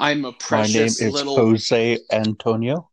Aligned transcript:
I'm 0.00 0.24
a 0.24 0.32
precious 0.32 0.74
My 0.74 0.78
name 0.78 0.86
is 0.86 1.00
little. 1.00 1.36
Jose 1.36 1.98
Antonio. 2.10 2.90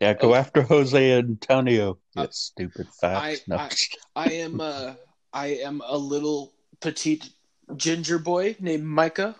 Yeah, 0.00 0.12
go 0.12 0.34
after 0.34 0.60
Jose 0.62 1.12
Antonio. 1.18 1.98
You 2.14 2.22
Uh, 2.22 2.26
stupid 2.30 2.88
I. 3.02 3.38
No, 3.46 3.56
I, 3.56 3.70
I 4.14 4.26
am 4.32 4.60
a, 4.60 4.98
I 5.32 5.46
am 5.46 5.80
a 5.86 5.96
little 5.96 6.52
petite 6.80 7.30
ginger 7.76 8.18
boy 8.18 8.54
named 8.60 8.84
Micah. 8.84 9.34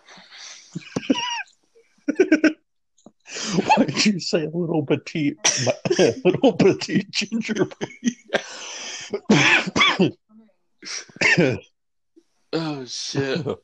why'd 3.76 4.06
you 4.06 4.18
say 4.20 4.44
a 4.44 4.50
little 4.50 4.86
petite, 4.86 5.36
little 6.24 6.54
petite 6.54 7.10
ginger 7.10 7.66
boy? 7.66 7.88
Oh 12.56 12.84
shit! 12.84 13.44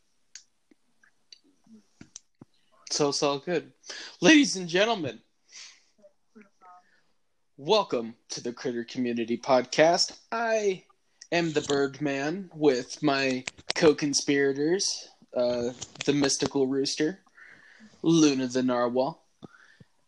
So 2.91 3.10
it's 3.10 3.23
all 3.23 3.38
good, 3.38 3.73
ladies 4.20 4.56
and 4.56 4.69
gentlemen. 4.69 5.20
Welcome 7.56 8.16
to 8.30 8.42
the 8.42 8.52
Critter 8.52 8.83
Community 8.83 9.38
Podcast. 9.38 10.19
I 10.33 10.83
am 11.30 11.52
the 11.52 11.61
Birdman 11.61 12.50
with 12.52 13.00
my 13.00 13.45
co-conspirators, 13.77 15.09
uh, 15.36 15.70
the 16.05 16.12
Mystical 16.12 16.66
Rooster, 16.66 17.20
Luna 18.02 18.48
the 18.48 18.64
Narwhal, 18.64 19.22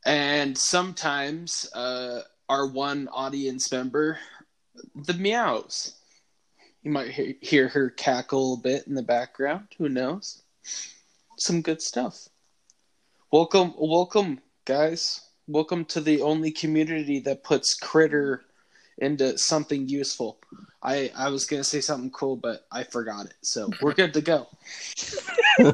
and 0.04 0.58
sometimes 0.58 1.70
uh, 1.72 2.22
our 2.48 2.66
one 2.66 3.06
audience 3.12 3.70
member, 3.70 4.18
the 4.96 5.14
Meows. 5.14 6.01
You 6.82 6.90
might 6.90 7.10
hear, 7.10 7.34
hear 7.40 7.68
her 7.68 7.90
cackle 7.90 8.54
a 8.54 8.56
bit 8.56 8.86
in 8.86 8.94
the 8.94 9.02
background. 9.02 9.68
Who 9.78 9.88
knows? 9.88 10.42
Some 11.36 11.62
good 11.62 11.80
stuff. 11.80 12.28
Welcome, 13.30 13.74
welcome, 13.78 14.40
guys. 14.64 15.20
Welcome 15.46 15.84
to 15.86 16.00
the 16.00 16.22
only 16.22 16.50
community 16.50 17.20
that 17.20 17.44
puts 17.44 17.74
critter 17.74 18.44
into 18.98 19.38
something 19.38 19.88
useful. 19.88 20.38
I 20.82 21.10
I 21.16 21.28
was 21.30 21.46
gonna 21.46 21.64
say 21.64 21.80
something 21.80 22.10
cool, 22.10 22.36
but 22.36 22.66
I 22.70 22.82
forgot 22.84 23.26
it. 23.26 23.34
So 23.42 23.70
we're 23.80 23.94
good 23.94 24.14
to 24.14 24.20
go. 24.20 24.48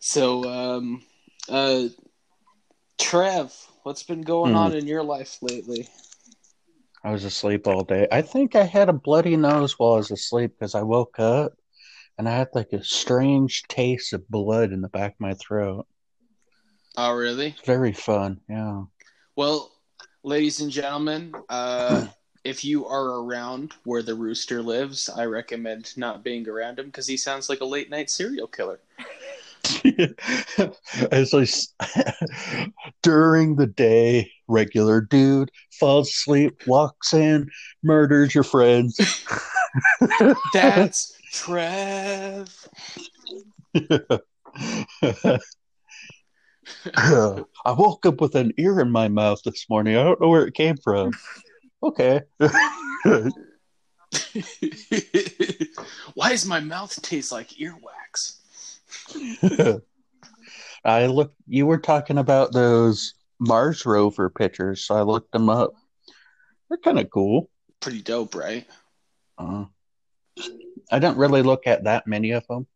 So, 0.00 0.44
um, 0.48 1.02
uh, 1.48 1.88
Trev, 2.98 3.52
what's 3.82 4.04
been 4.04 4.22
going 4.22 4.52
Hmm. 4.52 4.56
on 4.56 4.74
in 4.74 4.86
your 4.86 5.02
life 5.02 5.38
lately? 5.42 5.88
I 7.04 7.12
was 7.12 7.24
asleep 7.24 7.66
all 7.66 7.84
day. 7.84 8.06
I 8.10 8.22
think 8.22 8.54
I 8.56 8.64
had 8.64 8.88
a 8.88 8.92
bloody 8.92 9.36
nose 9.36 9.78
while 9.78 9.94
I 9.94 9.96
was 9.98 10.10
asleep 10.10 10.52
because 10.58 10.74
I 10.74 10.82
woke 10.82 11.18
up 11.18 11.52
and 12.18 12.28
I 12.28 12.32
had 12.32 12.48
like 12.54 12.72
a 12.72 12.82
strange 12.84 13.62
taste 13.68 14.12
of 14.12 14.28
blood 14.28 14.72
in 14.72 14.80
the 14.80 14.88
back 14.88 15.12
of 15.12 15.20
my 15.20 15.34
throat. 15.34 15.86
Oh, 16.96 17.14
really? 17.14 17.54
Very 17.64 17.92
fun. 17.92 18.40
Yeah. 18.48 18.82
Well, 19.36 19.72
ladies 20.24 20.60
and 20.60 20.70
gentlemen, 20.70 21.34
uh, 21.48 22.06
if 22.44 22.64
you 22.64 22.86
are 22.86 23.20
around 23.20 23.74
where 23.84 24.02
the 24.02 24.14
rooster 24.14 24.62
lives, 24.62 25.08
I 25.08 25.26
recommend 25.26 25.96
not 25.96 26.24
being 26.24 26.48
around 26.48 26.78
him 26.78 26.86
because 26.86 27.06
he 27.06 27.16
sounds 27.16 27.48
like 27.48 27.60
a 27.60 27.64
late 27.64 27.90
night 27.90 28.10
serial 28.10 28.48
killer. 28.48 28.80
As 31.12 31.34
I 31.34 31.42
s- 31.42 31.74
during 33.02 33.56
the 33.56 33.66
day, 33.66 34.32
regular 34.48 35.00
dude 35.00 35.50
falls 35.78 36.08
asleep, 36.08 36.62
walks 36.66 37.12
in, 37.14 37.48
murders 37.82 38.34
your 38.34 38.44
friends. 38.44 38.98
That's 40.52 41.12
Trev. 41.32 42.68
I 46.94 47.72
woke 47.72 48.06
up 48.06 48.20
with 48.20 48.34
an 48.34 48.52
ear 48.58 48.80
in 48.80 48.90
my 48.90 49.08
mouth 49.08 49.40
this 49.44 49.66
morning. 49.68 49.96
I 49.96 50.04
don't 50.04 50.20
know 50.20 50.28
where 50.28 50.46
it 50.46 50.54
came 50.54 50.76
from. 50.76 51.12
Okay. 51.82 52.20
Why 56.14 56.30
does 56.30 56.46
my 56.46 56.60
mouth 56.60 57.00
taste 57.02 57.32
like 57.32 57.50
earwax? 57.50 58.38
I 60.84 61.06
look. 61.06 61.34
you 61.46 61.66
were 61.66 61.78
talking 61.78 62.18
about 62.18 62.52
those 62.52 63.14
Mars 63.40 63.86
rover 63.86 64.30
pictures, 64.30 64.84
so 64.84 64.94
I 64.96 65.02
looked 65.02 65.32
them 65.32 65.48
up. 65.48 65.72
They're 66.68 66.78
kind 66.78 66.98
of 66.98 67.08
cool. 67.10 67.48
Pretty 67.80 68.02
dope, 68.02 68.34
right? 68.34 68.66
Uh, 69.38 69.66
I 70.90 70.98
didn't 70.98 71.16
really 71.18 71.42
look 71.42 71.66
at 71.66 71.84
that 71.84 72.06
many 72.06 72.32
of 72.32 72.46
them 72.48 72.66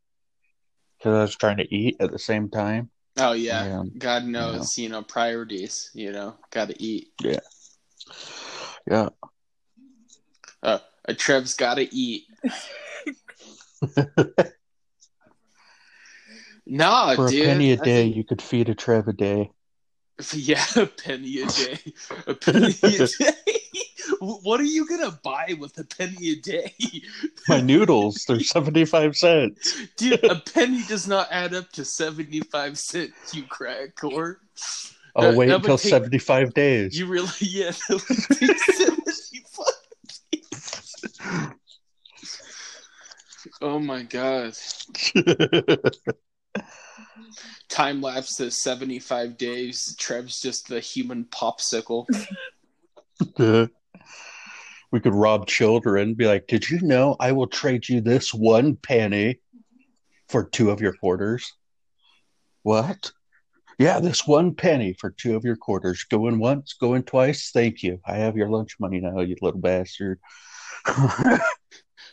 because 0.99 1.17
I 1.19 1.23
was 1.23 1.37
trying 1.37 1.57
to 1.59 1.75
eat 1.75 1.97
at 2.01 2.13
the 2.13 2.19
same 2.19 2.49
time. 2.49 2.91
Oh 3.19 3.33
yeah, 3.33 3.65
Yeah. 3.65 3.83
God 3.99 4.25
knows, 4.25 4.79
you 4.79 4.89
know, 4.89 5.03
priorities. 5.03 5.91
You 5.93 6.13
know, 6.13 6.37
got 6.51 6.69
to 6.69 6.83
eat. 6.83 7.09
Yeah. 7.23 7.41
Yeah. 8.89 9.09
Uh, 10.63 10.79
a 11.05 11.15
Trev's 11.15 11.55
got 11.55 11.75
to 11.75 11.95
eat. 11.95 12.25
Nah, 16.65 17.17
For 17.17 17.27
a 17.27 17.31
dude. 17.31 17.45
penny 17.47 17.73
a 17.73 17.77
day, 17.77 18.05
think- 18.05 18.17
you 18.17 18.25
could 18.25 18.41
feed 18.41 18.69
a 18.69 18.75
Trev 18.75 19.09
a 19.09 19.13
day. 19.13 19.51
Yeah, 20.35 20.65
a 20.77 20.87
penny 20.87 21.41
a 21.41 21.47
day. 21.47 21.79
A 22.27 22.35
penny 22.35 22.75
a 22.83 23.07
day. 23.19 23.33
What 24.21 24.61
are 24.61 24.65
you 24.65 24.87
gonna 24.89 25.19
buy 25.25 25.57
with 25.59 25.77
a 25.79 25.85
penny 25.85 26.33
a 26.33 26.37
day, 26.37 26.73
My 27.49 27.61
noodles, 27.61 28.25
they're 28.29 28.39
75 28.41 29.17
cents. 29.17 29.77
dude? 29.97 30.23
A 30.25 30.37
penny 30.37 30.83
does 30.87 31.09
not 31.09 31.29
add 31.31 31.55
up 31.55 31.73
to 31.73 31.85
seventy-five 31.85 32.79
cents. 32.79 33.35
You 33.35 33.43
crack 33.45 33.97
whore. 33.97 34.37
I'll 35.17 35.31
That- 35.33 35.37
wait 35.37 35.49
that 35.49 35.57
until 35.57 35.77
take- 35.79 35.91
75 35.91 36.55
days. 36.55 36.97
You 36.99 37.07
really? 37.07 37.29
Yeah. 37.41 37.73
That 37.89 38.05
would 38.09 38.39
take 38.39 38.59
seventy-five. 38.61 39.67
Oh 43.61 43.79
my 43.81 44.03
god. 44.03 44.55
Time 47.69 48.01
lapse 48.01 48.37
to 48.37 48.51
seventy-five 48.51 49.37
days. 49.37 49.97
Trev's 49.99 50.41
just 50.41 50.69
the 50.69 50.81
human 50.81 51.25
popsicle. 51.25 52.07
we 54.93 55.01
could 55.01 55.15
rob 55.15 55.47
children, 55.47 56.15
be 56.15 56.27
like, 56.27 56.47
Did 56.47 56.69
you 56.69 56.81
know 56.83 57.17
I 57.19 57.33
will 57.33 57.47
trade 57.47 57.89
you 57.89 58.01
this 58.01 58.33
one 58.33 58.77
penny 58.77 59.41
for 60.29 60.45
two 60.45 60.71
of 60.71 60.81
your 60.81 60.93
quarters? 60.93 61.53
What? 62.63 63.13
Yeah, 63.79 64.01
this 64.01 64.27
one 64.27 64.55
penny 64.55 64.93
for 64.93 65.11
two 65.11 65.35
of 65.35 65.45
your 65.45 65.57
quarters. 65.57 66.05
Going 66.05 66.39
once, 66.39 66.75
going 66.75 67.03
twice. 67.03 67.51
Thank 67.53 67.83
you. 67.83 68.01
I 68.07 68.17
have 68.17 68.37
your 68.37 68.49
lunch 68.49 68.77
money 68.79 69.01
now, 69.01 69.21
you 69.21 69.37
little 69.41 69.61
bastard. 69.61 70.21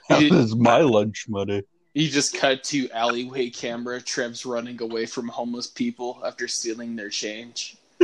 You- 0.09 0.33
is 0.35 0.55
my 0.55 0.79
lunch 0.79 1.25
money. 1.29 1.61
You 1.99 2.07
just 2.07 2.33
cut 2.33 2.63
to 2.65 2.89
alleyway 2.91 3.49
camera. 3.49 3.99
Trev's 3.99 4.45
running 4.45 4.81
away 4.81 5.05
from 5.05 5.27
homeless 5.27 5.67
people 5.67 6.21
after 6.25 6.47
stealing 6.47 6.95
their 6.95 7.09
change. 7.09 7.75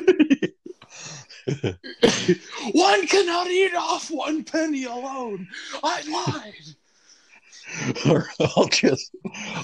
one 2.74 3.08
cannot 3.08 3.48
eat 3.48 3.74
off 3.74 4.12
one 4.12 4.44
penny 4.44 4.84
alone. 4.84 5.48
I 5.82 6.02
lied. 6.12 6.76
or 8.10 8.28
I'll 8.58 8.68
just 8.68 9.16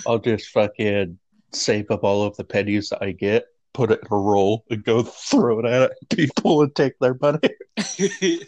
I'll 0.07 0.19
just 0.19 0.47
fucking 0.51 1.19
save 1.51 1.91
up 1.91 2.05
all 2.05 2.23
of 2.23 2.37
the 2.37 2.45
pennies 2.45 2.87
that 2.87 3.03
I 3.03 3.11
get, 3.11 3.47
put 3.73 3.91
it 3.91 3.99
in 3.99 4.07
a 4.11 4.17
roll, 4.17 4.63
and 4.69 4.81
go 4.81 5.03
throw 5.03 5.59
it 5.59 5.65
at 5.65 5.91
people 6.09 6.61
and 6.61 6.73
take 6.73 6.97
their 6.99 7.17
money. 7.21 7.49
the 7.75 8.45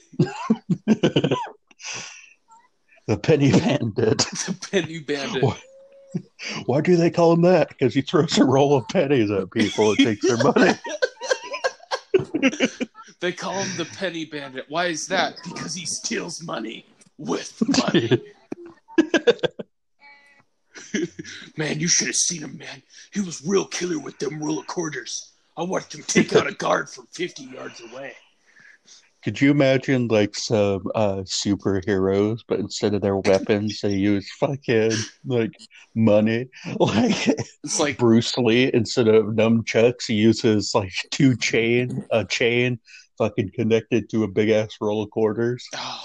penny 3.22 3.52
bandit. 3.52 4.20
the 4.20 4.68
penny 4.72 5.00
bandit. 5.00 5.44
What? 5.44 5.62
Why 6.66 6.82
do 6.82 6.96
they 6.96 7.10
call 7.10 7.34
him 7.34 7.42
that? 7.44 7.70
Because 7.70 7.94
he 7.94 8.02
throws 8.02 8.38
a 8.38 8.46
roll 8.46 8.76
of 8.76 8.88
pennies 8.88 9.32
at 9.32 9.52
people 9.52 9.90
and 9.90 9.98
takes 9.98 10.28
their 10.28 10.38
money. 10.38 10.74
They 13.24 13.32
call 13.32 13.54
him 13.54 13.78
the 13.78 13.86
penny 13.86 14.26
bandit. 14.26 14.66
Why 14.68 14.88
is 14.88 15.08
that? 15.08 15.40
Because 15.46 15.74
he 15.74 15.86
steals 15.86 16.44
money 16.44 16.86
with 17.18 17.64
money. 17.78 18.22
man, 21.58 21.80
you 21.80 21.88
should 21.88 22.08
have 22.08 22.18
seen 22.18 22.42
him, 22.42 22.58
man. 22.58 22.84
He 23.14 23.22
was 23.22 23.42
real 23.48 23.64
killer 23.64 23.98
with 23.98 24.20
them 24.20 24.44
rule 24.44 24.60
of 24.60 24.68
quarters. 24.68 25.32
I 25.56 25.64
watched 25.64 25.96
him 25.96 26.04
take 26.04 26.36
out 26.36 26.48
a 26.48 26.54
guard 26.54 26.90
from 26.90 27.08
50 27.14 27.44
yards 27.44 27.82
away. 27.94 28.12
Could 29.24 29.40
you 29.40 29.52
imagine 29.52 30.08
like 30.08 30.36
some 30.36 30.84
uh 30.96 31.24
superheroes, 31.24 32.42
but 32.48 32.60
instead 32.60 32.94
of 32.94 33.02
their 33.02 33.18
weapons, 33.18 33.80
they 33.82 33.94
use 33.94 34.30
fucking 34.40 34.92
like 35.26 35.54
money? 35.96 36.50
Like 36.80 37.28
It's 37.64 37.80
like, 37.80 37.98
Bruce 37.98 38.38
Lee, 38.38 38.70
instead 38.74 39.08
of 39.08 39.26
nunchucks, 39.28 40.08
he 40.08 40.16
uses 40.16 40.76
like 40.76 40.94
two 41.12 41.38
chain, 41.38 42.06
a 42.12 42.26
chain 42.26 42.80
fucking 43.18 43.52
connected 43.56 44.10
to 44.10 44.24
a 44.24 44.28
big 44.28 44.50
ass 44.50 44.72
roll 44.82 45.04
of 45.04 45.10
quarters. 45.12 45.66
oh, 45.76 46.04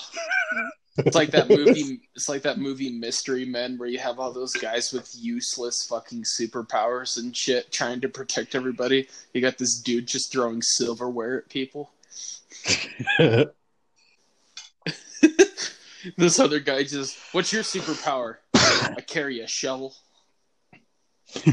It's 0.98 1.16
like 1.16 1.30
that 1.30 1.48
movie. 1.48 2.00
It's 2.14 2.28
like 2.28 2.42
that 2.42 2.58
movie 2.58 2.90
Mystery 2.90 3.44
Men, 3.44 3.78
where 3.78 3.88
you 3.88 3.98
have 3.98 4.18
all 4.18 4.32
those 4.32 4.52
guys 4.52 4.92
with 4.92 5.10
useless 5.18 5.86
fucking 5.86 6.22
superpowers 6.22 7.18
and 7.18 7.36
shit 7.36 7.72
trying 7.72 8.00
to 8.00 8.08
protect 8.08 8.54
everybody. 8.54 9.08
You 9.32 9.40
got 9.40 9.58
this 9.58 9.80
dude 9.80 10.06
just 10.06 10.30
throwing 10.32 10.62
silverware 10.62 11.38
at 11.38 11.48
people. 11.48 11.90
this 16.16 16.38
other 16.38 16.60
guy 16.60 16.82
just, 16.84 17.16
what's 17.32 17.52
your 17.52 17.62
superpower? 17.62 18.36
I 18.54 19.00
carry 19.06 19.40
a 19.40 19.46
shovel. 19.46 19.94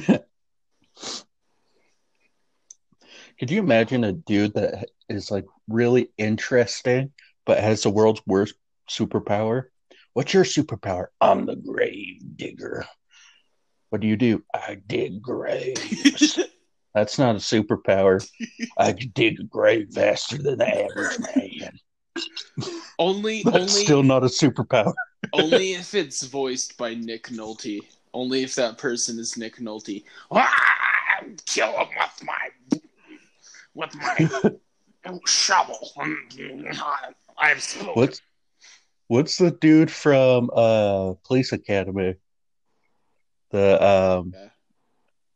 Could 3.40 3.52
you 3.52 3.60
imagine 3.60 4.04
a 4.06 4.14
dude 4.14 4.54
that 4.54 4.90
is 5.10 5.30
like 5.30 5.46
really 5.68 6.10
interesting 6.18 7.12
but 7.46 7.60
has 7.60 7.84
the 7.84 7.90
world's 7.90 8.22
worst 8.26 8.56
superpower? 8.90 9.66
What's 10.14 10.34
your 10.34 10.44
superpower? 10.44 11.08
I'm 11.22 11.46
the 11.46 11.56
grave 11.56 12.22
digger. 12.36 12.86
What 13.90 14.02
do 14.02 14.08
you 14.08 14.16
do? 14.16 14.44
I 14.54 14.76
dig 14.88 15.22
graves. 15.22 16.40
That's 16.96 17.20
not 17.20 17.36
a 17.36 17.40
superpower. 17.40 18.26
I 18.78 18.94
can 18.94 19.10
dig 19.10 19.42
a 19.42 19.44
grave 19.44 19.90
faster 19.94 20.42
than 20.42 20.60
the 20.60 20.86
average 20.86 21.20
man. 21.36 21.72
only, 22.98 23.44
That's 23.46 23.74
only, 23.74 23.84
still 23.84 24.02
not 24.02 24.24
a 24.24 24.28
superpower. 24.28 24.94
only 25.34 25.74
if 25.74 25.94
it's 25.94 26.24
voiced 26.24 26.78
by 26.78 26.94
Nick 26.94 27.28
Nolte. 27.28 27.82
Only 28.14 28.44
if 28.44 28.56
that 28.56 28.78
person 28.78 29.20
is 29.20 29.36
Nick 29.36 29.58
Nolte. 29.58 30.06
Ah, 30.32 31.20
kill 31.46 31.68
him 31.80 31.88
with 32.00 32.24
my 32.24 32.80
with 33.74 33.94
my 33.96 34.50
shovel. 35.26 35.92
I've 37.38 37.62
spoken. 37.62 37.92
What's 37.94 38.22
what's 39.08 39.38
the 39.38 39.52
dude 39.52 39.92
from 39.92 40.50
uh 40.56 41.16
Police 41.26 41.52
Academy? 41.52 42.16
The 43.52 43.86
um 43.86 44.32
Yeah. 44.34 44.48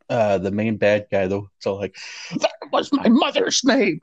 Uh 0.10 0.38
the 0.38 0.52
main 0.52 0.78
bad 0.78 1.08
guy 1.12 1.28
though. 1.28 1.50
It's 1.58 1.66
all 1.66 1.78
like 1.78 1.96
that 2.40 2.54
was 2.72 2.92
my 2.92 3.08
mother's 3.10 3.64
name. 3.64 4.00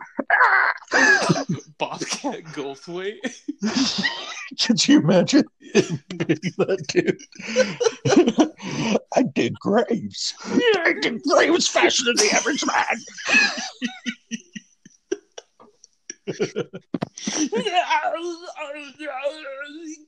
Bobcat 1.79 2.45
Goldthwait. 2.55 3.17
Could 4.65 4.87
you 4.89 5.01
imagine 5.01 5.45
that 5.73 6.85
dude? 6.89 7.21
I 9.15 9.23
dig 9.35 9.55
graves. 9.55 10.35
Yeah, 10.49 10.85
I 10.85 10.95
dig 11.01 11.23
graves 11.23 11.69
faster 11.69 12.05
than 12.05 12.17
the 12.17 12.31
average 12.33 12.65
man. 12.67 12.97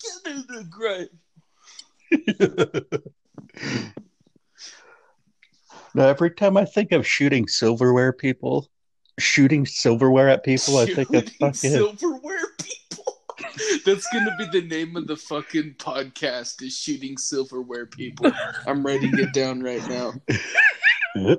Get 0.01 0.27
in 0.27 0.45
the 0.49 0.65
grave. 0.71 1.09
Now, 5.99 6.07
every 6.07 6.31
time 6.31 6.57
I 6.57 6.65
think 6.65 6.93
of 6.93 7.05
shooting 7.05 7.49
silverware 7.49 8.13
people, 8.13 8.71
shooting 9.19 9.67
silverware 9.67 10.29
at 10.29 10.45
people, 10.45 10.79
I 10.79 10.87
think 10.87 11.13
of 11.13 11.29
fucking. 11.29 11.53
silverware 11.53 12.47
people. 12.63 13.21
That's 13.85 14.07
gonna 14.13 14.37
be 14.39 14.47
the 14.61 14.65
name 14.69 14.95
of 14.97 15.09
the 15.09 15.17
fucking 15.17 15.75
podcast. 15.79 16.63
Is 16.63 16.79
shooting 16.79 17.19
silverware 17.19 17.87
people. 17.87 18.31
I'm 18.65 18.87
writing 18.87 19.11
it 19.19 19.33
down 19.33 19.61
right 19.61 19.85
now. 19.89 20.13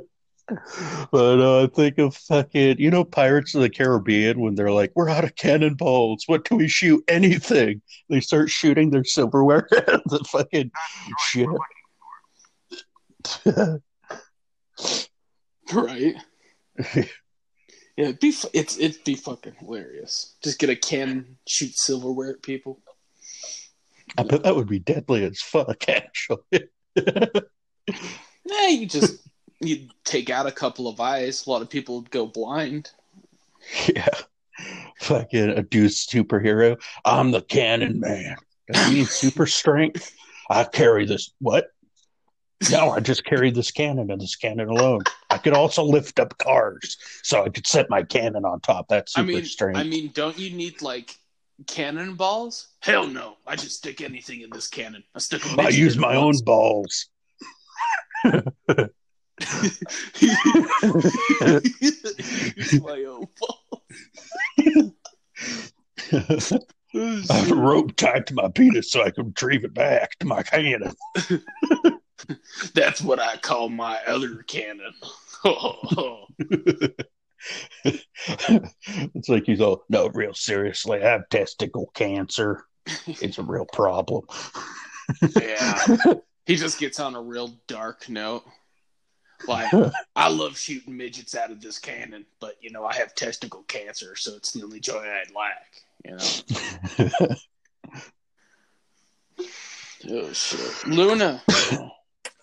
but 1.09 1.39
uh, 1.39 1.63
I 1.63 1.67
think 1.67 1.97
of 1.97 2.17
fucking, 2.17 2.79
you 2.79 2.91
know, 2.91 3.05
Pirates 3.05 3.55
of 3.55 3.61
the 3.61 3.69
Caribbean 3.69 4.41
when 4.41 4.55
they're 4.55 4.71
like, 4.71 4.91
"We're 4.93 5.07
out 5.07 5.23
of 5.23 5.37
cannonballs. 5.37 6.25
What 6.27 6.43
do 6.43 6.57
we 6.57 6.67
shoot? 6.67 7.01
Anything." 7.07 7.81
They 8.09 8.19
start 8.19 8.49
shooting 8.49 8.89
their 8.89 9.05
silverware 9.05 9.69
at 9.71 10.01
the 10.05 10.19
fucking 10.29 10.71
shit. 11.29 11.47
Right? 15.71 16.15
Yeah, 16.95 17.03
it'd 17.97 18.19
be 18.19 18.33
it's 18.53 18.79
it'd 18.79 19.03
be 19.03 19.13
fucking 19.13 19.53
hilarious. 19.59 20.35
Just 20.43 20.57
get 20.57 20.71
a 20.71 20.75
cannon, 20.75 21.37
shoot 21.47 21.77
silverware 21.77 22.31
at 22.31 22.41
people. 22.41 22.81
I 24.17 24.23
bet 24.23 24.41
that 24.41 24.55
would 24.55 24.67
be 24.67 24.79
deadly 24.79 25.23
as 25.25 25.39
fuck, 25.41 25.87
actually. 25.87 26.69
Nah, 28.49 28.67
you 28.67 28.85
just 28.87 29.27
you 29.61 29.87
take 30.05 30.29
out 30.29 30.47
a 30.47 30.51
couple 30.51 30.87
of 30.87 30.99
eyes. 30.99 31.45
A 31.45 31.49
lot 31.49 31.61
of 31.61 31.69
people 31.69 31.97
would 31.99 32.11
go 32.11 32.25
blind. 32.25 32.91
yeah. 33.87 34.09
Fucking 35.01 35.49
a 35.49 35.63
dude 35.63 35.91
superhero. 35.91 36.81
I'm 37.05 37.31
the 37.31 37.41
cannon 37.41 37.99
man. 37.99 38.35
I 38.73 38.93
need 38.93 39.07
super 39.07 39.45
strength? 39.45 40.13
I 40.49 40.63
carry 40.63 41.05
this. 41.05 41.31
What? 41.39 41.67
No, 42.71 42.91
I 42.91 42.99
just 42.99 43.23
carry 43.23 43.51
this 43.51 43.71
cannon 43.71 44.11
and 44.11 44.19
this 44.19 44.35
cannon 44.35 44.67
alone. 44.67 45.01
I 45.29 45.37
could 45.37 45.53
also 45.53 45.81
lift 45.83 46.19
up 46.19 46.37
cars, 46.39 46.97
so 47.23 47.45
I 47.45 47.49
could 47.49 47.65
set 47.65 47.89
my 47.89 48.03
cannon 48.03 48.43
on 48.43 48.59
top. 48.59 48.87
That's 48.89 49.17
I 49.17 49.21
super 49.21 49.31
mean, 49.31 49.45
strength. 49.45 49.77
I 49.79 49.83
mean, 49.83 50.11
don't 50.13 50.37
you 50.37 50.55
need 50.55 50.81
like 50.81 51.15
cannonballs? 51.67 52.67
Hell 52.81 53.07
no! 53.07 53.37
I 53.47 53.55
just 53.55 53.77
stick 53.77 54.01
anything 54.01 54.41
in 54.41 54.49
this 54.49 54.67
cannon. 54.67 55.03
I 55.15 55.19
stick. 55.19 55.45
a 55.45 55.61
I 55.61 55.69
use 55.69 55.97
my 55.97 56.15
own 56.15 56.35
balls. 56.43 57.07
use 58.25 58.43
my 62.81 63.05
own 63.07 63.27
balls. 63.39 64.93
I 66.93 67.35
have 67.35 67.51
a 67.51 67.55
rope 67.55 67.95
tied 67.95 68.27
to 68.27 68.33
my 68.33 68.49
penis 68.49 68.91
so 68.91 69.03
I 69.03 69.11
can 69.11 69.27
retrieve 69.27 69.63
it 69.63 69.73
back 69.73 70.17
to 70.19 70.27
my 70.27 70.43
cannon. 70.43 70.93
That's 72.73 73.01
what 73.01 73.19
I 73.19 73.37
call 73.37 73.69
my 73.69 73.97
other 74.07 74.43
cannon. 74.43 74.93
it's 77.85 79.29
like 79.29 79.45
he's 79.45 79.61
all, 79.61 79.83
no, 79.89 80.07
real 80.09 80.33
seriously, 80.33 81.01
I 81.01 81.07
have 81.07 81.29
testicle 81.29 81.91
cancer. 81.93 82.65
It's 83.07 83.37
a 83.37 83.43
real 83.43 83.65
problem. 83.71 84.25
yeah. 85.39 85.97
He 86.45 86.55
just 86.55 86.79
gets 86.79 86.99
on 86.99 87.15
a 87.15 87.21
real 87.21 87.53
dark 87.67 88.09
note. 88.09 88.43
Like, 89.47 89.71
I 90.15 90.27
love 90.29 90.57
shooting 90.57 90.97
midgets 90.97 91.33
out 91.33 91.51
of 91.51 91.61
this 91.61 91.79
cannon, 91.79 92.25
but 92.41 92.57
you 92.59 92.71
know, 92.71 92.83
I 92.83 92.95
have 92.95 93.15
testicle 93.15 93.63
cancer, 93.63 94.17
so 94.17 94.35
it's 94.35 94.51
the 94.51 94.63
only 94.63 94.81
joy 94.81 95.05
I 95.05 95.23
lack. 95.33 95.83
You 96.03 96.17
know. 96.17 97.35
Oh 100.07 100.31
shit. 100.31 100.87
Luna. 100.87 101.41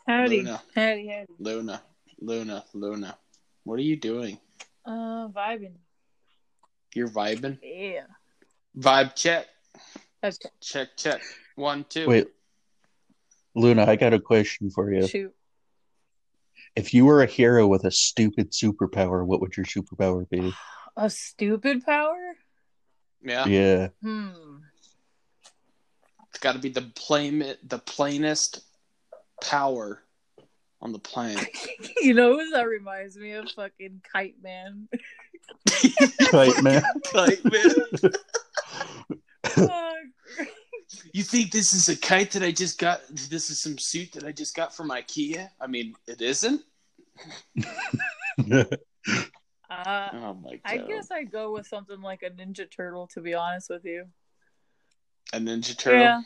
Howdy. 0.07 0.39
Luna. 0.39 0.63
Howdy, 0.75 1.09
howdy. 1.09 1.33
Luna. 1.39 1.83
Luna. 2.21 2.65
Luna. 2.75 3.19
What 3.65 3.79
are 3.79 3.83
you 3.83 3.97
doing? 3.97 4.39
Uh, 4.85 5.29
vibing. 5.29 5.75
You're 6.95 7.09
vibing? 7.09 7.59
Yeah. 7.63 8.05
Vibe 8.79 9.15
check. 9.17 9.47
That's 10.23 10.39
Check, 10.61 10.97
check. 10.97 11.21
One, 11.57 11.85
two. 11.89 12.07
Wait, 12.07 12.29
Luna, 13.55 13.87
I 13.87 13.97
got 13.97 14.15
a 14.15 14.21
question 14.21 14.71
for 14.71 14.93
you. 14.93 15.07
shoot. 15.07 15.35
If 16.77 16.93
you 16.93 17.07
were 17.07 17.23
a 17.23 17.27
hero 17.27 17.67
with 17.67 17.85
a 17.85 17.91
stupid 17.91 18.53
superpower, 18.53 19.25
what 19.27 19.41
would 19.41 19.57
your 19.57 19.67
superpower 19.67 20.29
be? 20.29 20.53
A 20.97 21.11
stupid 21.11 21.85
power? 21.85 22.35
Yeah. 23.23 23.47
Yeah. 23.47 23.89
Hmm. 24.03 24.59
It's 26.31 26.39
got 26.39 26.53
to 26.53 26.59
be 26.59 26.69
the 26.69 26.93
plain, 26.95 27.55
the 27.67 27.79
plainest 27.79 28.61
power 29.43 30.03
on 30.81 30.93
the 30.93 30.99
planet. 30.99 31.49
you 32.01 32.15
know 32.15 32.39
who 32.39 32.51
that 32.51 32.69
reminds 32.69 33.17
me 33.17 33.33
of? 33.33 33.51
Fucking 33.51 34.03
Kite 34.13 34.37
Man. 34.43 34.89
Kite 36.31 36.63
man. 36.63 36.83
Kite 37.13 37.45
man. 37.45 38.13
Fuck. 39.45 39.95
You 41.13 41.23
think 41.23 41.51
this 41.51 41.73
is 41.73 41.89
a 41.89 41.97
kite 41.97 42.33
that 42.33 42.43
I 42.43 42.53
just 42.53 42.79
got? 42.79 43.01
This 43.09 43.51
is 43.51 43.63
some 43.63 43.79
suit 43.79 44.13
that 44.13 44.25
I 44.25 44.33
just 44.33 44.55
got 44.55 44.75
from 44.75 44.91
IKEA? 44.91 45.49
I 45.61 45.67
mean, 45.67 45.95
it 46.07 46.21
isn't. 46.21 46.63
uh, 48.53 48.65
Oh 49.71 50.35
my 50.35 50.51
god! 50.51 50.61
I 50.65 50.79
guess 50.79 51.11
I'd 51.11 51.31
go 51.33 51.53
with 51.53 51.67
something 51.67 52.01
like 52.01 52.23
a 52.23 52.31
Ninja 52.31 52.71
Turtle, 52.71 53.09
to 53.15 53.21
be 53.21 53.35
honest 53.35 53.71
with 53.71 53.85
you. 53.85 54.05
a 55.33 55.39
Ninja 55.39 55.77
Turtle, 55.77 56.01
Yeah. 56.01 56.23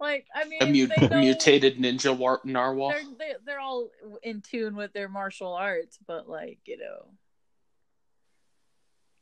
Like, 0.00 0.26
I 0.34 0.44
mean, 0.44 0.62
a, 0.62 0.66
mu- 0.66 0.86
they 0.86 1.08
know- 1.08 1.20
mutated 1.20 1.78
ninja 1.78 2.16
war- 2.16 2.40
narwhal. 2.44 2.88
They're, 2.90 3.02
they, 3.18 3.32
they're 3.44 3.60
all 3.60 3.90
in 4.22 4.40
tune 4.40 4.74
with 4.74 4.92
their 4.94 5.08
martial 5.08 5.52
arts, 5.52 5.98
but, 6.06 6.28
like, 6.28 6.58
you 6.64 6.78
know, 6.78 7.06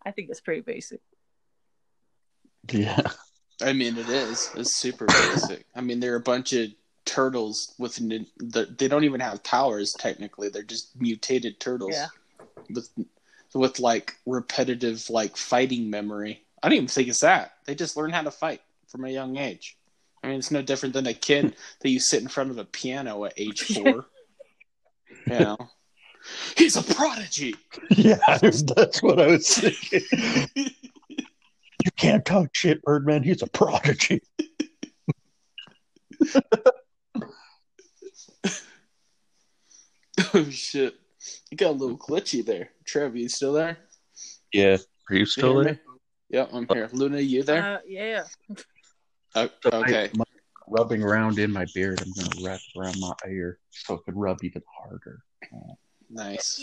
I 0.07 0.13
think 0.13 0.31
it's 0.31 0.41
pretty 0.41 0.61
basic. 0.61 1.01
yeah. 2.71 3.11
I 3.61 3.73
mean, 3.73 3.99
it 3.99 4.09
is. 4.09 4.51
It's 4.55 4.77
super 4.77 5.07
basic. 5.07 5.67
I 5.75 5.81
mean, 5.81 5.99
they're 5.99 6.15
a 6.15 6.21
bunch 6.21 6.53
of 6.53 6.69
turtles 7.05 7.75
with 7.79 8.01
nin- 8.01 8.27
the- 8.37 8.67
they 8.79 8.87
don't 8.87 9.03
even 9.05 9.19
have 9.21 9.43
powers 9.43 9.95
technically. 9.95 10.49
They're 10.49 10.63
just 10.63 10.99
mutated 11.01 11.59
turtles 11.59 11.93
Yeah. 11.95 12.07
with 12.71 12.89
with 13.55 13.81
like 13.81 14.15
repetitive 14.27 15.09
like 15.11 15.37
fighting 15.37 15.89
memory. 15.91 16.45
I 16.63 16.69
don't 16.69 16.77
even 16.77 16.87
think 16.89 17.09
it's 17.09 17.21
that. 17.21 17.55
They 17.65 17.75
just 17.75 17.97
learn 17.97 18.11
how 18.11 18.23
to 18.23 18.31
fight 18.31 18.61
from 18.87 19.05
a 19.07 19.09
young 19.11 19.39
age. 19.39 19.77
I 20.23 20.29
mean, 20.29 20.39
it's 20.39 20.51
no 20.51 20.63
different 20.63 20.95
than 20.95 21.07
a 21.07 21.15
kid 21.15 21.55
that 21.81 21.89
you 21.89 22.01
sit 22.01 22.23
in 22.23 22.29
front 22.29 22.51
of 22.51 22.59
a 22.59 22.65
piano 22.65 23.25
at 23.25 23.35
age 23.37 23.61
four. 23.61 24.07
you 25.27 25.39
know, 25.39 25.57
he's 26.57 26.77
a 26.77 26.83
prodigy. 26.83 27.55
Yeah, 27.91 28.19
that's 28.41 29.03
what 29.03 29.21
I 29.21 29.27
was 29.27 29.49
thinking. 29.49 30.03
You 31.85 31.91
can't 31.97 32.25
talk 32.25 32.49
shit, 32.53 32.83
Birdman. 32.83 33.23
He's 33.23 33.43
a 33.43 33.47
prodigy. 33.47 34.21
oh 40.35 40.51
shit! 40.51 40.95
You 41.51 41.57
got 41.57 41.71
a 41.71 41.79
little 41.79 41.97
glitchy 41.97 42.45
there, 42.45 42.71
Trev. 42.85 43.17
You 43.17 43.29
still 43.29 43.53
there? 43.53 43.79
Yeah. 44.53 44.79
Are 45.11 45.15
you 45.15 45.21
You 45.21 45.27
still 45.27 45.55
hear 45.55 45.65
there? 45.65 45.73
me? 45.75 45.79
Yep, 46.31 46.51
I'm 46.53 46.67
here. 46.71 46.89
Luna, 46.93 47.19
you 47.21 47.43
there? 47.43 47.63
Uh, 47.63 47.79
yeah. 47.87 48.25
Oh, 49.39 49.49
so 49.63 49.71
okay. 49.81 50.05
I- 50.07 50.17
my- 50.17 50.25
rubbing 50.71 51.03
around 51.03 51.39
in 51.39 51.51
my 51.51 51.65
beard, 51.75 52.01
I'm 52.03 52.13
going 52.13 52.31
to 52.31 52.45
wrap 52.45 52.61
around 52.77 53.01
my 53.01 53.15
ear 53.27 53.59
so 53.71 53.95
it 53.95 54.05
could 54.05 54.17
rub 54.17 54.45
even 54.45 54.63
harder. 54.79 55.23
Nice. 56.11 56.61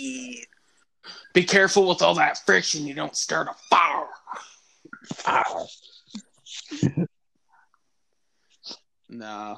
Be 1.34 1.44
careful 1.44 1.88
with 1.88 2.02
all 2.02 2.14
that 2.16 2.38
friction. 2.46 2.86
You 2.86 2.94
don't 2.94 3.16
start 3.16 3.48
a 3.48 3.54
fire. 3.70 4.08
Ow. 5.28 5.68
Nah. 9.08 9.58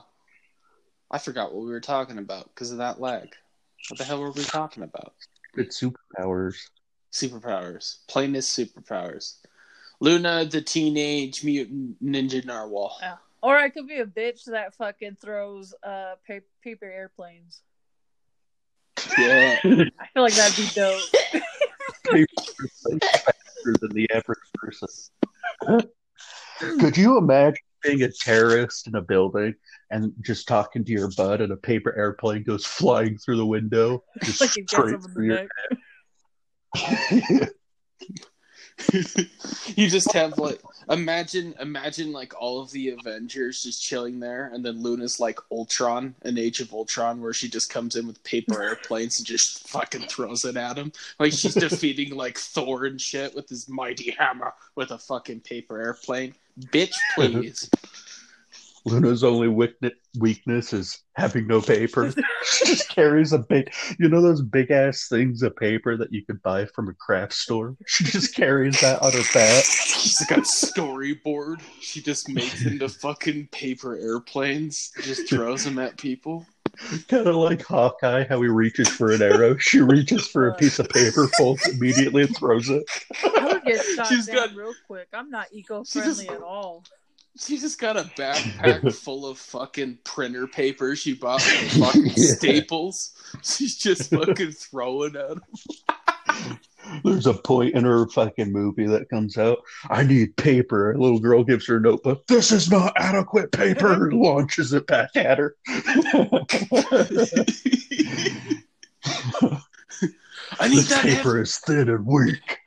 I 1.10 1.18
forgot 1.20 1.54
what 1.54 1.64
we 1.64 1.72
were 1.72 1.80
talking 1.80 2.18
about 2.18 2.54
because 2.54 2.72
of 2.72 2.80
that 2.80 3.00
lag. 3.00 3.30
What 3.90 3.98
the 3.98 4.04
hell 4.04 4.20
were 4.20 4.32
we 4.32 4.44
talking 4.44 4.84
about? 4.84 5.14
Good 5.56 5.70
superpowers. 5.70 6.58
Superpowers. 7.14 8.00
Plainest 8.10 8.58
superpowers. 8.58 9.38
Luna, 10.00 10.46
the 10.46 10.62
teenage 10.62 11.44
mutant 11.44 12.04
ninja 12.04 12.46
narwhal. 12.46 12.98
Yeah. 13.02 13.16
Or 13.42 13.58
I 13.58 13.70
could 13.70 13.88
be 13.88 14.00
a 14.00 14.06
bitch 14.06 14.46
that 14.46 14.76
fucking 14.76 15.18
throws 15.22 15.74
uh 15.84 16.16
pa- 16.28 16.40
paper 16.64 16.86
airplanes. 16.86 17.62
Yeah. 19.18 19.58
I 19.64 20.08
feel 20.14 20.24
like 20.24 20.34
that'd 20.34 20.58
be 20.58 20.70
dope. 20.74 21.02
faster 22.12 23.74
than 23.82 23.92
the 23.92 24.10
average 24.12 24.40
person. 24.56 24.88
Could 26.80 26.98
you 26.98 27.18
imagine 27.18 27.58
being 27.84 28.04
a 28.04 28.12
terrorist 28.12 28.88
in 28.88 28.96
a 28.96 29.02
building 29.02 29.54
and 29.92 30.14
just 30.22 30.48
talking 30.48 30.84
to 30.84 30.92
your 30.92 31.10
bud 31.16 31.42
and 31.42 31.52
a 31.52 31.58
paper 31.58 31.96
airplane 31.96 32.44
goes 32.44 32.66
flying 32.66 33.18
through 33.18 33.38
the 33.38 33.46
window? 33.46 34.04
Just 34.24 34.42
like 34.42 34.52
straight 34.52 34.96
him 34.96 35.02
through 35.02 35.26
your 35.26 35.48
neck. 36.76 37.52
you 39.76 39.90
just 39.90 40.12
have 40.14 40.38
like 40.38 40.62
imagine 40.90 41.56
imagine 41.60 42.12
like 42.12 42.40
all 42.40 42.62
of 42.62 42.72
the 42.72 42.90
Avengers 42.90 43.64
just 43.64 43.82
chilling 43.82 44.20
there 44.20 44.52
and 44.54 44.64
then 44.64 44.84
Luna's 44.84 45.20
like 45.20 45.40
Ultron 45.52 46.14
in 46.24 46.38
Age 46.38 46.60
of 46.60 46.72
Ultron 46.74 47.20
where 47.20 47.34
she 47.34 47.50
just 47.50 47.72
comes 47.72 47.96
in 47.96 48.06
with 48.06 48.24
paper 48.24 48.62
airplanes 48.64 49.18
and 49.18 49.28
just 49.28 49.68
fucking 49.68 50.04
throws 50.04 50.46
it 50.46 50.58
at 50.58 50.78
him. 50.78 50.92
Like 51.20 51.34
she's 51.34 51.54
defeating 51.56 52.16
like 52.16 52.38
Thor 52.38 52.86
and 52.86 53.02
shit 53.02 53.36
with 53.36 53.50
his 53.50 53.68
mighty 53.68 54.12
hammer 54.12 54.54
with 54.76 54.92
a 54.92 54.98
fucking 54.98 55.42
paper 55.42 55.82
airplane. 55.82 56.36
Bitch, 56.72 56.96
please. 57.16 57.70
Luna's 58.88 59.24
only 59.24 59.48
weakness, 59.48 59.94
weakness 60.20 60.74
is 60.74 61.04
having 61.16 61.48
no 61.48 61.62
paper. 61.62 62.12
she 62.44 62.66
just 62.66 62.90
carries 62.90 63.34
a 63.34 63.40
big, 63.40 63.72
you 64.00 64.08
know, 64.10 64.22
those 64.22 64.42
big 64.42 64.72
ass 64.72 65.08
things 65.10 65.42
of 65.44 65.56
paper 65.56 65.98
that 65.98 66.12
you 66.14 66.26
could 66.26 66.42
buy 66.42 66.66
from 66.68 66.88
a 66.90 66.94
craft 66.94 67.34
store. 67.34 67.76
She 67.86 68.04
just 68.06 68.36
carries 68.36 68.80
that 68.82 69.02
on 69.02 69.12
her 69.12 69.24
back. 69.34 69.64
She's 69.66 70.26
got 70.28 70.40
storyboard. 70.42 71.62
She 71.82 72.02
just 72.02 72.30
makes 72.30 72.66
into 72.66 72.88
fucking 72.90 73.50
paper 73.52 73.96
airplanes. 73.98 74.92
Just 75.02 75.30
throws 75.30 75.64
them 75.64 75.80
at 75.80 75.98
people. 75.98 76.46
Kind 77.08 77.26
of 77.28 77.36
like 77.36 77.64
Hawkeye, 77.64 78.26
how 78.30 78.40
he 78.42 78.48
reaches 78.50 78.88
for 78.88 79.12
an 79.12 79.22
arrow. 79.22 79.58
She 79.58 79.80
reaches 79.82 80.28
for 80.28 80.48
a 80.50 80.54
piece 80.56 80.78
of 80.78 80.88
paper, 80.90 81.28
folds 81.38 81.68
immediately, 81.68 82.24
and 82.24 82.38
throws 82.38 82.70
it. 82.70 82.84
I 83.24 83.46
would 83.54 83.64
get 83.64 83.84
shot 83.84 84.08
She's 84.08 84.28
down 84.28 84.36
got- 84.36 84.56
real 84.56 84.74
quick. 84.86 85.08
I'm 85.12 85.32
not 85.32 85.48
eco-friendly 85.52 86.26
just- 86.26 86.30
at 86.30 86.42
all. 86.44 86.84
She 87.40 87.58
just 87.58 87.80
got 87.80 87.98
a 87.98 88.04
backpack 88.18 88.94
full 89.04 89.26
of 89.26 89.38
fucking 89.38 90.00
printer 90.04 90.48
paper 90.48 90.96
she 90.96 91.14
bought 91.14 91.42
from 91.42 91.82
fucking 91.82 92.06
Yeah. 92.16 92.34
Staples. 92.36 93.12
She's 93.44 93.78
just 93.78 94.10
fucking 94.14 94.52
throwing 94.52 95.16
at 95.16 95.30
them. 95.30 95.42
There's 97.04 97.28
a 97.28 97.34
point 97.34 97.76
in 97.76 97.84
her 97.84 98.08
fucking 98.08 98.52
movie 98.52 98.88
that 98.88 99.10
comes 99.10 99.38
out. 99.38 99.60
I 99.90 100.04
need 100.04 100.36
paper. 100.38 100.92
A 100.92 100.98
little 100.98 101.20
girl 101.20 101.44
gives 101.44 101.68
her 101.68 101.78
a 101.78 101.82
notebook. 101.82 102.26
This 102.28 102.52
is 102.52 102.70
not 102.72 102.94
adequate 102.96 103.52
paper. 103.52 104.12
Launches 104.12 104.74
it 104.74 104.88
back 104.88 105.10
at 105.16 105.38
her. 105.38 105.56
I 110.60 110.68
need 110.70 110.78
this 110.78 110.90
that 110.90 111.04
paper 111.04 111.42
is 111.42 111.58
thin 111.58 111.90
and 111.90 112.06
weak. 112.06 112.58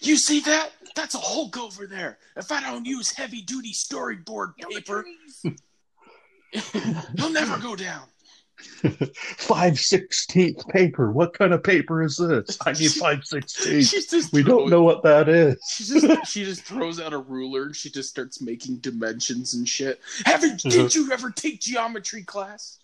You 0.00 0.16
see 0.16 0.40
that? 0.40 0.70
That's 0.94 1.14
a 1.14 1.18
Hulk 1.18 1.58
over 1.58 1.86
there. 1.86 2.18
If 2.36 2.50
I 2.50 2.60
don't 2.60 2.84
use 2.84 3.12
heavy 3.12 3.42
duty 3.42 3.72
storyboard 3.72 4.56
paper, 4.56 5.04
he'll 7.16 7.30
never 7.30 7.58
go 7.58 7.76
down. 7.76 8.02
Five 9.38 9.78
sixteenth 9.78 10.66
paper. 10.68 11.10
What 11.12 11.32
kind 11.32 11.52
of 11.52 11.62
paper 11.62 12.02
is 12.02 12.16
this? 12.16 12.58
I 12.66 12.72
need 12.72 12.90
five 12.92 13.24
sixteenth. 13.24 13.86
She's 13.86 14.06
just 14.06 14.32
We 14.32 14.42
don't 14.42 14.68
know 14.68 14.82
what 14.82 15.02
that 15.02 15.28
is. 15.28 15.56
She 15.68 15.84
just 15.84 16.26
she 16.26 16.44
just 16.44 16.62
throws 16.62 17.00
out 17.00 17.12
a 17.12 17.18
ruler 17.18 17.64
and 17.64 17.76
she 17.76 17.90
just 17.90 18.10
starts 18.10 18.42
making 18.42 18.76
dimensions 18.76 19.54
and 19.54 19.68
shit. 19.68 20.00
Haven't 20.24 20.60
did 20.60 20.78
uh-huh. 20.78 20.88
you 20.92 21.12
ever 21.12 21.30
take 21.30 21.60
geometry 21.60 22.22
class? 22.22 22.78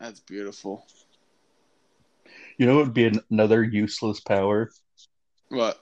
That's 0.00 0.20
beautiful. 0.26 0.86
You 2.58 2.66
know, 2.66 2.80
it 2.80 2.84
would 2.84 2.94
be 2.94 3.06
an- 3.06 3.20
another 3.30 3.62
useless 3.62 4.20
power. 4.20 4.70
What? 5.48 5.80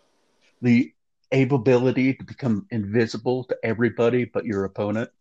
The 0.60 0.92
ability 1.32 2.14
to 2.14 2.24
become 2.24 2.66
invisible 2.70 3.44
to 3.44 3.56
everybody 3.62 4.24
but 4.26 4.44
your 4.44 4.64
opponent. 4.64 5.10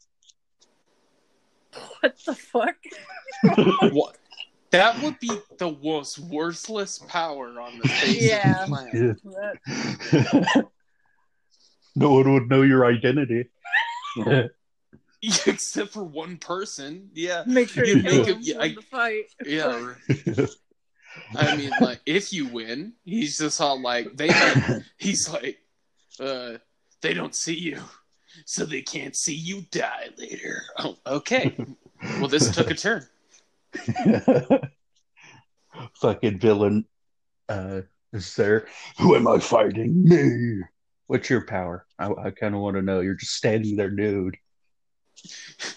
What 2.01 2.17
the 2.25 2.35
fuck? 2.35 2.75
What? 3.93 4.17
That 4.71 5.01
would 5.03 5.19
be 5.19 5.29
the 5.57 5.71
most 5.83 6.17
worthless 6.19 6.99
power 6.99 7.59
on 7.59 7.77
the 7.79 7.87
face 7.89 8.21
Yeah. 8.21 8.63
of 8.63 8.69
the 8.69 9.15
planet. 9.23 9.61
That- 10.43 10.65
no 11.95 12.11
one 12.13 12.33
would 12.33 12.49
know 12.49 12.61
your 12.61 12.85
identity. 12.85 13.45
Except 15.21 15.91
for 15.91 16.03
one 16.03 16.37
person. 16.37 17.09
Yeah. 17.13 17.43
Make 17.45 17.69
sure 17.69 17.85
You 17.85 17.97
you 17.97 18.03
make 18.03 18.11
kill 18.11 18.23
him- 18.25 18.35
him 18.37 18.39
yeah, 18.41 18.67
the 18.67 18.81
fight. 18.81 19.23
Yeah. 19.45 19.93
I 21.35 21.55
mean, 21.55 21.71
like, 21.81 22.01
if 22.05 22.31
you 22.33 22.47
win, 22.47 22.93
he's 23.03 23.37
just 23.37 23.59
all 23.61 23.81
like, 23.81 24.15
they, 24.15 24.29
he's 24.97 25.29
like, 25.29 25.57
uh, 26.19 26.57
they 27.01 27.13
don't 27.13 27.35
see 27.35 27.57
you, 27.57 27.79
so 28.45 28.65
they 28.65 28.81
can't 28.81 29.15
see 29.15 29.33
you 29.35 29.63
die 29.71 30.09
later. 30.17 30.61
Oh, 30.77 30.97
okay. 31.05 31.55
Well, 32.19 32.27
this 32.27 32.53
took 32.53 32.69
a 32.71 32.75
turn. 32.75 33.05
Fucking 36.01 36.39
villain 36.39 36.85
uh, 37.49 37.81
is 38.13 38.35
there. 38.35 38.67
Who 38.99 39.15
am 39.15 39.27
I 39.27 39.39
fighting? 39.39 40.03
Me. 40.03 40.61
What's 41.07 41.29
your 41.29 41.45
power? 41.45 41.85
I, 41.99 42.09
I 42.11 42.31
kind 42.31 42.55
of 42.55 42.61
want 42.61 42.75
to 42.75 42.81
know. 42.81 43.01
You're 43.01 43.15
just 43.15 43.35
standing 43.35 43.75
there 43.75 43.91
nude. 43.91 44.37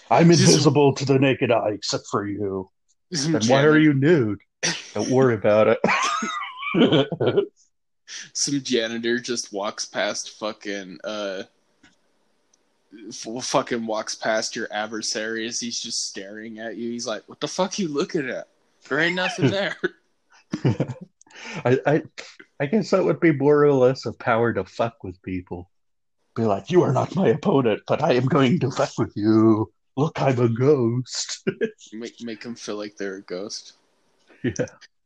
I'm 0.09 0.29
Just- 0.29 0.41
invisible 0.41 0.93
to 0.95 1.05
the 1.05 1.19
naked 1.19 1.51
eye, 1.51 1.71
except 1.73 2.05
for 2.09 2.27
you. 2.27 2.69
Then 3.11 3.41
why 3.47 3.63
are 3.63 3.77
you 3.77 3.93
nude? 3.93 4.39
Don't 4.93 5.09
worry 5.09 5.35
about 5.35 5.67
it. 5.67 5.79
Some 8.33 8.61
janitor 8.61 9.19
just 9.19 9.53
walks 9.53 9.85
past 9.85 10.37
fucking 10.39 10.99
uh, 11.03 11.43
f- 13.09 13.43
fucking 13.43 13.85
walks 13.85 14.15
past 14.15 14.55
your 14.55 14.67
adversary 14.71 15.47
as 15.47 15.59
he's 15.59 15.79
just 15.79 16.07
staring 16.07 16.59
at 16.59 16.77
you. 16.77 16.91
He's 16.91 17.07
like, 17.07 17.23
"What 17.27 17.39
the 17.39 17.47
fuck 17.47 17.79
you 17.79 17.87
looking 17.87 18.29
at? 18.29 18.47
There 18.87 18.99
ain't 18.99 19.15
nothing 19.15 19.49
there." 19.51 19.75
I, 21.65 21.79
I, 21.85 22.03
I 22.59 22.65
guess 22.67 22.91
that 22.91 23.03
would 23.03 23.19
be 23.19 23.33
more 23.33 23.63
or 23.65 23.73
less 23.73 24.05
a 24.05 24.13
power 24.13 24.53
to 24.53 24.63
fuck 24.65 25.03
with 25.03 25.21
people. 25.21 25.69
Be 26.35 26.43
like, 26.43 26.69
you 26.69 26.83
are 26.83 26.93
not 26.93 27.15
my 27.15 27.29
opponent, 27.29 27.81
but 27.87 28.03
I 28.03 28.13
am 28.13 28.25
going 28.25 28.59
to 28.59 28.71
fuck 28.71 28.97
with 28.97 29.13
you. 29.15 29.71
Look, 29.97 30.21
I'm 30.21 30.39
a 30.39 30.49
ghost. 30.49 31.47
make 31.93 32.21
make 32.21 32.43
him 32.43 32.55
feel 32.55 32.75
like 32.75 32.97
they're 32.97 33.17
a 33.17 33.21
ghost. 33.21 33.73
yeah. 34.43 34.51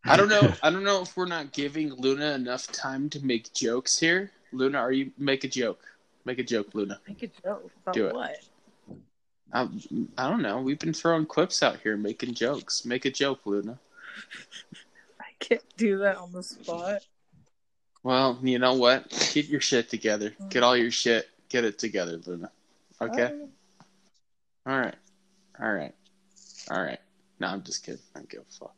I 0.05 0.15
don't 0.15 0.29
know. 0.29 0.53
I 0.63 0.69
don't 0.69 0.83
know 0.83 1.01
if 1.01 1.15
we're 1.17 1.25
not 1.25 1.51
giving 1.51 1.93
Luna 1.93 2.31
enough 2.31 2.67
time 2.67 3.09
to 3.11 3.25
make 3.25 3.53
jokes 3.53 3.99
here. 3.99 4.31
Luna, 4.51 4.77
are 4.79 4.91
you 4.91 5.11
make 5.17 5.43
a 5.43 5.47
joke? 5.47 5.81
Make 6.25 6.39
a 6.39 6.43
joke, 6.43 6.73
Luna. 6.73 6.99
Make 7.07 7.23
a 7.23 7.27
joke 7.27 7.71
about 7.83 7.93
Do 7.93 8.07
it. 8.07 8.13
what? 8.15 8.37
I, 9.53 9.67
I 10.17 10.29
don't 10.29 10.41
know. 10.41 10.61
We've 10.61 10.79
been 10.79 10.93
throwing 10.93 11.25
quips 11.25 11.63
out 11.63 11.79
here, 11.81 11.97
making 11.97 12.33
jokes. 12.35 12.85
Make 12.85 13.05
a 13.05 13.11
joke, 13.11 13.45
Luna. 13.45 13.79
I 15.19 15.25
can't 15.39 15.63
do 15.77 15.99
that 15.99 16.17
on 16.17 16.31
the 16.31 16.43
spot. 16.43 17.05
Well, 18.03 18.39
you 18.41 18.59
know 18.59 18.75
what? 18.75 19.09
Get 19.33 19.47
your 19.47 19.61
shit 19.61 19.89
together. 19.89 20.33
Get 20.49 20.63
all 20.63 20.77
your 20.77 20.91
shit. 20.91 21.29
Get 21.49 21.65
it 21.65 21.77
together, 21.77 22.19
Luna. 22.25 22.51
Okay. 23.01 23.33
All 24.65 24.79
right. 24.79 24.95
All 25.61 25.71
right. 25.71 25.93
All 26.71 26.81
right. 26.81 26.99
No, 27.39 27.47
I'm 27.47 27.63
just 27.63 27.85
kidding. 27.85 28.01
I 28.15 28.19
don't 28.19 28.29
give 28.29 28.41
a 28.41 28.53
fuck. 28.53 28.75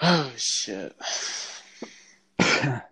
Oh 0.00 0.32
shit. 0.36 0.94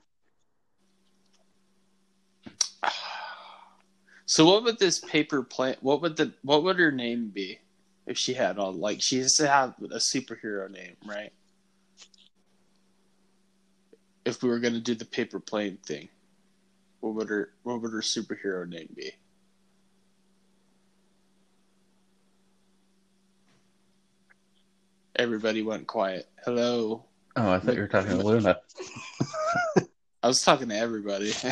So 4.26 4.46
what 4.46 4.64
would 4.64 4.78
this 4.78 5.00
paper 5.00 5.42
plane? 5.42 5.76
What 5.80 6.00
would 6.00 6.16
the 6.16 6.32
what 6.42 6.64
would 6.64 6.78
her 6.78 6.90
name 6.90 7.28
be 7.28 7.58
if 8.06 8.18
she 8.18 8.34
had 8.34 8.58
all 8.58 8.72
like 8.72 9.00
she 9.02 9.18
has 9.18 9.36
to 9.36 9.46
have 9.46 9.74
a 9.80 9.98
superhero 9.98 10.70
name, 10.70 10.96
right? 11.06 11.32
If 14.24 14.42
we 14.42 14.48
were 14.48 14.60
gonna 14.60 14.80
do 14.80 14.94
the 14.94 15.04
paper 15.04 15.38
plane 15.38 15.78
thing, 15.86 16.08
what 17.00 17.14
would 17.14 17.28
her 17.28 17.50
what 17.62 17.82
would 17.82 17.92
her 17.92 18.00
superhero 18.00 18.66
name 18.66 18.88
be? 18.96 19.12
Everybody 25.16 25.62
went 25.62 25.86
quiet. 25.86 26.26
Hello. 26.44 27.04
Oh, 27.36 27.50
I 27.52 27.58
thought 27.60 27.74
you 27.74 27.80
were 27.82 27.88
talking 27.88 28.10
to 28.18 28.22
Luna. 28.24 28.56
I 30.22 30.26
was 30.28 30.42
talking 30.42 30.68
to 30.68 30.76
everybody. 30.76 31.32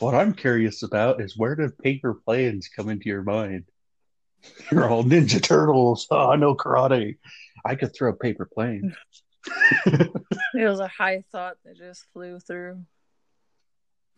Oh. 0.00 0.06
What 0.06 0.14
I'm 0.16 0.34
curious 0.34 0.82
about 0.82 1.20
is 1.20 1.38
where 1.38 1.54
did 1.54 1.78
paper 1.78 2.14
planes 2.14 2.68
come 2.68 2.88
into 2.88 3.08
your 3.08 3.22
mind? 3.22 3.64
You're 4.70 4.90
all 4.90 5.04
Ninja 5.04 5.40
Turtles. 5.40 6.08
Oh, 6.10 6.30
I 6.30 6.36
know 6.36 6.56
karate. 6.56 7.16
I 7.64 7.76
could 7.76 7.94
throw 7.94 8.10
a 8.10 8.16
paper 8.16 8.44
plane. 8.52 8.94
It 9.86 10.68
was 10.68 10.80
a 10.80 10.88
high 10.88 11.22
thought 11.30 11.56
that 11.64 11.76
just 11.76 12.06
flew 12.12 12.40
through. 12.40 12.82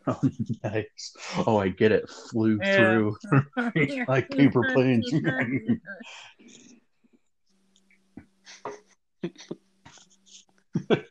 Oh, 0.06 0.20
nice. 0.62 1.14
Oh, 1.46 1.58
I 1.58 1.68
get 1.68 1.92
it. 1.92 2.08
Flew 2.30 2.58
Yeah. 2.62 2.76
through 2.76 3.16
like 4.08 4.30
paper 4.30 4.72
planes. 4.72 5.10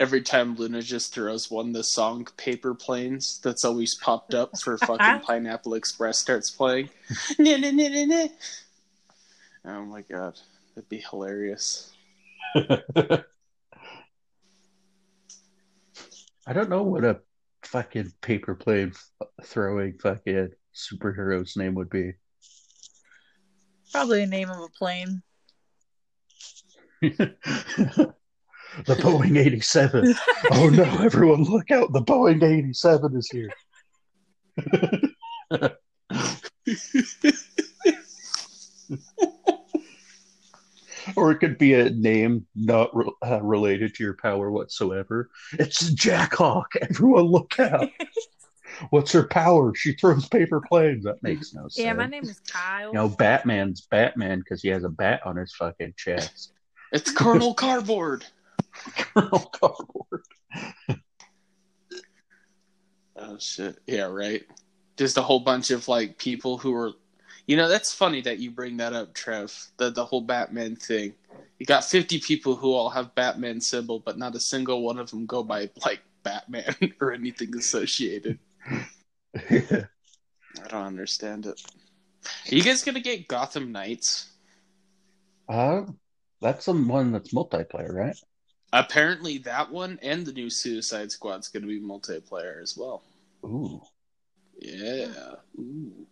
Every 0.00 0.22
time 0.22 0.56
Luna 0.56 0.80
just 0.80 1.12
throws 1.12 1.50
one, 1.50 1.72
the 1.72 1.84
song 1.84 2.26
Paper 2.38 2.74
Planes 2.74 3.38
that's 3.42 3.64
always 3.66 3.94
popped 3.96 4.34
up 4.34 4.58
for 4.58 4.78
fucking 4.78 5.20
Pineapple 5.26 5.74
Express 5.74 6.18
starts 6.18 6.50
playing. 6.50 6.88
Oh 9.64 9.84
my 9.84 10.00
god. 10.02 10.40
That'd 10.74 10.88
be 10.88 11.04
hilarious. 11.10 11.92
I 12.54 13.22
don't 16.52 16.70
know 16.70 16.82
what 16.82 17.04
a 17.04 17.20
fucking 17.62 18.12
paper 18.22 18.54
plane 18.54 18.92
throwing 19.44 19.98
fucking 19.98 20.50
superhero's 20.74 21.56
name 21.56 21.74
would 21.74 21.90
be. 21.90 22.14
Probably 23.92 24.20
the 24.20 24.26
name 24.26 24.48
of 24.50 24.58
a 24.58 24.68
plane. 24.68 25.22
the 27.00 28.14
Boeing 28.86 29.38
87. 29.38 30.14
Oh 30.52 30.68
no, 30.68 30.84
everyone 31.02 31.44
look 31.44 31.70
out. 31.70 31.92
The 31.92 32.02
Boeing 32.02 32.42
87 32.42 33.16
is 33.16 33.30
here. 33.30 33.50
or 41.16 41.32
it 41.32 41.38
could 41.38 41.58
be 41.58 41.74
a 41.74 41.90
name 41.90 42.46
not 42.54 42.94
re- 42.94 43.10
uh, 43.24 43.42
related 43.42 43.94
to 43.94 44.04
your 44.04 44.16
power 44.20 44.50
whatsoever. 44.50 45.30
It's 45.52 45.90
Jackhawk. 45.92 46.72
Everyone 46.82 47.24
look 47.24 47.58
out. 47.58 47.88
What's 48.90 49.12
her 49.12 49.26
power? 49.26 49.74
She 49.74 49.92
throws 49.92 50.28
paper 50.28 50.60
planes. 50.60 51.04
That 51.04 51.22
makes 51.22 51.54
no 51.54 51.62
sense. 51.62 51.78
Yeah, 51.78 51.92
my 51.92 52.06
name 52.06 52.24
is 52.24 52.40
Kyle. 52.40 52.88
You 52.88 52.94
know, 52.94 53.08
Batman's 53.08 53.82
Batman 53.82 54.40
because 54.40 54.62
he 54.62 54.68
has 54.68 54.84
a 54.84 54.88
bat 54.88 55.20
on 55.24 55.36
his 55.36 55.54
fucking 55.54 55.94
chest. 55.96 56.52
It's 56.92 57.10
Colonel 57.10 57.54
Cardboard. 57.54 58.24
Colonel 58.96 59.50
Cardboard. 59.52 60.24
Oh 63.16 63.38
shit. 63.38 63.78
Yeah, 63.86 64.04
right. 64.04 64.42
Just 64.96 65.18
a 65.18 65.22
whole 65.22 65.40
bunch 65.40 65.70
of 65.70 65.88
like 65.88 66.18
people 66.18 66.58
who 66.58 66.74
are 66.74 66.92
you 67.46 67.56
know, 67.56 67.68
that's 67.68 67.92
funny 67.92 68.20
that 68.22 68.38
you 68.38 68.52
bring 68.52 68.76
that 68.76 68.92
up, 68.92 69.12
Trev. 69.12 69.52
The 69.76 69.90
the 69.90 70.04
whole 70.04 70.20
Batman 70.20 70.76
thing. 70.76 71.14
You 71.58 71.66
got 71.66 71.84
fifty 71.84 72.20
people 72.20 72.54
who 72.54 72.72
all 72.72 72.90
have 72.90 73.14
Batman 73.16 73.60
symbol, 73.60 73.98
but 73.98 74.18
not 74.18 74.36
a 74.36 74.40
single 74.40 74.82
one 74.82 74.98
of 74.98 75.10
them 75.10 75.26
go 75.26 75.42
by 75.42 75.68
like 75.84 76.00
Batman 76.22 76.76
or 77.00 77.12
anything 77.12 77.56
associated. 77.56 78.38
Yeah. 79.50 79.60
I 80.64 80.68
don't 80.68 80.86
understand 80.86 81.46
it. 81.46 81.60
Are 82.50 82.54
you 82.54 82.62
guys 82.62 82.84
gonna 82.84 83.00
get 83.00 83.28
Gotham 83.28 83.72
Knights? 83.72 84.30
Uh, 85.48 85.82
that's 86.40 86.66
the 86.66 86.72
one 86.72 87.12
that's 87.12 87.32
multiplayer, 87.32 87.92
right? 87.92 88.16
Apparently 88.72 89.38
that 89.38 89.70
one 89.70 89.98
and 90.02 90.24
the 90.24 90.32
new 90.32 90.48
Suicide 90.50 91.10
Squad's 91.10 91.48
gonna 91.48 91.66
be 91.66 91.80
multiplayer 91.80 92.62
as 92.62 92.76
well. 92.76 93.02
Ooh. 93.44 93.80
Yeah. 94.60 95.34
Ooh. 95.58 96.06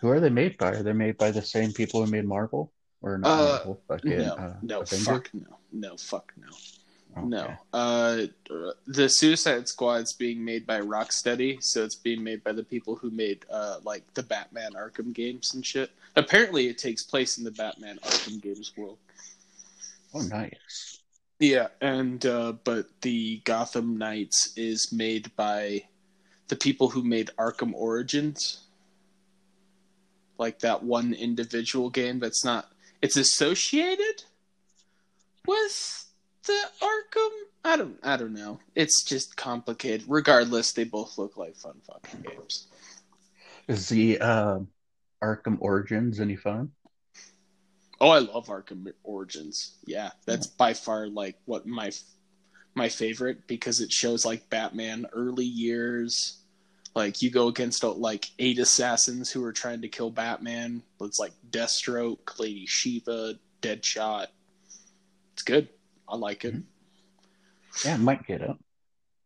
Who 0.00 0.08
are 0.08 0.20
they 0.20 0.30
made 0.30 0.58
by? 0.58 0.70
Are 0.70 0.82
they 0.82 0.92
made 0.92 1.18
by 1.18 1.30
the 1.30 1.42
same 1.42 1.72
people 1.72 2.04
who 2.04 2.10
made 2.10 2.26
Marvel? 2.26 2.72
Or 3.02 3.18
not 3.18 3.28
Uh, 3.30 3.44
Marvel? 3.56 3.80
Fucking, 3.88 4.18
No, 4.18 4.34
uh, 4.34 4.56
no, 4.62 4.80
Avengers? 4.80 5.06
fuck 5.06 5.30
no. 5.34 5.58
No, 5.72 5.96
fuck 5.96 6.32
no. 6.36 6.48
Okay. 7.16 7.26
No. 7.26 7.56
Uh, 7.72 8.22
the 8.86 9.08
Suicide 9.08 9.68
Squad's 9.68 10.12
being 10.12 10.44
made 10.44 10.66
by 10.66 10.80
Rocksteady, 10.80 11.62
so 11.62 11.84
it's 11.84 11.94
being 11.94 12.24
made 12.24 12.42
by 12.42 12.52
the 12.52 12.64
people 12.64 12.96
who 12.96 13.10
made 13.10 13.44
uh, 13.50 13.78
like 13.84 14.02
the 14.14 14.22
Batman 14.22 14.72
Arkham 14.72 15.12
games 15.12 15.54
and 15.54 15.64
shit. 15.64 15.90
Apparently, 16.16 16.66
it 16.68 16.78
takes 16.78 17.04
place 17.04 17.38
in 17.38 17.44
the 17.44 17.50
Batman 17.50 17.98
Arkham 18.02 18.42
games 18.42 18.72
world. 18.76 18.98
Oh, 20.12 20.22
nice. 20.22 21.00
Yeah, 21.38 21.68
and 21.80 22.24
uh, 22.26 22.52
but 22.64 22.86
the 23.02 23.40
Gotham 23.44 23.96
Knights 23.96 24.52
is 24.56 24.92
made 24.92 25.34
by 25.36 25.84
the 26.48 26.56
people 26.56 26.88
who 26.88 27.02
made 27.02 27.30
Arkham 27.38 27.72
Origins. 27.74 28.60
Like 30.38 30.60
that 30.60 30.82
one 30.82 31.12
individual 31.12 31.90
game 31.90 32.18
that's 32.18 32.44
not 32.44 32.72
it's 33.02 33.16
associated 33.16 34.24
with 35.46 36.03
the 36.44 36.60
Arkham 36.80 37.30
I 37.64 37.76
don't 37.76 37.98
I 38.02 38.16
don't 38.16 38.34
know. 38.34 38.58
It's 38.74 39.02
just 39.02 39.36
complicated. 39.36 40.04
Regardless, 40.06 40.72
they 40.72 40.84
both 40.84 41.16
look 41.16 41.36
like 41.36 41.56
fun 41.56 41.80
fucking 41.86 42.20
games. 42.20 42.66
Is 43.68 43.88
the 43.88 44.20
um, 44.20 44.68
Arkham 45.22 45.56
Origins 45.60 46.20
any 46.20 46.36
fun? 46.36 46.70
Oh, 48.00 48.10
I 48.10 48.18
love 48.18 48.46
Arkham 48.48 48.92
Origins. 49.02 49.78
Yeah, 49.86 50.10
that's 50.26 50.46
by 50.46 50.74
far 50.74 51.08
like 51.08 51.36
what 51.46 51.66
my 51.66 51.90
my 52.74 52.88
favorite 52.88 53.46
because 53.46 53.80
it 53.80 53.90
shows 53.90 54.26
like 54.26 54.50
Batman 54.50 55.06
early 55.12 55.46
years. 55.46 56.40
Like 56.94 57.22
you 57.22 57.30
go 57.30 57.48
against 57.48 57.82
uh, 57.82 57.92
like 57.92 58.30
eight 58.38 58.58
assassins 58.58 59.30
who 59.30 59.42
are 59.42 59.52
trying 59.52 59.80
to 59.82 59.88
kill 59.88 60.10
Batman. 60.10 60.82
It's 61.00 61.18
like 61.18 61.32
Deathstroke, 61.50 62.38
Lady 62.38 62.66
Shiva, 62.66 63.34
Deadshot. 63.62 64.26
It's 65.32 65.42
good. 65.42 65.68
I 66.08 66.16
like 66.16 66.44
it. 66.44 66.54
Yeah, 67.84 67.94
I 67.94 67.96
might 67.96 68.26
get 68.26 68.40
it. 68.40 68.52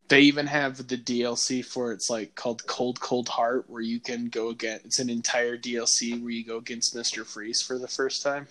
They 0.08 0.22
even 0.22 0.46
have 0.46 0.86
the 0.86 0.96
DLC 0.96 1.62
for 1.62 1.92
it's 1.92 2.08
like 2.08 2.34
called 2.34 2.66
Cold 2.66 2.98
Cold 3.00 3.28
Heart, 3.28 3.68
where 3.68 3.82
you 3.82 4.00
can 4.00 4.28
go 4.28 4.48
against. 4.48 4.86
It's 4.86 4.98
an 5.00 5.10
entire 5.10 5.58
DLC 5.58 6.20
where 6.22 6.30
you 6.30 6.44
go 6.44 6.56
against 6.56 6.94
Mister 6.94 7.24
Freeze 7.24 7.60
for 7.60 7.78
the 7.78 7.88
first 7.88 8.22
time. 8.22 8.46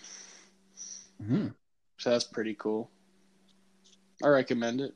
Mhm. 1.21 1.55
So 1.97 2.11
that's 2.11 2.25
pretty 2.25 2.53
cool. 2.53 2.91
I 4.23 4.27
recommend 4.27 4.81
it. 4.81 4.95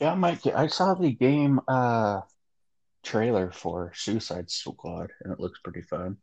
Yeah, 0.00 0.12
I 0.12 0.14
might 0.16 0.42
get. 0.42 0.56
I 0.56 0.66
saw 0.66 0.94
the 0.94 1.12
game 1.12 1.60
uh, 1.68 2.22
trailer 3.04 3.52
for 3.52 3.92
Suicide 3.94 4.50
Squad, 4.50 5.12
and 5.22 5.32
it 5.32 5.38
looks 5.38 5.60
pretty 5.60 5.82
fun. 5.82 6.16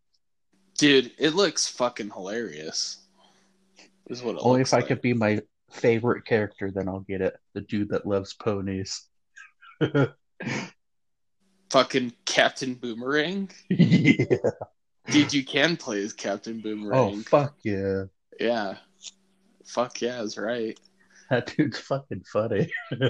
Dude, 0.77 1.11
it 1.17 1.33
looks 1.33 1.67
fucking 1.67 2.09
hilarious. 2.09 2.97
Is 4.07 4.23
what 4.23 4.37
Only 4.39 4.61
if 4.61 4.73
I 4.73 4.81
could 4.81 5.01
be 5.01 5.13
my 5.13 5.41
favorite 5.71 6.25
character, 6.25 6.71
then 6.71 6.87
I'll 6.87 7.01
get 7.01 7.21
it. 7.21 7.35
The 7.53 7.61
dude 7.61 7.89
that 7.89 8.05
loves 8.05 8.33
ponies. 8.33 9.07
Fucking 11.69 12.13
Captain 12.25 12.73
Boomerang. 12.75 13.49
yeah. 13.69 14.25
Dude, 15.09 15.33
you 15.33 15.43
can 15.43 15.77
play 15.77 16.01
as 16.03 16.13
Captain 16.13 16.59
Boomerang. 16.61 16.99
Oh 16.99 17.21
fuck 17.21 17.55
yeah! 17.63 18.03
yeah. 18.39 18.75
Fuck 19.65 20.01
yeah, 20.01 20.21
is 20.21 20.37
right. 20.37 20.77
That 21.29 21.53
dude's 21.55 21.79
fucking 21.79 22.25
funny. 22.31 22.69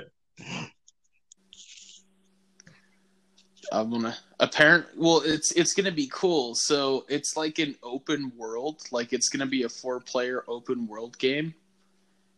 I'm 3.72 3.90
gonna 3.90 4.18
apparent. 4.40 4.86
Well, 4.98 5.22
it's 5.24 5.52
it's 5.54 5.74
gonna 5.74 5.92
be 5.92 6.10
cool. 6.12 6.56
So 6.56 7.06
it's 7.08 7.38
like 7.38 7.60
an 7.60 7.76
open 7.82 8.32
world. 8.36 8.82
Like 8.92 9.14
it's 9.14 9.30
gonna 9.30 9.46
be 9.46 9.64
a 9.64 9.70
four 9.70 10.00
player 10.00 10.44
open 10.48 10.88
world 10.88 11.18
game, 11.18 11.54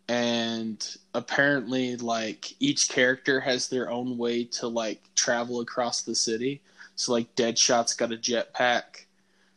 and 0.08 0.86
apparently 1.14 1.96
like 1.98 2.54
each 2.62 2.88
character 2.90 3.40
has 3.40 3.68
their 3.68 3.90
own 3.90 4.18
way 4.18 4.44
to 4.46 4.68
like 4.68 5.02
travel 5.16 5.62
across 5.62 6.04
the 6.04 6.16
city. 6.16 6.62
So 6.96 7.14
like 7.14 7.34
Deadshot's 7.36 7.96
got 7.96 8.14
a 8.14 8.18
jetpack. 8.18 9.06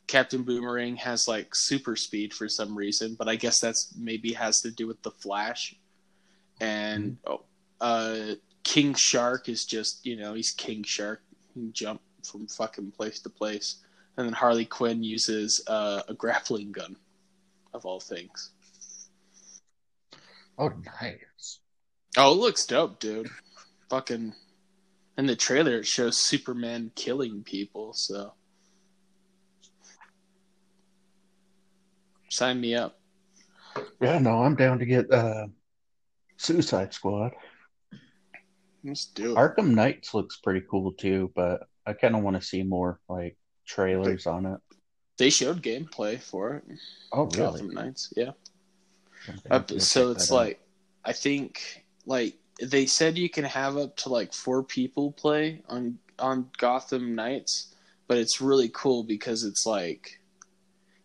Captain 0.07 0.45
Boomerang 0.45 0.97
has 0.97 1.29
like 1.29 1.55
super 1.55 1.97
speed 1.97 2.33
for 2.33 2.49
some 2.49 2.77
reason, 2.77 3.17
but 3.19 3.29
I 3.29 3.37
guess 3.37 3.61
that's 3.61 3.93
maybe 3.99 4.33
has 4.33 4.63
to 4.63 4.71
do 4.71 4.87
with 4.87 5.03
the 5.03 5.11
Flash. 5.11 5.75
And 6.61 7.19
oh, 7.27 7.43
uh, 7.81 8.37
King 8.63 8.95
Shark 8.95 9.49
is 9.49 9.67
just 9.67 10.07
you 10.07 10.17
know 10.17 10.33
he's 10.35 10.53
King 10.53 10.83
Shark. 10.83 11.21
Can 11.57 11.73
jump 11.73 12.03
from 12.23 12.47
fucking 12.47 12.91
place 12.91 13.19
to 13.21 13.31
place. 13.31 13.77
And 14.19 14.27
then 14.27 14.35
Harley 14.35 14.67
Quinn 14.67 15.03
uses 15.03 15.63
uh, 15.67 16.03
a 16.07 16.13
grappling 16.13 16.71
gun, 16.71 16.97
of 17.73 17.87
all 17.87 17.99
things. 17.99 18.51
Oh, 20.59 20.71
nice. 21.01 21.61
Oh, 22.19 22.33
it 22.33 22.37
looks 22.37 22.67
dope, 22.67 23.01
dude. 23.01 23.31
Fucking 23.89 24.35
in 25.17 25.25
the 25.25 25.35
trailer, 25.35 25.79
it 25.79 25.87
shows 25.87 26.19
Superman 26.19 26.91
killing 26.95 27.43
people. 27.43 27.95
So 27.95 28.35
sign 32.29 32.61
me 32.61 32.75
up. 32.75 32.99
Yeah, 34.03 34.19
no, 34.19 34.43
I'm 34.43 34.57
down 34.57 34.79
to 34.79 34.85
get 34.85 35.11
uh, 35.11 35.47
Suicide 36.37 36.93
Squad. 36.93 37.33
Let's 38.87 39.07
do 39.07 39.33
it. 39.33 39.37
Arkham 39.37 39.75
Knights 39.75 40.15
looks 40.15 40.37
pretty 40.37 40.65
cool 40.71 40.93
too, 40.93 41.33
but 41.35 41.69
I 41.87 41.93
kind 41.93 42.15
of 42.15 42.23
want 42.23 42.37
to 42.37 42.47
see 42.47 42.63
more 42.63 43.01
like 43.09 43.37
trailers 43.67 44.27
on 44.27 44.47
it. 44.47 44.61
They 45.19 45.31
showed 45.31 45.63
gameplay 45.63 46.21
for 46.21 46.57
it. 46.57 46.65
Oh, 47.13 47.25
really? 47.25 47.37
Gotham 47.37 47.71
Knights, 47.71 48.13
yeah. 48.17 48.33
Up, 49.51 49.71
so 49.81 50.11
it's 50.11 50.29
that 50.29 50.35
out. 50.35 50.37
like 50.37 50.61
I 51.05 51.13
think 51.13 51.85
like 52.07 52.35
they 52.63 52.87
said 52.87 53.19
you 53.19 53.29
can 53.29 53.45
have 53.45 53.77
up 53.77 53.97
to 53.97 54.09
like 54.09 54.33
four 54.33 54.63
people 54.63 55.13
play 55.13 55.63
on 55.69 55.99
on 56.19 56.51
Gotham 56.59 57.15
Knights, 57.15 57.75
but 58.07 58.19
it's 58.19 58.41
really 58.41 58.71
cool 58.73 59.03
because 59.03 59.43
it's 59.43 59.67
like 59.67 60.21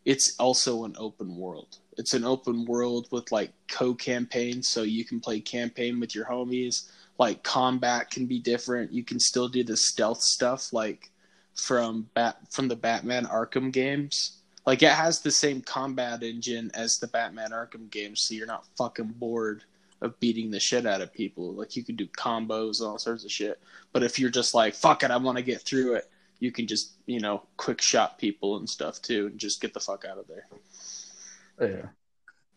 it's 0.05 0.35
also 0.39 0.83
an 0.83 0.95
open 0.97 1.35
world. 1.35 1.77
It's 1.97 2.13
an 2.13 2.23
open 2.23 2.65
world 2.65 3.07
with 3.11 3.31
like 3.31 3.51
co 3.69 3.93
campaign, 3.93 4.63
so 4.63 4.83
you 4.83 5.05
can 5.05 5.19
play 5.19 5.39
campaign 5.39 5.99
with 5.99 6.15
your 6.15 6.25
homies. 6.25 6.89
Like 7.21 7.43
combat 7.43 8.10
can 8.10 8.25
be 8.25 8.39
different. 8.39 8.91
You 8.91 9.03
can 9.03 9.19
still 9.19 9.47
do 9.47 9.63
the 9.63 9.77
stealth 9.77 10.23
stuff 10.23 10.73
like 10.73 11.12
from 11.53 12.10
Bat 12.15 12.38
from 12.49 12.67
the 12.67 12.75
Batman 12.75 13.25
Arkham 13.27 13.71
games. 13.71 14.39
Like 14.65 14.81
it 14.81 14.89
has 14.89 15.21
the 15.21 15.29
same 15.29 15.62
combat 15.62 16.23
engine 16.23 16.71
as 16.73 16.97
the 16.97 17.05
Batman 17.05 17.51
Arkham 17.51 17.91
games, 17.91 18.21
so 18.21 18.34
you're 18.34 18.47
not 18.47 18.65
fucking 18.75 19.13
bored 19.19 19.63
of 20.01 20.19
beating 20.19 20.49
the 20.49 20.60
shit 20.60 20.88
out 20.88 20.99
of 21.01 21.13
people. 21.13 21.53
Like 21.53 21.75
you 21.75 21.84
can 21.84 21.95
do 21.95 22.07
combos 22.07 22.79
and 22.79 22.89
all 22.89 22.97
sorts 22.97 23.23
of 23.23 23.31
shit. 23.31 23.60
But 23.93 24.01
if 24.01 24.17
you're 24.17 24.31
just 24.31 24.55
like, 24.55 24.73
fuck 24.73 25.03
it, 25.03 25.12
I 25.12 25.17
want 25.17 25.38
to 25.38 25.43
get 25.43 25.62
through 25.62 25.93
it, 25.97 26.10
you 26.39 26.51
can 26.51 26.65
just, 26.65 26.93
you 27.05 27.19
know, 27.19 27.43
quick 27.57 27.81
shot 27.81 28.17
people 28.17 28.57
and 28.57 28.67
stuff 28.67 28.99
too 28.99 29.27
and 29.27 29.38
just 29.39 29.62
get 29.62 29.75
the 29.75 29.79
fuck 29.79 30.05
out 30.05 30.17
of 30.17 30.25
there. 30.27 31.91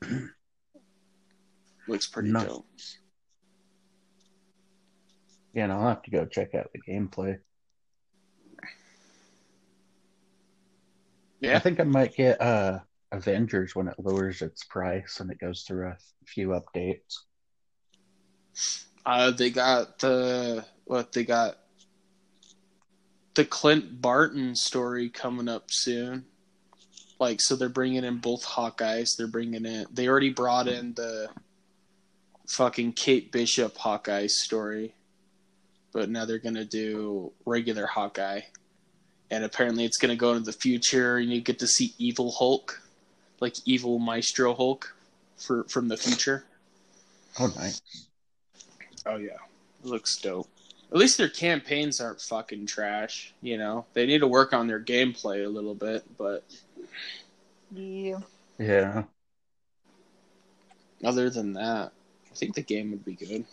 yeah. 0.09 0.19
Looks 1.87 2.07
pretty 2.07 2.31
Nice. 2.31 2.47
dope. 2.47 2.67
Yeah, 5.55 5.65
and 5.65 5.73
I'll 5.73 5.89
have 5.89 6.03
to 6.03 6.11
go 6.11 6.27
check 6.27 6.55
out 6.55 6.71
the 6.73 6.81
gameplay. 6.81 7.39
Yeah. 11.41 11.57
I 11.57 11.59
think 11.61 11.79
I 11.79 11.85
might 11.85 12.17
get 12.17 12.41
uh 12.41 12.81
Avengers 13.13 13.77
when 13.77 13.87
it 13.87 13.95
lowers 13.99 14.43
its 14.43 14.65
price 14.65 15.21
and 15.21 15.31
it 15.31 15.39
goes 15.39 15.63
through 15.63 15.89
a 15.89 15.97
few 16.27 16.49
updates. 16.49 17.19
Uh 19.07 19.31
they 19.31 19.51
got 19.51 19.99
the 20.01 20.65
what 20.85 21.13
they 21.13 21.25
got 21.25 21.59
the 23.35 23.45
Clint 23.45 24.01
Barton 24.01 24.57
story 24.57 25.11
coming 25.11 25.49
up 25.49 25.71
soon. 25.71 26.25
Like 27.21 27.41
so 27.41 27.55
they're 27.55 27.69
bringing 27.69 28.05
in 28.05 28.19
both 28.19 28.45
Hawkeyes. 28.45 29.17
They're 29.17 29.29
bringing 29.29 29.67
in 29.67 29.87
they 29.93 30.09
already 30.09 30.31
brought 30.31 30.67
in 30.67 30.95
the 30.95 31.29
fucking 32.49 32.95
Kate 32.95 33.31
Bishop 33.31 33.77
Hawkeye 33.77 34.27
story. 34.27 34.95
But 35.95 36.11
now 36.11 36.27
they're 36.27 36.39
going 36.39 36.57
to 36.57 36.65
do 36.67 37.33
regular 37.47 37.87
Hawkeye. 37.87 38.43
And 39.31 39.45
apparently 39.45 39.87
it's 39.87 39.97
going 39.97 40.11
to 40.11 40.17
go 40.17 40.33
into 40.33 40.45
the 40.45 40.53
future 40.53 41.17
and 41.17 41.33
you 41.33 41.41
get 41.41 41.59
to 41.61 41.67
see 41.67 41.95
evil 41.97 42.31
Hulk, 42.33 42.83
like 43.41 43.55
evil 43.65 43.99
Maestro 43.99 44.55
Hulk 44.55 44.95
for 45.39 45.65
from 45.65 45.89
the 45.89 45.97
future. 45.97 46.45
Oh, 47.41 47.51
nice. 47.57 47.81
Oh 49.07 49.17
yeah, 49.17 49.39
it 49.83 49.87
looks 49.87 50.17
dope. 50.19 50.49
At 50.91 50.99
least 50.99 51.17
their 51.19 51.29
campaigns 51.29 52.01
aren't 52.01 52.21
fucking 52.21 52.67
trash. 52.67 53.35
You 53.41 53.59
know, 53.59 53.87
they 53.95 54.07
need 54.07 54.21
to 54.21 54.29
work 54.29 54.53
on 54.53 54.67
their 54.67 54.81
gameplay 54.81 55.45
a 55.45 55.49
little 55.49 55.75
bit, 55.75 56.05
but 56.19 56.45
Yeah. 57.75 58.21
Yeah. 58.59 59.05
other 61.03 61.31
than 61.31 61.53
that, 61.55 61.93
I 62.31 62.35
think 62.35 62.55
the 62.55 62.63
game 62.63 62.91
would 62.93 63.05
be 63.05 63.15
good. 63.15 63.45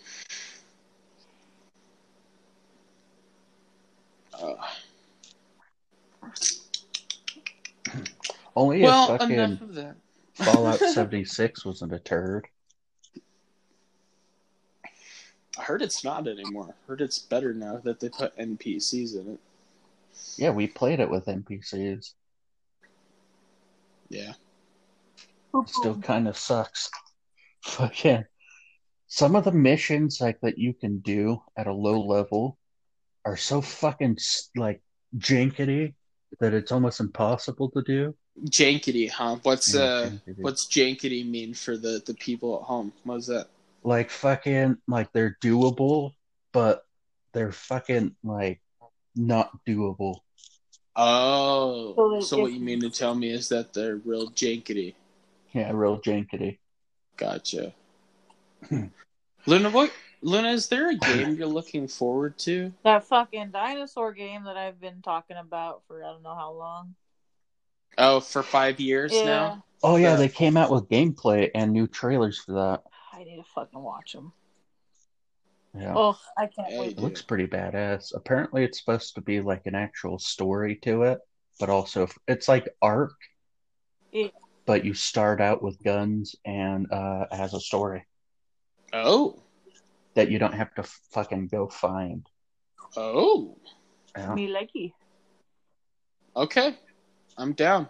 Uh, 4.33 4.55
Only 8.55 8.81
well, 8.81 9.13
if 9.13 9.21
fucking 9.21 9.39
of 9.39 9.73
that. 9.75 9.95
Fallout 10.33 10.79
76 10.93 11.65
wasn't 11.65 11.93
a 11.93 11.99
turd. 11.99 12.47
I 15.57 15.63
heard 15.63 15.81
it's 15.81 16.03
not 16.03 16.27
anymore. 16.27 16.69
I 16.69 16.87
heard 16.87 17.01
it's 17.01 17.19
better 17.19 17.53
now 17.53 17.77
that 17.83 17.99
they 17.99 18.09
put 18.09 18.35
NPCs 18.37 19.19
in 19.19 19.33
it. 19.33 19.39
Yeah, 20.37 20.51
we 20.51 20.67
played 20.67 20.99
it 20.99 21.09
with 21.09 21.25
NPCs. 21.25 22.13
Yeah. 24.09 24.33
Still 25.65 25.99
kind 25.99 26.27
of 26.27 26.37
sucks. 26.37 26.89
Fucking 27.63 28.25
some 29.07 29.35
of 29.35 29.43
the 29.43 29.51
missions 29.51 30.21
like 30.21 30.39
that 30.39 30.57
you 30.57 30.73
can 30.73 30.99
do 30.99 31.41
at 31.57 31.67
a 31.67 31.73
low 31.73 32.01
level 32.01 32.57
are 33.25 33.37
so 33.37 33.61
fucking 33.61 34.17
like 34.55 34.81
jankety 35.17 35.93
that 36.39 36.53
it's 36.53 36.71
almost 36.71 36.99
impossible 36.99 37.69
to 37.71 37.81
do. 37.83 38.15
Jankety, 38.45 39.09
huh? 39.09 39.37
What's 39.43 39.73
Yeah, 39.73 39.81
uh 39.87 40.09
jankety. 40.09 40.41
what's 40.41 40.65
jankety 40.65 41.29
mean 41.29 41.53
for 41.53 41.77
the 41.77 42.01
the 42.05 42.13
people 42.13 42.57
at 42.59 42.63
home? 42.63 42.93
What's 43.03 43.27
that? 43.27 43.47
Like 43.83 44.09
fucking 44.09 44.77
like 44.87 45.11
they're 45.11 45.37
doable, 45.43 46.13
but 46.53 46.83
they're 47.33 47.51
fucking 47.51 48.15
like 48.23 48.61
not 49.15 49.51
doable. 49.67 50.19
Oh, 50.95 51.95
So 52.19 52.19
so 52.19 52.41
what 52.41 52.53
you 52.53 52.59
mean 52.59 52.79
to 52.81 52.89
tell 52.89 53.15
me 53.15 53.29
is 53.31 53.49
that 53.49 53.73
they're 53.73 53.95
real 53.97 54.29
jankety? 54.29 54.95
Yeah, 55.53 55.71
real 55.73 55.99
jankety. 55.99 56.59
Gotcha. 57.17 57.73
Luna, 59.45 59.69
what? 59.69 59.91
Luna, 60.21 60.49
is 60.49 60.67
there 60.67 60.89
a 60.89 60.95
game 60.97 61.35
you're 61.35 61.47
looking 61.47 61.87
forward 61.87 62.37
to? 62.39 62.71
That 62.83 63.03
fucking 63.05 63.51
dinosaur 63.51 64.13
game 64.13 64.43
that 64.45 64.57
I've 64.57 64.79
been 64.79 65.01
talking 65.01 65.37
about 65.37 65.81
for 65.87 66.03
I 66.03 66.07
don't 66.11 66.23
know 66.23 66.35
how 66.35 66.51
long. 66.51 66.95
Oh, 67.97 68.19
for 68.19 68.43
five 68.43 68.79
years 68.79 69.11
Yeah. 69.13 69.23
now. 69.25 69.65
Oh 69.83 69.95
yeah, 69.95 70.11
Yeah. 70.11 70.15
they 70.17 70.29
came 70.29 70.57
out 70.57 70.71
with 70.71 70.87
gameplay 70.89 71.49
and 71.55 71.71
new 71.71 71.87
trailers 71.87 72.39
for 72.39 72.53
that. 72.53 72.83
I 73.11 73.23
need 73.23 73.37
to 73.37 73.43
fucking 73.43 73.81
watch 73.81 74.13
them. 74.13 74.31
Yeah. 75.73 75.93
Oh, 75.95 76.19
I 76.37 76.47
can't 76.47 76.67
Hey, 76.67 76.79
wait. 76.79 76.91
It 76.91 76.99
looks 76.99 77.21
pretty 77.21 77.47
badass. 77.47 78.13
Apparently, 78.15 78.63
it's 78.63 78.79
supposed 78.79 79.15
to 79.15 79.21
be 79.21 79.41
like 79.41 79.65
an 79.65 79.75
actual 79.75 80.19
story 80.19 80.75
to 80.83 81.03
it, 81.03 81.19
but 81.59 81.69
also 81.69 82.07
it's 82.27 82.47
like 82.47 82.67
Ark, 82.81 83.15
Yeah. 84.11 84.27
but 84.65 84.85
you 84.85 84.93
start 84.93 85.41
out 85.41 85.63
with 85.63 85.81
guns 85.83 86.35
and 86.45 86.91
uh, 86.91 87.25
it 87.31 87.35
has 87.35 87.53
a 87.53 87.59
story 87.59 88.05
Oh, 88.93 89.41
that 90.15 90.29
you 90.29 90.39
don't 90.39 90.53
have 90.53 90.73
to 90.75 90.83
fucking 91.11 91.47
go 91.47 91.67
find. 91.67 92.27
oh, 92.97 93.57
Yeah, 94.17 94.33
Me 94.35 94.47
likey. 94.49 94.93
okay. 96.35 96.77
I'm 97.37 97.53
down. 97.53 97.87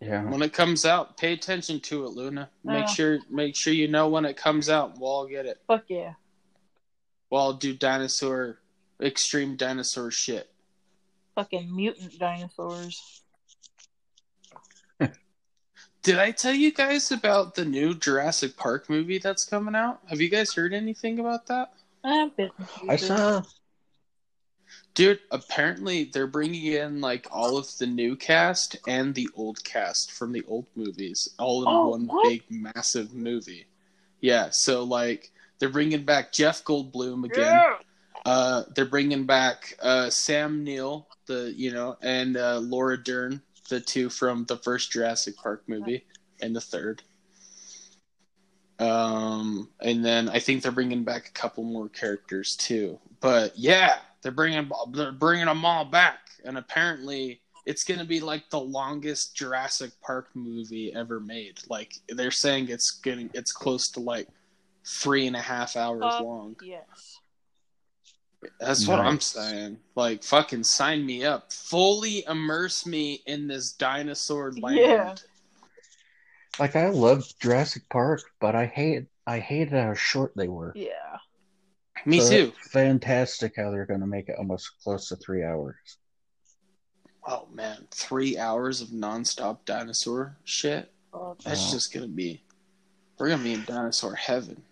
yeah. 0.00 0.24
When 0.24 0.42
it 0.42 0.52
comes 0.52 0.84
out, 0.84 1.16
pay 1.16 1.32
attention 1.32 1.80
to 1.80 2.04
it, 2.04 2.10
Luna. 2.10 2.50
Make 2.64 2.86
Yeah. 2.86 2.86
sure, 2.86 3.18
make 3.30 3.54
sure 3.56 3.72
you 3.72 3.88
know 3.88 4.08
when 4.08 4.24
it 4.24 4.36
comes 4.36 4.68
out. 4.68 4.98
We'll 4.98 5.10
all 5.10 5.26
get 5.26 5.46
it. 5.46 5.60
Fuck 5.66 5.84
yeah. 5.88 6.14
We'll 7.30 7.40
all 7.40 7.52
do 7.52 7.74
dinosaur, 7.76 8.58
extreme 9.00 9.56
dinosaur 9.56 10.10
shit. 10.10 10.50
Fucking 11.36 11.74
mutant 11.74 12.18
dinosaurs. 12.18 13.22
Did 16.08 16.18
I 16.18 16.30
tell 16.30 16.54
you 16.54 16.72
guys 16.72 17.12
about 17.12 17.54
the 17.54 17.66
new 17.66 17.92
Jurassic 17.94 18.56
Park 18.56 18.88
movie 18.88 19.18
that's 19.18 19.44
coming 19.44 19.74
out? 19.74 20.00
Have 20.08 20.22
you 20.22 20.30
guys 20.30 20.54
heard 20.54 20.72
anything 20.72 21.18
about 21.18 21.44
that? 21.48 21.74
Bits 22.34 22.50
and 22.80 22.90
I 22.90 22.96
saw. 22.96 23.42
Dude, 24.94 25.20
apparently 25.30 26.04
they're 26.04 26.26
bringing 26.26 26.64
in 26.64 27.02
like 27.02 27.26
all 27.30 27.58
of 27.58 27.66
the 27.76 27.86
new 27.86 28.16
cast 28.16 28.76
and 28.88 29.14
the 29.14 29.28
old 29.34 29.62
cast 29.64 30.12
from 30.12 30.32
the 30.32 30.42
old 30.48 30.64
movies 30.74 31.28
all 31.38 31.60
in 31.60 31.68
Oh, 31.68 31.88
one 31.90 32.06
what? 32.06 32.26
big 32.26 32.42
massive 32.48 33.12
movie. 33.12 33.66
Yeah, 34.22 34.48
so 34.48 34.84
like 34.84 35.30
they're 35.58 35.68
bringing 35.68 36.06
back 36.06 36.32
Jeff 36.32 36.64
Goldblum 36.64 37.26
again. 37.26 37.52
Yeah. 37.52 37.74
Uh, 38.24 38.62
they're 38.74 38.86
bringing 38.86 39.26
back 39.26 39.74
uh, 39.82 40.08
Sam 40.08 40.64
Neill, 40.64 41.06
the 41.26 41.52
you 41.54 41.70
know, 41.70 41.98
and 42.00 42.38
uh, 42.38 42.60
Laura 42.60 42.96
Dern, 42.96 43.42
the 43.68 43.80
two 43.80 44.08
from 44.10 44.44
the 44.46 44.56
first 44.58 44.90
Jurassic 44.90 45.36
Park 45.36 45.64
movie 45.66 46.04
and 46.40 46.54
the 46.54 46.60
third. 46.60 47.02
Um, 48.78 49.68
and 49.80 50.04
then 50.04 50.28
I 50.28 50.38
think 50.38 50.62
they're 50.62 50.72
bringing 50.72 51.02
back 51.02 51.28
a 51.28 51.32
couple 51.32 51.64
more 51.64 51.88
characters 51.88 52.54
too. 52.56 52.98
But 53.20 53.58
yeah, 53.58 53.98
they're 54.22 54.32
bringing 54.32 54.70
they're 54.92 55.12
bringing 55.12 55.46
them 55.46 55.64
all 55.64 55.84
back, 55.84 56.18
and 56.44 56.56
apparently 56.56 57.40
it's 57.66 57.84
going 57.84 57.98
to 58.00 58.06
be 58.06 58.20
like 58.20 58.48
the 58.50 58.60
longest 58.60 59.34
Jurassic 59.34 59.90
Park 60.00 60.28
movie 60.34 60.94
ever 60.94 61.18
made. 61.20 61.58
Like 61.68 61.94
they're 62.08 62.30
saying 62.30 62.68
it's 62.68 62.92
getting 62.92 63.30
it's 63.34 63.52
close 63.52 63.90
to 63.90 64.00
like 64.00 64.28
three 64.86 65.26
and 65.26 65.36
a 65.36 65.40
half 65.40 65.76
hours 65.76 66.02
Uh, 66.04 66.22
long. 66.22 66.56
Yes. 66.62 67.17
That's 68.60 68.86
what 68.86 69.00
I'm 69.00 69.20
saying. 69.20 69.78
Like, 69.94 70.22
fucking 70.22 70.64
sign 70.64 71.04
me 71.04 71.24
up. 71.24 71.52
Fully 71.52 72.24
immerse 72.28 72.86
me 72.86 73.22
in 73.26 73.48
this 73.48 73.72
dinosaur 73.72 74.52
land. 74.52 74.78
Yeah. 74.78 75.14
Like 76.58 76.74
I 76.76 76.88
love 76.88 77.24
Jurassic 77.40 77.88
Park, 77.88 78.22
but 78.40 78.54
I 78.54 78.66
hate 78.66 79.06
I 79.26 79.38
hated 79.38 79.72
how 79.74 79.94
short 79.94 80.32
they 80.36 80.48
were. 80.48 80.72
Yeah. 80.74 81.18
Me 82.04 82.20
So 82.20 82.28
too. 82.30 82.52
Fantastic 82.70 83.54
how 83.56 83.70
they're 83.70 83.86
going 83.86 84.00
to 84.00 84.06
make 84.06 84.28
it 84.28 84.36
almost 84.38 84.70
close 84.82 85.08
to 85.08 85.16
three 85.16 85.44
hours. 85.44 85.76
Oh 87.26 87.46
man, 87.52 87.86
three 87.90 88.38
hours 88.38 88.80
of 88.80 88.88
nonstop 88.88 89.58
dinosaur 89.66 90.36
shit. 90.44 90.90
Oh, 91.12 91.36
That's 91.44 91.66
Wow. 91.66 91.70
just 91.72 91.92
gonna 91.92 92.08
be. 92.08 92.42
We're 93.18 93.28
gonna 93.28 93.42
be 93.42 93.52
in 93.52 93.64
dinosaur 93.64 94.14
heaven. 94.14 94.62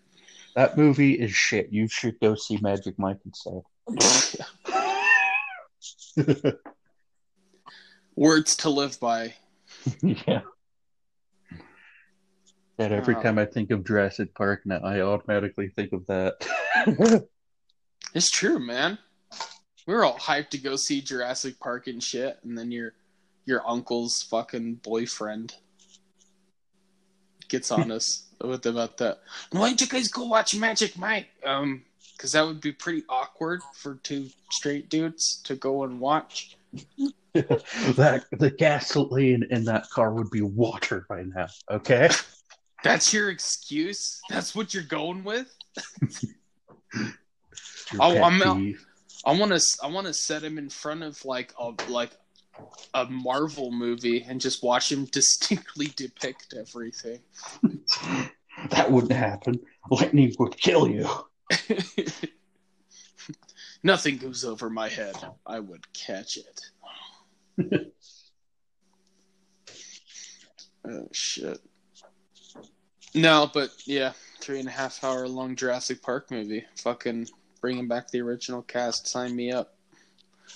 That 0.56 0.78
movie 0.78 1.12
is 1.12 1.32
shit. 1.32 1.68
You 1.70 1.86
should 1.86 2.18
go 2.18 2.34
see 2.34 2.56
Magic 2.62 2.98
Mike 2.98 3.18
instead. 3.26 3.60
Words 8.16 8.56
to 8.56 8.70
live 8.70 8.98
by. 8.98 9.34
yeah. 10.02 10.40
That 12.78 12.92
every 12.92 13.14
Oh. 13.16 13.22
time 13.22 13.38
I 13.38 13.44
think 13.44 13.70
of 13.70 13.84
Jurassic 13.84 14.34
Park 14.34 14.62
now, 14.64 14.80
I 14.82 15.02
automatically 15.02 15.68
think 15.68 15.92
of 15.92 16.06
that. 16.06 17.28
It's 18.14 18.30
true, 18.30 18.58
man. 18.58 18.96
We 19.86 19.92
were 19.92 20.02
all 20.04 20.16
hyped 20.16 20.48
to 20.50 20.58
go 20.58 20.76
see 20.76 21.02
Jurassic 21.02 21.58
Park 21.60 21.86
and 21.86 22.02
shit, 22.02 22.38
and 22.44 22.56
then 22.56 22.70
your 22.70 22.94
your 23.44 23.68
uncle's 23.68 24.22
fucking 24.22 24.76
boyfriend 24.76 25.54
gets 27.48 27.70
on 27.70 27.90
us 27.92 28.25
with 28.40 28.66
about 28.66 28.96
that. 28.98 29.20
Why 29.50 29.68
don't 29.68 29.80
you 29.80 29.86
guys 29.86 30.08
go 30.08 30.24
watch 30.24 30.54
Magic 30.54 30.98
Mike? 30.98 31.28
Um, 31.44 31.82
because 32.16 32.32
that 32.32 32.46
would 32.46 32.60
be 32.60 32.72
pretty 32.72 33.02
awkward 33.08 33.60
for 33.74 33.96
two 33.96 34.28
straight 34.50 34.88
dudes 34.88 35.40
to 35.44 35.54
go 35.54 35.84
and 35.84 36.00
watch. 36.00 36.56
that 37.34 38.24
the 38.32 38.50
gasoline 38.50 39.46
in 39.50 39.64
that 39.64 39.88
car 39.90 40.12
would 40.14 40.30
be 40.30 40.40
water 40.40 41.04
by 41.08 41.22
now. 41.22 41.46
Okay. 41.70 42.08
That's 42.82 43.12
your 43.12 43.30
excuse. 43.30 44.20
That's 44.30 44.54
what 44.54 44.72
you're 44.72 44.82
going 44.84 45.24
with. 45.24 45.52
Oh, 48.00 48.20
I'm 48.20 48.42
out. 48.42 48.58
I 49.24 49.38
want 49.38 49.52
to. 49.52 49.78
I 49.82 49.86
want 49.86 50.06
to 50.08 50.12
set 50.12 50.42
him 50.42 50.58
in 50.58 50.68
front 50.68 51.04
of 51.04 51.24
like 51.24 51.54
a 51.58 51.72
like 51.88 52.10
a 52.94 53.04
Marvel 53.06 53.70
movie 53.70 54.24
and 54.28 54.40
just 54.40 54.62
watch 54.62 54.90
him 54.90 55.04
distinctly 55.12 55.88
depict 55.96 56.54
everything. 56.58 57.20
That 58.70 58.90
wouldn't 58.90 59.12
happen. 59.12 59.60
Lightning 59.90 60.34
would 60.38 60.56
kill 60.56 60.88
you. 60.88 61.06
Nothing 63.82 64.16
goes 64.16 64.46
over 64.46 64.70
my 64.70 64.88
head. 64.88 65.14
I 65.44 65.60
would 65.60 65.92
catch 65.92 66.38
it. 66.38 66.60
oh 70.88 71.08
shit. 71.12 71.58
No, 73.14 73.50
but 73.52 73.70
yeah, 73.86 74.12
three 74.40 74.58
and 74.58 74.68
a 74.68 74.72
half 74.72 75.04
hour 75.04 75.28
long 75.28 75.54
Jurassic 75.54 76.02
Park 76.02 76.30
movie. 76.30 76.64
Fucking 76.78 77.28
bringing 77.60 77.88
back 77.88 78.10
the 78.10 78.20
original 78.20 78.62
cast. 78.62 79.06
Sign 79.06 79.36
me 79.36 79.52
up. 79.52 79.75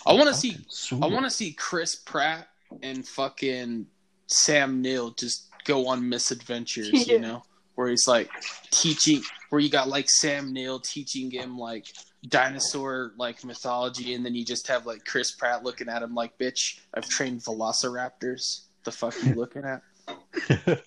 I 0.07 0.12
want 0.12 0.29
to 0.29 0.35
see. 0.35 0.57
I 0.92 1.07
want 1.07 1.24
to 1.24 1.31
see 1.31 1.53
Chris 1.53 1.96
Pratt 1.96 2.48
and 2.83 3.07
fucking 3.07 3.87
Sam 4.26 4.81
Neill 4.81 5.11
just 5.12 5.48
go 5.64 5.87
on 5.88 6.09
misadventures. 6.09 6.90
Yeah. 6.92 7.14
You 7.14 7.20
know, 7.20 7.42
where 7.74 7.88
he's 7.88 8.07
like 8.09 8.31
teaching, 8.70 9.22
where 9.50 9.61
you 9.61 9.68
got 9.68 9.88
like 9.88 10.09
Sam 10.09 10.53
Neill 10.53 10.81
teaching 10.81 11.31
him 11.31 11.59
like 11.59 11.87
dinosaur 12.29 13.12
like 13.16 13.44
mythology, 13.44 14.14
and 14.14 14.24
then 14.24 14.35
you 14.35 14.44
just 14.44 14.66
have 14.68 14.87
like 14.87 15.05
Chris 15.05 15.33
Pratt 15.33 15.64
looking 15.64 15.88
at 15.88 16.03
him 16.03 16.14
like, 16.14 16.38
"Bitch, 16.38 16.81
I've 16.94 17.09
trained 17.09 17.40
velociraptors." 17.42 18.62
The 18.85 18.92
fuck 18.92 19.14
you 19.24 19.35
looking 19.35 19.64
at? 19.64 19.83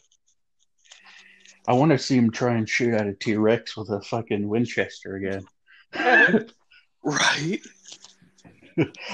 I 1.68 1.74
want 1.74 1.92
to 1.92 1.98
see 1.98 2.18
him 2.18 2.32
try 2.32 2.56
and 2.56 2.68
shoot 2.68 2.94
at 2.94 3.08
a 3.08 3.14
T 3.14 3.36
Rex 3.36 3.78
with 3.78 3.90
a 3.90 4.02
fucking 4.02 4.48
Winchester 4.48 5.16
again. 5.16 5.46
Right? 7.04 7.60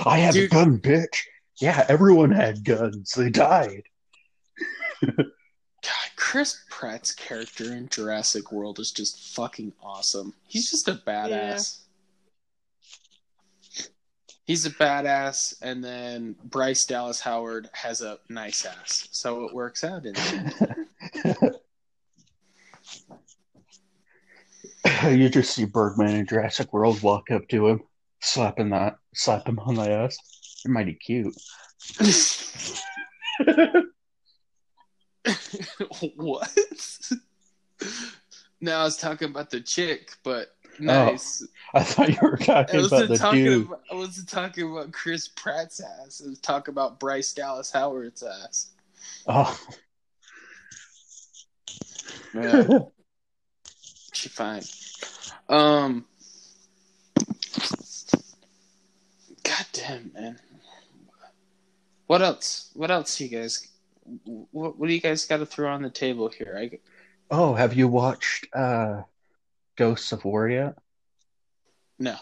I 0.05 0.17
have 0.19 0.33
Dude. 0.33 0.51
a 0.51 0.55
gun, 0.55 0.79
bitch. 0.79 1.23
Yeah, 1.59 1.85
everyone 1.89 2.31
had 2.31 2.63
guns. 2.63 3.13
They 3.13 3.29
died. 3.29 3.83
God, 5.05 6.09
Chris 6.15 6.63
Pratt's 6.69 7.13
character 7.13 7.73
in 7.73 7.89
Jurassic 7.89 8.51
World 8.51 8.79
is 8.79 8.91
just 8.91 9.35
fucking 9.35 9.73
awesome. 9.81 10.33
He's 10.47 10.69
just 10.69 10.87
a 10.87 10.93
badass. 10.93 11.79
He's 14.45 14.65
a 14.65 14.71
badass, 14.71 15.55
and 15.61 15.83
then 15.83 16.35
Bryce 16.43 16.85
Dallas 16.85 17.19
Howard 17.21 17.69
has 17.73 18.01
a 18.01 18.17
nice 18.29 18.65
ass, 18.65 19.07
so 19.11 19.45
it 19.45 19.53
works 19.53 19.83
out. 19.83 20.05
In 20.07 20.15
you 25.17 25.29
just 25.29 25.53
see 25.53 25.65
Birdman 25.65 26.15
in 26.15 26.25
Jurassic 26.25 26.73
World 26.73 27.01
walk 27.03 27.29
up 27.29 27.47
to 27.49 27.67
him, 27.67 27.83
slapping 28.21 28.69
that, 28.69 28.95
slap 29.13 29.47
him 29.47 29.59
on 29.59 29.75
the 29.75 29.89
ass. 29.89 30.17
They're 30.63 30.73
mighty 30.73 30.93
cute. 30.93 31.35
what? 36.15 36.49
Now 38.61 38.81
I 38.81 38.83
was 38.83 38.97
talking 38.97 39.29
about 39.29 39.49
the 39.49 39.61
chick, 39.61 40.11
but 40.23 40.49
nice. 40.79 41.45
I 41.73 41.83
thought 41.83 42.09
you 42.09 42.17
were 42.21 42.37
talking 42.37 42.85
about 42.85 43.07
the 43.07 43.17
talking 43.17 43.43
dude. 43.45 43.67
about. 43.67 43.81
I 43.91 43.95
wasn't 43.95 44.27
talking 44.27 44.69
about 44.71 44.91
Chris 44.91 45.27
Pratt's 45.29 45.79
ass. 45.79 46.21
I 46.25 46.29
was 46.29 46.39
talking 46.39 46.73
about 46.73 46.99
Bryce 46.99 47.33
Dallas 47.33 47.71
Howard's 47.71 48.23
ass. 48.23 48.71
Oh, 49.27 49.59
Yeah, 52.33 52.79
she 54.13 54.29
fine. 54.29 54.63
Um. 55.47 56.05
God 59.49 59.65
damn, 59.73 60.11
man. 60.13 60.39
What 62.05 62.21
else? 62.21 62.69
What 62.75 62.91
else, 62.91 63.19
you 63.19 63.29
guys? 63.29 63.67
What, 64.25 64.77
what 64.77 64.87
do 64.87 64.93
you 64.93 65.01
guys 65.01 65.25
got 65.25 65.37
to 65.37 65.45
throw 65.45 65.71
on 65.71 65.81
the 65.81 65.89
table 65.89 66.29
here? 66.29 66.55
I 66.55 66.77
oh, 67.31 67.55
have 67.55 67.73
you 67.73 67.87
watched 67.87 68.47
uh, 68.53 69.01
Ghosts 69.75 70.11
of 70.11 70.23
War 70.23 70.47
yet? 70.47 70.75
no. 71.97 72.15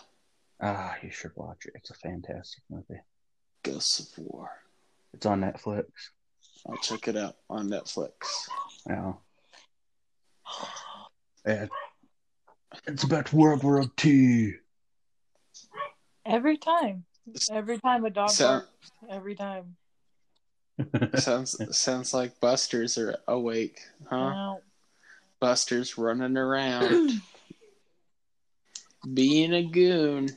Ah, 0.59 0.95
you 1.03 1.11
should 1.11 1.31
watch 1.35 1.65
it. 1.65 1.73
It's 1.75 1.91
a 1.91 1.95
fantastic 1.95 2.63
movie. 2.69 3.01
Ghosts 3.63 3.99
of 3.99 4.25
War. 4.25 4.49
It's 5.13 5.25
on 5.25 5.41
Netflix. 5.41 5.85
I'll 6.65 6.77
check 6.77 7.07
it 7.07 7.17
out 7.17 7.35
on 7.49 7.69
Netflix. 7.69 8.11
Yeah. 8.89 9.13
And 11.45 11.69
it's 12.87 13.03
about 13.03 13.33
World 13.33 13.63
War 13.63 13.85
II. 14.03 14.55
Every 16.25 16.57
time. 16.57 17.05
Every 17.51 17.77
time 17.79 18.05
a 18.05 18.09
dog 18.09 18.29
So- 18.29 18.47
barks. 18.47 18.91
Every 19.09 19.35
time. 19.35 19.75
sounds 21.15 21.59
sounds 21.75 22.13
like 22.13 22.39
Buster's 22.39 22.97
are 22.99 23.17
awake, 23.27 23.79
huh? 24.07 24.29
No. 24.29 24.61
Buster's 25.39 25.97
running 25.97 26.37
around, 26.37 27.13
being 29.13 29.53
a 29.53 29.63
goon. 29.63 30.29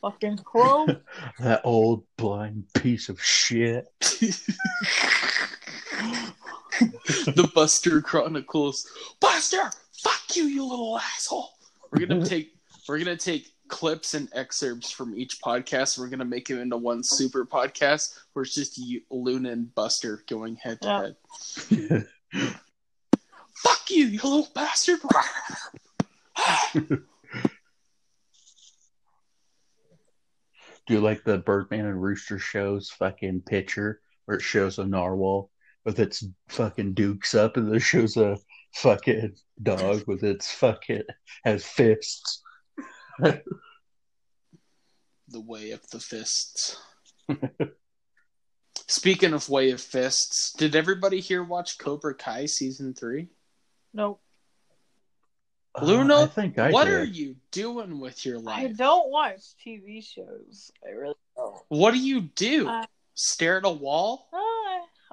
Fucking 0.00 0.38
crow. 0.38 0.86
that 1.40 1.60
old 1.64 2.04
blind 2.16 2.64
piece 2.74 3.08
of 3.08 3.22
shit. 3.22 3.88
the 6.80 7.50
Buster 7.54 8.00
Chronicles. 8.00 8.86
Buster, 9.20 9.70
fuck 9.92 10.36
you, 10.36 10.44
you 10.44 10.64
little 10.64 10.98
asshole. 10.98 11.50
We're 11.92 12.06
gonna 12.06 12.24
take 12.26 12.52
we're 12.88 12.98
gonna 12.98 13.16
take 13.16 13.51
clips 13.72 14.12
and 14.12 14.28
excerpts 14.34 14.90
from 14.90 15.16
each 15.16 15.40
podcast. 15.40 15.98
We're 15.98 16.10
gonna 16.10 16.26
make 16.26 16.50
it 16.50 16.60
into 16.60 16.76
one 16.76 17.02
super 17.02 17.46
podcast 17.46 18.18
where 18.32 18.42
it's 18.42 18.54
just 18.54 18.76
you, 18.76 19.00
Luna 19.10 19.50
and 19.50 19.74
Buster 19.74 20.22
going 20.28 20.56
head 20.56 20.82
to 20.82 20.88
head. 20.88 21.16
Fuck 23.56 23.90
you, 23.90 24.04
you 24.04 24.20
little 24.22 24.48
bastard. 24.54 25.00
Do 26.74 27.02
you 30.88 31.00
like 31.00 31.24
the 31.24 31.38
Birdman 31.38 31.86
and 31.86 32.02
Rooster 32.02 32.38
shows 32.38 32.90
fucking 32.90 33.40
picture 33.46 34.02
where 34.26 34.36
it 34.36 34.42
shows 34.42 34.78
a 34.78 34.84
narwhal 34.84 35.50
with 35.86 35.98
its 35.98 36.22
fucking 36.48 36.92
dukes 36.92 37.34
up 37.34 37.56
and 37.56 37.68
then 37.68 37.76
it 37.76 37.80
shows 37.80 38.18
a 38.18 38.36
fucking 38.74 39.34
dog 39.62 40.02
with 40.06 40.24
its 40.24 40.52
fucking 40.52 41.04
has 41.44 41.64
fists. 41.64 42.41
The 43.18 43.42
way 45.40 45.70
of 45.72 45.80
the 45.90 46.00
fists. 46.00 46.76
Speaking 48.88 49.32
of 49.32 49.48
way 49.48 49.70
of 49.70 49.80
fists, 49.80 50.52
did 50.52 50.76
everybody 50.76 51.20
here 51.20 51.42
watch 51.42 51.78
Cobra 51.78 52.14
Kai 52.14 52.46
season 52.46 52.94
three? 52.94 53.28
Nope. 53.94 54.20
Luna, 55.80 56.14
Uh, 56.16 56.22
I 56.24 56.26
think 56.26 56.58
I 56.58 56.70
what 56.70 56.84
did. 56.84 56.94
are 56.94 57.04
you 57.04 57.36
doing 57.50 57.98
with 57.98 58.26
your 58.26 58.38
life? 58.38 58.58
I 58.64 58.68
don't 58.72 59.08
watch 59.10 59.40
TV 59.64 60.02
shows. 60.04 60.70
I 60.86 60.90
really 60.90 61.14
don't. 61.36 61.56
What 61.68 61.92
do 61.94 61.98
you 61.98 62.20
do? 62.22 62.68
Uh, 62.68 62.84
Stare 63.14 63.58
at 63.58 63.64
a 63.64 63.70
wall? 63.70 64.28
Uh, 64.32 64.38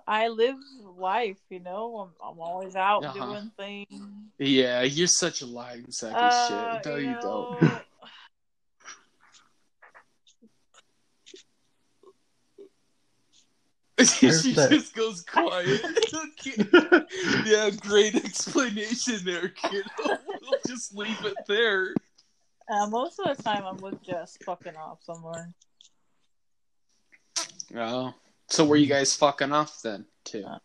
I 0.08 0.28
live 0.30 0.56
life, 0.98 1.38
you 1.50 1.60
know. 1.60 1.98
I'm, 2.22 2.32
I'm 2.34 2.40
always 2.42 2.76
out 2.76 3.06
Uh-huh. 3.06 3.26
doing 3.26 3.52
things. 3.56 4.02
Yeah, 4.38 4.82
you're 4.82 5.08
such 5.08 5.42
a 5.42 5.46
lying 5.46 5.92
sack 5.92 6.14
of 6.14 6.18
Uh, 6.24 6.48
shit. 6.48 6.86
No, 6.86 6.96
you, 6.96 7.14
don't. 7.22 7.62
know, 7.62 7.79
she 14.06 14.54
that? 14.54 14.70
just 14.72 14.96
goes 14.96 15.22
quiet. 15.22 15.82
yeah, 17.46 17.70
great 17.82 18.16
explanation 18.16 19.20
there, 19.26 19.50
kiddo. 19.50 19.84
We'll 20.42 20.60
just 20.66 20.96
leave 20.96 21.24
it 21.26 21.36
there. 21.48 21.94
uh, 22.70 22.88
most 22.88 23.20
of 23.20 23.36
the 23.36 23.44
time, 23.44 23.66
I'm 23.66 23.78
with 23.78 24.02
Jess 24.02 24.38
fucking 24.46 24.76
off 24.76 25.04
somewhere. 25.04 25.54
Oh. 27.76 28.14
So 28.48 28.66
where 28.66 28.80
you 28.80 28.88
guys 28.88 29.16
fucking 29.16 29.52
off 29.52 29.82
then, 29.84 30.06
too? 30.24 30.44
Uh. 30.48 30.60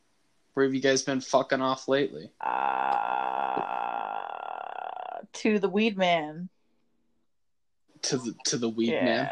Where 0.55 0.65
have 0.65 0.75
you 0.75 0.81
guys 0.81 1.03
been 1.03 1.21
fucking 1.21 1.61
off 1.61 1.89
lately? 1.89 2.31
Uh, 2.41 2.55
to 5.33 5.59
the 5.59 5.69
Weed 5.69 5.99
Man. 5.99 6.49
To 8.03 8.19
the 8.19 8.35
to 8.47 8.59
the 8.59 8.69
weed 8.69 8.93
yeah, 8.93 9.05
man. 9.05 9.31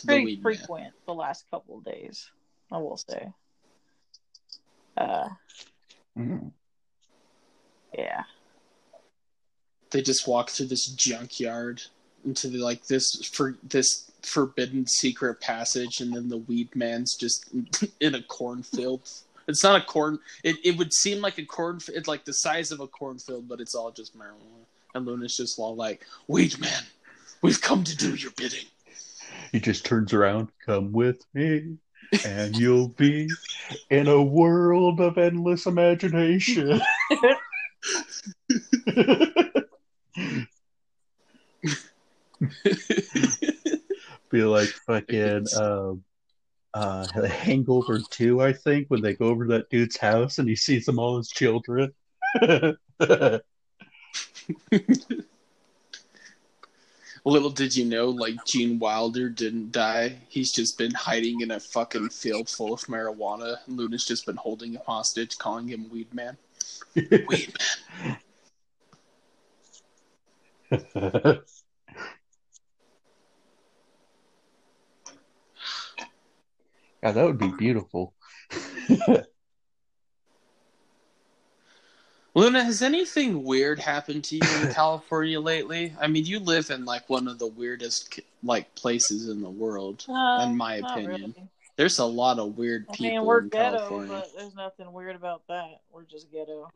To 0.00 0.06
the 0.06 0.12
pretty 0.12 0.24
weed 0.24 0.42
man. 0.44 0.56
frequent 0.56 0.94
the 1.06 1.14
last 1.14 1.44
couple 1.50 1.78
of 1.78 1.84
days. 1.84 2.30
I 2.72 2.78
will 2.78 2.96
say. 2.96 3.32
Uh, 4.96 5.28
Mm. 6.18 6.50
yeah. 7.96 8.24
They 9.90 10.02
just 10.02 10.26
walk 10.26 10.50
through 10.50 10.66
this 10.66 10.86
junkyard 10.88 11.82
into 12.24 12.48
the 12.48 12.58
like 12.58 12.86
this 12.86 13.24
for 13.32 13.56
this 13.62 14.10
forbidden 14.22 14.86
secret 14.86 15.40
passage, 15.40 16.00
and 16.00 16.12
then 16.12 16.28
the 16.28 16.38
weed 16.38 16.74
man's 16.74 17.14
just 17.16 17.48
in 18.00 18.14
a 18.16 18.22
cornfield. 18.22 19.08
It's 19.46 19.62
not 19.62 19.80
a 19.80 19.84
corn. 19.84 20.18
It 20.42 20.56
it 20.64 20.76
would 20.76 20.92
seem 20.92 21.20
like 21.22 21.38
a 21.38 21.44
corn. 21.46 21.78
It's 21.88 22.08
like 22.08 22.24
the 22.24 22.34
size 22.34 22.72
of 22.72 22.80
a 22.80 22.88
cornfield, 22.88 23.48
but 23.48 23.60
it's 23.60 23.74
all 23.74 23.90
just 23.92 24.18
marijuana. 24.18 24.64
And 24.94 25.06
Luna's 25.06 25.36
just 25.36 25.58
all 25.58 25.76
like, 25.76 26.04
"Weed 26.26 26.58
man, 26.58 26.82
we've 27.42 27.60
come 27.60 27.84
to 27.84 27.96
do 27.96 28.14
your 28.14 28.32
bidding." 28.32 28.66
He 29.52 29.60
just 29.60 29.84
turns 29.84 30.12
around, 30.12 30.48
come 30.64 30.92
with 30.92 31.24
me, 31.34 31.76
and 32.24 32.56
you'll 32.56 32.88
be 32.88 33.28
in 33.90 34.08
a 34.08 34.22
world 34.22 35.00
of 35.00 35.18
endless 35.18 35.66
imagination. 35.66 36.80
Be 44.30 44.42
like 44.42 44.68
fucking 44.86 45.46
um 45.54 46.04
uh 46.74 47.06
Hangover 47.26 48.02
2, 48.10 48.42
I 48.42 48.52
think, 48.52 48.88
when 48.88 49.00
they 49.00 49.14
go 49.14 49.26
over 49.26 49.46
to 49.46 49.52
that 49.54 49.70
dude's 49.70 49.96
house 49.96 50.38
and 50.38 50.48
he 50.48 50.56
sees 50.56 50.84
them 50.84 50.98
all 50.98 51.18
as 51.18 51.28
children. 51.28 51.94
Little 57.24 57.50
did 57.50 57.76
you 57.76 57.84
know, 57.84 58.08
like 58.10 58.44
Gene 58.44 58.78
Wilder 58.78 59.28
didn't 59.28 59.72
die. 59.72 60.16
He's 60.28 60.52
just 60.52 60.78
been 60.78 60.92
hiding 60.92 61.40
in 61.40 61.50
a 61.50 61.60
fucking 61.60 62.10
field 62.10 62.48
full 62.48 62.72
of 62.72 62.80
marijuana. 62.82 63.58
Luna's 63.66 64.06
just 64.06 64.26
been 64.26 64.36
holding 64.36 64.74
him 64.74 64.82
hostage, 64.86 65.38
calling 65.38 65.68
him 65.68 65.88
Weed 65.90 66.12
Man. 66.14 66.36
Weed 66.94 67.54
Man. 68.00 68.18
yeah, 77.02 77.12
that 77.12 77.24
would 77.24 77.38
be 77.38 77.52
beautiful. 77.58 78.14
Luna, 82.38 82.62
has 82.62 82.82
anything 82.82 83.42
weird 83.42 83.80
happened 83.80 84.22
to 84.24 84.36
you 84.36 84.42
in 84.62 84.72
California 84.72 85.40
lately? 85.40 85.92
I 86.00 86.06
mean, 86.06 86.24
you 86.24 86.38
live 86.38 86.70
in 86.70 86.84
like 86.84 87.08
one 87.10 87.26
of 87.26 87.38
the 87.40 87.48
weirdest 87.48 88.20
like 88.44 88.72
places 88.76 89.28
in 89.28 89.42
the 89.42 89.50
world, 89.50 90.04
Uh, 90.08 90.44
in 90.46 90.56
my 90.56 90.76
opinion. 90.76 91.34
really. 91.36 91.48
There's 91.76 91.98
a 91.98 92.04
lot 92.04 92.38
of 92.38 92.56
weird 92.56 92.86
I 92.90 92.92
people 92.92 93.06
mean, 93.10 93.24
we're 93.24 93.40
in 93.42 93.48
ghetto, 93.48 93.78
California. 93.78 94.08
but 94.12 94.30
there's 94.36 94.54
nothing 94.54 94.92
weird 94.92 95.16
about 95.16 95.42
that. 95.48 95.80
We're 95.90 96.04
just 96.04 96.30
ghetto. 96.30 96.70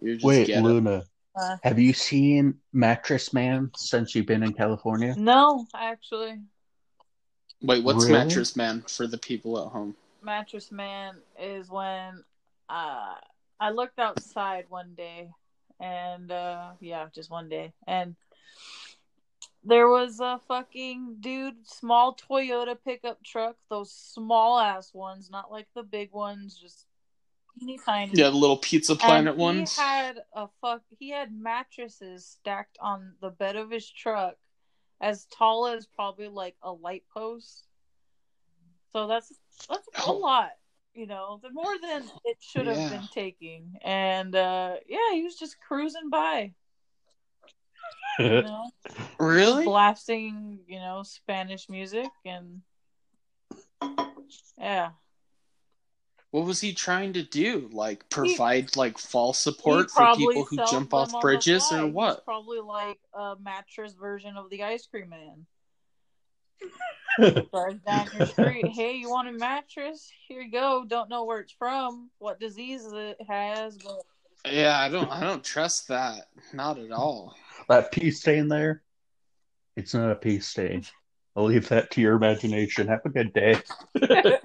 You're 0.00 0.14
just 0.16 0.24
Wait, 0.26 0.46
ghetto. 0.48 0.62
Luna, 0.62 1.04
Uh, 1.34 1.56
have 1.62 1.78
you 1.78 1.94
seen 1.94 2.58
Mattress 2.74 3.32
Man 3.32 3.70
since 3.76 4.14
you've 4.14 4.26
been 4.26 4.42
in 4.42 4.52
California? 4.52 5.14
no, 5.16 5.66
actually, 5.74 6.40
Wait, 7.62 7.82
what's 7.82 8.04
Really? 8.04 8.12
Mattress 8.12 8.54
Man 8.54 8.82
for 8.82 9.06
the 9.06 9.18
people 9.18 9.58
at 9.64 9.72
home? 9.72 9.96
Mattress 10.22 10.70
Man 10.70 11.16
is 11.40 11.70
when 11.70 12.22
uh, 12.68 13.14
I 13.60 13.70
looked 13.70 13.98
outside 13.98 14.66
one 14.68 14.94
day, 14.94 15.30
and 15.80 16.30
uh, 16.30 16.70
yeah, 16.80 17.08
just 17.14 17.30
one 17.30 17.48
day, 17.48 17.72
and 17.86 18.16
there 19.64 19.88
was 19.88 20.20
a 20.20 20.40
fucking 20.48 21.16
dude, 21.20 21.66
small 21.66 22.16
Toyota 22.16 22.76
pickup 22.82 23.22
truck, 23.24 23.56
those 23.68 23.92
small 23.92 24.58
ass 24.58 24.94
ones, 24.94 25.30
not 25.30 25.50
like 25.50 25.66
the 25.74 25.82
big 25.82 26.12
ones, 26.12 26.58
just 26.58 26.86
teeny 27.58 27.78
tiny. 27.84 28.12
Yeah, 28.14 28.30
the 28.30 28.36
little 28.36 28.56
Pizza 28.56 28.94
Planet 28.96 29.34
and 29.34 29.42
ones. 29.42 29.76
He 29.76 29.82
had 29.82 30.20
a 30.34 30.48
fuck. 30.60 30.82
He 30.98 31.10
had 31.10 31.32
mattresses 31.32 32.26
stacked 32.26 32.78
on 32.80 33.14
the 33.20 33.30
bed 33.30 33.56
of 33.56 33.70
his 33.70 33.90
truck, 33.90 34.36
as 35.00 35.26
tall 35.26 35.66
as 35.66 35.86
probably 35.86 36.28
like 36.28 36.56
a 36.62 36.72
light 36.72 37.04
post. 37.12 37.64
So 38.92 39.06
that's 39.06 39.32
that's 39.68 39.86
a 39.88 40.02
Oh. 40.06 40.16
lot, 40.18 40.52
you 40.98 41.06
know, 41.06 41.38
the 41.42 41.50
more 41.50 41.78
than 41.80 42.02
it 42.24 42.38
should 42.40 42.66
have 42.66 42.76
Yeah. 42.76 42.88
been 42.90 43.08
taking. 43.14 43.78
And 43.84 44.34
uh 44.34 44.74
yeah, 44.88 45.12
he 45.12 45.22
was 45.22 45.36
just 45.36 45.56
cruising 45.60 46.10
by, 46.10 46.52
you 48.18 48.42
know, 48.42 48.70
Really? 49.20 49.64
blasting, 49.64 50.58
you 50.66 50.80
know, 50.80 51.04
Spanish 51.04 51.68
music 51.68 52.08
and 52.24 52.62
yeah. 54.58 54.90
What 56.32 56.44
was 56.44 56.60
he 56.60 56.74
trying 56.74 57.12
to 57.14 57.22
do? 57.22 57.70
Like 57.72 58.08
provide 58.10 58.76
like 58.76 58.98
false 58.98 59.38
support 59.38 59.90
for 59.90 60.08
people 60.16 60.44
who 60.44 60.56
jump 60.56 60.92
off 60.92 61.12
bridges 61.20 61.68
fly. 61.68 61.78
or 61.80 61.84
He's 61.86 61.94
what? 61.94 62.24
probably 62.24 62.60
like 62.60 62.98
a 63.14 63.36
mattress 63.40 63.94
version 63.94 64.36
of 64.36 64.50
the 64.50 64.64
ice 64.64 64.86
cream 64.86 65.10
man. 65.10 65.46
Drives 67.18 67.80
down 67.86 68.06
your 68.16 68.26
street. 68.26 68.66
Hey, 68.72 68.96
you 68.96 69.10
want 69.10 69.28
a 69.28 69.32
mattress? 69.32 70.10
Here 70.28 70.40
you 70.40 70.50
go. 70.52 70.84
Don't 70.86 71.08
know 71.10 71.24
where 71.24 71.40
it's 71.40 71.52
from, 71.52 72.10
what 72.18 72.38
disease 72.38 72.86
it 72.92 73.16
has, 73.28 73.76
but 73.78 74.02
Yeah, 74.46 74.78
I 74.78 74.88
don't 74.88 75.10
I 75.10 75.20
don't 75.20 75.42
trust 75.44 75.88
that. 75.88 76.28
Not 76.52 76.78
at 76.78 76.92
all. 76.92 77.34
that 77.68 77.90
pea 77.92 78.10
stain 78.12 78.48
there, 78.48 78.82
it's 79.76 79.94
not 79.94 80.10
a 80.12 80.14
pea 80.14 80.38
stain. 80.40 80.84
I'll 81.36 81.44
leave 81.44 81.68
that 81.68 81.90
to 81.92 82.00
your 82.00 82.14
imagination. 82.16 82.88
Have 82.88 83.04
a 83.04 83.10
good 83.10 83.32
day. 83.32 83.60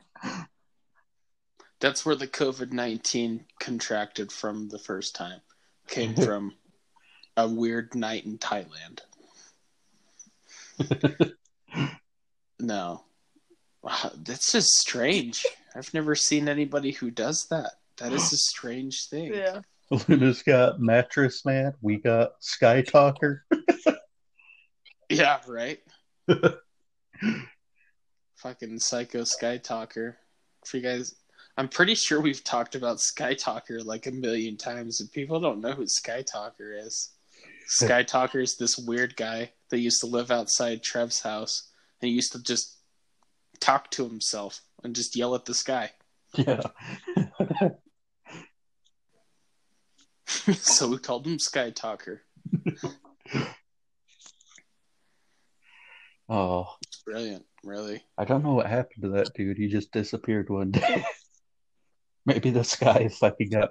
That's 1.80 2.05
where 2.05 2.16
the 2.16 2.28
COVID 2.28 2.72
nineteen 2.72 3.45
contracted 3.59 4.32
from 4.32 4.70
the 4.70 4.80
first 4.80 5.16
time. 5.16 5.41
Came 5.88 6.16
from 6.26 6.53
a 7.38 7.47
weird 7.47 7.93
night 7.95 8.26
in 8.26 8.38
Thailand. 8.38 8.99
No. 12.60 13.04
Wow, 13.82 14.12
that's 14.16 14.51
just 14.51 14.70
strange. 14.70 15.45
I've 15.76 15.93
never 15.93 16.16
seen 16.16 16.47
anybody 16.47 16.91
who 16.91 17.12
does 17.12 17.47
that. 17.49 17.72
That 17.97 18.14
is 18.14 18.32
a 18.32 18.38
strange 18.38 19.08
thing. 19.10 19.34
yeah. 19.34 19.62
Luna's 20.08 20.41
got 20.41 20.80
Mattress 20.80 21.45
Man. 21.45 21.74
We 21.82 21.97
got 21.97 22.34
Sky 22.39 22.82
Talker. 22.82 23.45
Yeah, 25.10 25.39
right. 25.47 25.80
Fucking 28.38 28.80
psycho 28.80 29.24
sky 29.24 29.58
talker. 29.58 30.18
For 30.66 30.78
you 30.78 30.84
guys, 30.84 31.16
I'm 31.58 31.70
pretty 31.70 31.93
sure 31.95 32.20
we've 32.20 32.43
talked 32.43 32.76
about 32.76 32.99
Sky 32.99 33.34
Talker 33.36 33.82
like 33.82 34.08
a 34.08 34.12
million 34.12 34.58
times, 34.58 35.01
and 35.01 35.12
people 35.12 35.39
don't 35.39 35.62
know 35.62 35.74
who 35.74 35.88
Sky 35.88 36.24
Talker 36.24 36.74
is. 36.74 37.12
Sky 37.68 38.04
Talker 38.04 38.39
is 38.39 38.58
this 38.58 38.78
weird 38.78 39.16
guy 39.16 39.51
that 39.70 39.80
used 39.80 40.01
to 40.01 40.08
live 40.08 40.32
outside 40.32 40.82
Trev's 40.82 41.22
house, 41.22 41.70
and 42.04 42.10
he 42.10 42.16
used 42.16 42.34
to 42.34 42.43
just 42.43 42.80
talk 43.62 43.89
to 43.91 44.06
himself 44.06 44.60
and 44.84 44.93
just 44.93 45.16
yell 45.16 45.36
at 45.36 45.45
the 45.45 45.54
sky. 45.54 45.89
Yeah. 46.36 46.62
so 50.26 50.89
we 50.89 50.97
called 50.97 51.26
him 51.26 51.39
Sky 51.39 51.70
Talker. 51.70 52.24
oh, 56.28 56.68
It's 56.82 57.04
brilliant, 57.06 57.45
really. 57.64 58.04
I 58.18 58.26
don't 58.26 58.43
know 58.43 58.56
what 58.56 58.66
happened 58.66 59.04
to 59.04 59.10
that 59.12 59.34
dude. 59.34 59.58
He 59.58 59.70
just 59.70 59.93
disappeared 59.93 60.49
one 60.49 60.72
day. 60.72 61.06
Maybe 62.26 62.49
this 62.49 62.76
guy 62.76 63.08
fucking 63.08 63.49
got 63.49 63.70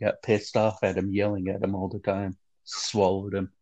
got 0.00 0.22
pissed 0.24 0.56
off 0.56 0.80
at 0.82 0.96
him, 0.96 1.12
yelling 1.12 1.46
at 1.46 1.62
him 1.62 1.76
all 1.76 1.88
the 1.88 2.00
time. 2.00 2.36
Swallowed 2.64 3.34
him. 3.34 3.52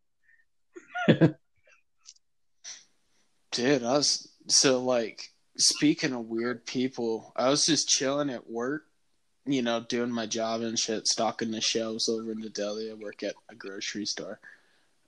Dude, 3.57 3.85
I 3.85 3.93
was 3.93 4.29
so 4.49 4.83
like 4.83 5.31
speaking 5.57 6.13
of 6.13 6.27
weird 6.27 6.67
people, 6.67 7.33
I 7.35 7.49
was 7.49 7.65
just 7.65 7.89
chilling 7.89 8.29
at 8.29 8.51
work, 8.51 8.85
you 9.47 9.63
know, 9.63 9.81
doing 9.81 10.13
my 10.13 10.27
job 10.27 10.61
and 10.61 10.79
shit, 10.79 11.07
stocking 11.07 11.53
the 11.53 11.63
shelves 11.63 12.07
over 12.07 12.33
in 12.33 12.43
the 12.43 12.51
deli. 12.51 12.91
I 12.91 12.95
work 12.95 13.23
at 13.23 13.35
a 13.49 13.55
grocery 13.55 14.05
store. 14.05 14.41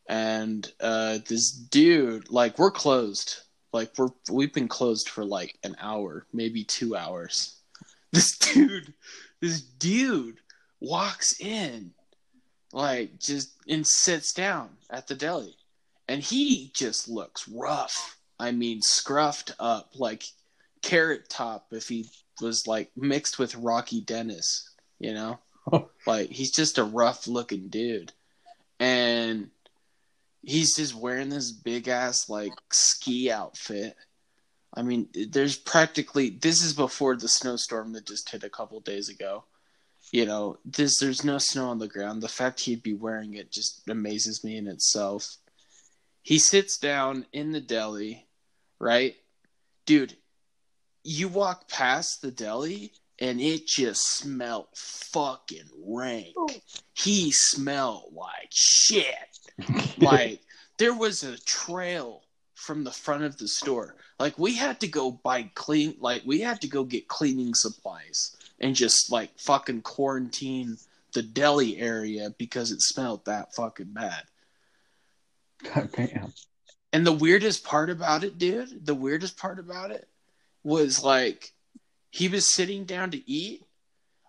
And 0.08 0.66
uh 0.80 1.18
this 1.28 1.50
dude, 1.50 2.30
like 2.30 2.58
we're 2.58 2.70
closed. 2.70 3.36
Like 3.74 3.90
we're 3.98 4.08
we've 4.30 4.54
been 4.54 4.66
closed 4.66 5.10
for 5.10 5.26
like 5.26 5.58
an 5.62 5.76
hour, 5.78 6.24
maybe 6.32 6.64
2 6.64 6.96
hours. 6.96 7.54
This 8.12 8.38
dude, 8.38 8.94
this 9.42 9.60
dude 9.60 10.38
walks 10.80 11.38
in 11.38 11.92
like 12.72 13.18
just 13.18 13.52
and 13.68 13.86
sits 13.86 14.32
down 14.32 14.70
at 14.88 15.06
the 15.06 15.14
deli. 15.14 15.54
And 16.08 16.22
he 16.22 16.70
just 16.74 17.10
looks 17.10 17.46
rough. 17.46 18.17
I 18.38 18.52
mean, 18.52 18.80
scruffed 18.80 19.52
up 19.58 19.90
like 19.94 20.24
carrot 20.82 21.28
top 21.28 21.68
if 21.72 21.88
he 21.88 22.08
was 22.40 22.66
like 22.66 22.90
mixed 22.96 23.38
with 23.38 23.56
Rocky 23.56 24.00
Dennis, 24.00 24.70
you 24.98 25.14
know? 25.14 25.38
like 26.06 26.30
he's 26.30 26.50
just 26.50 26.78
a 26.78 26.84
rough 26.84 27.26
looking 27.26 27.68
dude. 27.68 28.12
And 28.80 29.50
he's 30.42 30.76
just 30.76 30.94
wearing 30.94 31.28
this 31.28 31.50
big 31.50 31.88
ass 31.88 32.28
like 32.28 32.52
ski 32.70 33.30
outfit. 33.30 33.96
I 34.74 34.82
mean, 34.82 35.08
there's 35.30 35.56
practically 35.56 36.30
this 36.30 36.62
is 36.62 36.72
before 36.72 37.16
the 37.16 37.28
snowstorm 37.28 37.92
that 37.94 38.06
just 38.06 38.30
hit 38.30 38.44
a 38.44 38.50
couple 38.50 38.80
days 38.80 39.08
ago. 39.08 39.44
You 40.12 40.24
know, 40.24 40.58
this 40.64 41.00
there's 41.00 41.24
no 41.24 41.38
snow 41.38 41.68
on 41.68 41.78
the 41.78 41.88
ground. 41.88 42.22
The 42.22 42.28
fact 42.28 42.60
he'd 42.60 42.82
be 42.82 42.94
wearing 42.94 43.34
it 43.34 43.50
just 43.50 43.88
amazes 43.88 44.44
me 44.44 44.56
in 44.56 44.68
itself. 44.68 45.36
He 46.22 46.38
sits 46.38 46.78
down 46.78 47.26
in 47.32 47.52
the 47.52 47.60
deli, 47.60 48.27
right? 48.78 49.16
Dude, 49.86 50.16
you 51.04 51.28
walk 51.28 51.68
past 51.68 52.22
the 52.22 52.30
deli 52.30 52.92
and 53.18 53.40
it 53.40 53.66
just 53.66 54.02
smelled 54.18 54.68
fucking 54.74 55.68
rank. 55.84 56.34
Oh. 56.36 56.48
He 56.94 57.32
smelled 57.32 58.12
like 58.12 58.50
shit. 58.50 59.14
like 59.98 60.40
there 60.78 60.94
was 60.94 61.22
a 61.22 61.38
trail 61.38 62.22
from 62.54 62.84
the 62.84 62.92
front 62.92 63.24
of 63.24 63.38
the 63.38 63.48
store. 63.48 63.96
Like 64.18 64.38
we 64.38 64.54
had 64.54 64.80
to 64.80 64.88
go 64.88 65.10
buy 65.10 65.50
clean 65.54 65.96
like 66.00 66.22
we 66.24 66.40
had 66.40 66.60
to 66.62 66.68
go 66.68 66.84
get 66.84 67.08
cleaning 67.08 67.54
supplies 67.54 68.36
and 68.60 68.74
just 68.74 69.10
like 69.10 69.30
fucking 69.38 69.82
quarantine 69.82 70.76
the 71.12 71.22
deli 71.22 71.78
area 71.78 72.34
because 72.38 72.70
it 72.70 72.82
smelled 72.82 73.24
that 73.24 73.54
fucking 73.54 73.92
bad. 73.92 74.22
God 75.74 75.90
damn. 75.92 76.32
And 76.92 77.06
the 77.06 77.12
weirdest 77.12 77.64
part 77.64 77.90
about 77.90 78.24
it, 78.24 78.38
dude, 78.38 78.84
the 78.86 78.94
weirdest 78.94 79.36
part 79.36 79.58
about 79.58 79.90
it 79.90 80.08
was 80.64 81.04
like 81.04 81.52
he 82.10 82.28
was 82.28 82.52
sitting 82.52 82.84
down 82.84 83.10
to 83.10 83.30
eat. 83.30 83.64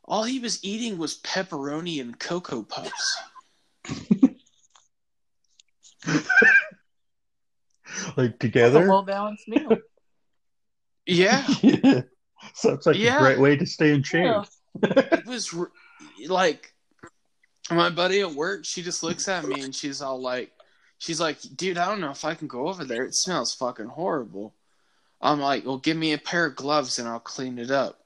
All 0.03 0.23
he 0.23 0.39
was 0.39 0.63
eating 0.63 0.97
was 0.97 1.17
pepperoni 1.19 2.01
and 2.01 2.17
cocoa 2.19 2.63
puffs. 2.63 3.17
Like 8.15 8.39
together? 8.39 8.87
well 8.87 9.03
balanced 9.03 9.47
meal. 9.47 9.77
Yeah, 11.05 11.45
yeah. 11.61 12.01
Sounds 12.53 12.85
like 12.85 12.97
Yeah. 12.97 13.17
a 13.17 13.19
great 13.19 13.39
way 13.39 13.55
to 13.57 13.65
stay 13.65 13.93
in 13.93 14.03
shape. 14.03 14.25
Yeah. 14.25 14.43
it 14.83 15.25
was 15.25 15.53
r- 15.53 15.71
like 16.27 16.73
my 17.71 17.89
buddy 17.89 18.21
at 18.21 18.31
work. 18.31 18.65
She 18.65 18.81
just 18.83 19.03
looks 19.03 19.27
at 19.27 19.45
me 19.45 19.61
and 19.61 19.73
she's 19.73 20.01
all 20.01 20.21
like, 20.21 20.51
"She's 20.99 21.19
like, 21.19 21.39
dude, 21.55 21.77
I 21.77 21.87
don't 21.87 22.01
know 22.01 22.11
if 22.11 22.23
I 22.23 22.35
can 22.35 22.47
go 22.47 22.67
over 22.67 22.85
there. 22.85 23.03
It 23.03 23.15
smells 23.15 23.53
fucking 23.55 23.87
horrible." 23.87 24.53
I'm 25.21 25.39
like, 25.39 25.65
"Well, 25.65 25.79
give 25.79 25.97
me 25.97 26.13
a 26.13 26.17
pair 26.17 26.45
of 26.45 26.55
gloves 26.55 26.99
and 26.99 27.07
I'll 27.07 27.19
clean 27.19 27.57
it 27.57 27.71
up." 27.71 27.99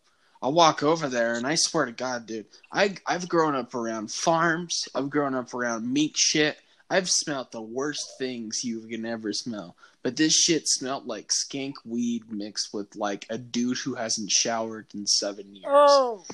I 0.43 0.47
walk 0.49 0.83
over 0.83 1.07
there 1.07 1.35
and 1.35 1.47
I 1.47 1.55
swear 1.55 1.85
to 1.85 1.93
God, 1.93 2.25
dude, 2.25 2.47
I 2.69 2.95
I've 3.05 3.29
grown 3.29 3.55
up 3.55 3.73
around 3.73 4.11
farms. 4.11 4.89
I've 4.93 5.09
grown 5.09 5.35
up 5.35 5.53
around 5.53 5.91
meat 5.91 6.17
shit. 6.17 6.57
I've 6.89 7.09
smelt 7.09 7.51
the 7.51 7.61
worst 7.61 8.17
things 8.17 8.61
you 8.61 8.81
can 8.81 9.05
ever 9.05 9.31
smell. 9.31 9.77
But 10.03 10.17
this 10.17 10.33
shit 10.33 10.67
smelled 10.67 11.07
like 11.07 11.29
skank 11.29 11.75
weed 11.85 12.29
mixed 12.29 12.73
with 12.73 12.93
like 12.97 13.25
a 13.29 13.37
dude 13.37 13.77
who 13.77 13.95
hasn't 13.95 14.31
showered 14.31 14.87
in 14.93 15.07
seven 15.07 15.55
years. 15.55 15.65
Oh, 15.69 16.25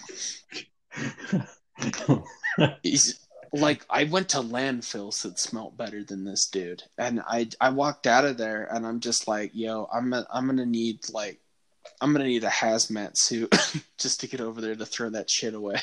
He's 2.82 3.20
like 3.52 3.86
I 3.90 4.04
went 4.06 4.30
to 4.30 4.40
landfills 4.40 5.24
that 5.24 5.40
smelt 5.40 5.78
better 5.78 6.04
than 6.04 6.24
this 6.24 6.46
dude, 6.48 6.84
and 6.98 7.22
I 7.28 7.50
I 7.60 7.70
walked 7.70 8.08
out 8.08 8.26
of 8.26 8.38
there 8.38 8.68
and 8.72 8.86
I'm 8.86 9.00
just 9.00 9.28
like, 9.28 9.52
yo, 9.54 9.88
I'm 9.92 10.14
i 10.14 10.24
I'm 10.32 10.46
gonna 10.46 10.66
need 10.66 11.10
like 11.12 11.40
I'm 12.02 12.12
gonna 12.12 12.26
need 12.26 12.44
a 12.44 12.50
hazmat 12.50 13.18
suit 13.18 13.54
just 13.98 14.22
to 14.22 14.28
get 14.28 14.42
over 14.42 14.62
there 14.62 14.76
to 14.76 14.86
throw 14.86 15.10
that 15.10 15.30
shit 15.30 15.54
away. 15.54 15.82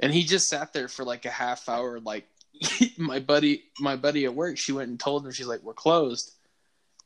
And 0.00 0.12
he 0.12 0.24
just 0.24 0.48
sat 0.48 0.72
there 0.72 0.88
for 0.88 1.04
like 1.04 1.24
a 1.24 1.30
half 1.30 1.68
hour, 1.68 2.00
like 2.00 2.26
my 2.98 3.18
buddy 3.18 3.64
my 3.80 3.96
buddy 3.96 4.24
at 4.24 4.34
work. 4.34 4.58
She 4.58 4.72
went 4.72 4.90
and 4.90 5.00
told 5.00 5.24
him 5.24 5.32
she's 5.32 5.46
like, 5.46 5.62
we're 5.62 5.74
closed, 5.74 6.32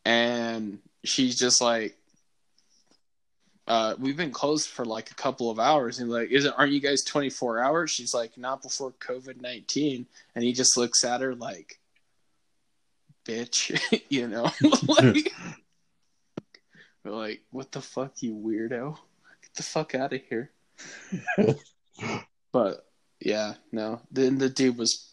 and 0.05 0.81
she's 1.05 1.39
just 1.39 1.61
like, 1.61 1.97
uh, 3.69 3.95
we've 3.99 4.17
been 4.17 4.31
closed 4.31 4.69
for 4.69 4.85
like 4.85 5.11
a 5.11 5.15
couple 5.15 5.51
of 5.51 5.59
hours. 5.61 5.99
And 6.01 6.11
like, 6.11 6.31
isn't 6.31 6.53
aren't 6.53 6.73
you 6.73 6.81
guys 6.81 7.03
twenty 7.03 7.31
four 7.31 7.61
hours? 7.61 7.91
She's 7.91 8.15
like, 8.15 8.37
not 8.37 8.63
before 8.63 8.93
COVID 8.93 9.41
nineteen. 9.41 10.07
And 10.35 10.43
he 10.43 10.53
just 10.53 10.77
looks 10.77 11.05
at 11.05 11.21
her 11.21 11.35
like, 11.35 11.79
bitch, 13.25 13.79
you 14.09 14.27
know, 14.27 14.51
like, 14.89 15.33
we're 17.05 17.13
like, 17.13 17.43
what 17.51 17.71
the 17.71 17.81
fuck, 17.81 18.23
you 18.23 18.35
weirdo? 18.35 18.97
Get 19.43 19.55
the 19.55 19.63
fuck 19.63 19.95
out 19.95 20.13
of 20.13 20.23
here. 20.29 20.51
But 22.53 22.87
yeah, 23.21 23.55
no. 23.73 24.01
Then 24.11 24.39
the 24.39 24.49
dude 24.49 24.79
was, 24.79 25.13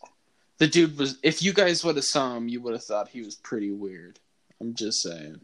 the 0.57 0.67
dude 0.67 0.97
was. 0.97 1.17
If 1.23 1.43
you 1.43 1.53
guys 1.53 1.83
would 1.83 1.95
have 1.95 2.05
saw 2.05 2.35
him, 2.35 2.47
you 2.47 2.61
would 2.61 2.73
have 2.73 2.83
thought 2.83 3.09
he 3.09 3.21
was 3.21 3.35
pretty 3.35 3.71
weird. 3.71 4.19
I'm 4.61 4.73
just 4.73 5.01
saying. 5.01 5.41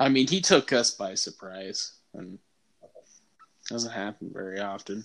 I 0.00 0.08
mean, 0.08 0.28
he 0.28 0.40
took 0.40 0.72
us 0.72 0.90
by 0.92 1.14
surprise, 1.14 1.92
and 2.14 2.38
doesn't 3.68 3.92
happen 3.92 4.30
very 4.32 4.60
often. 4.60 5.04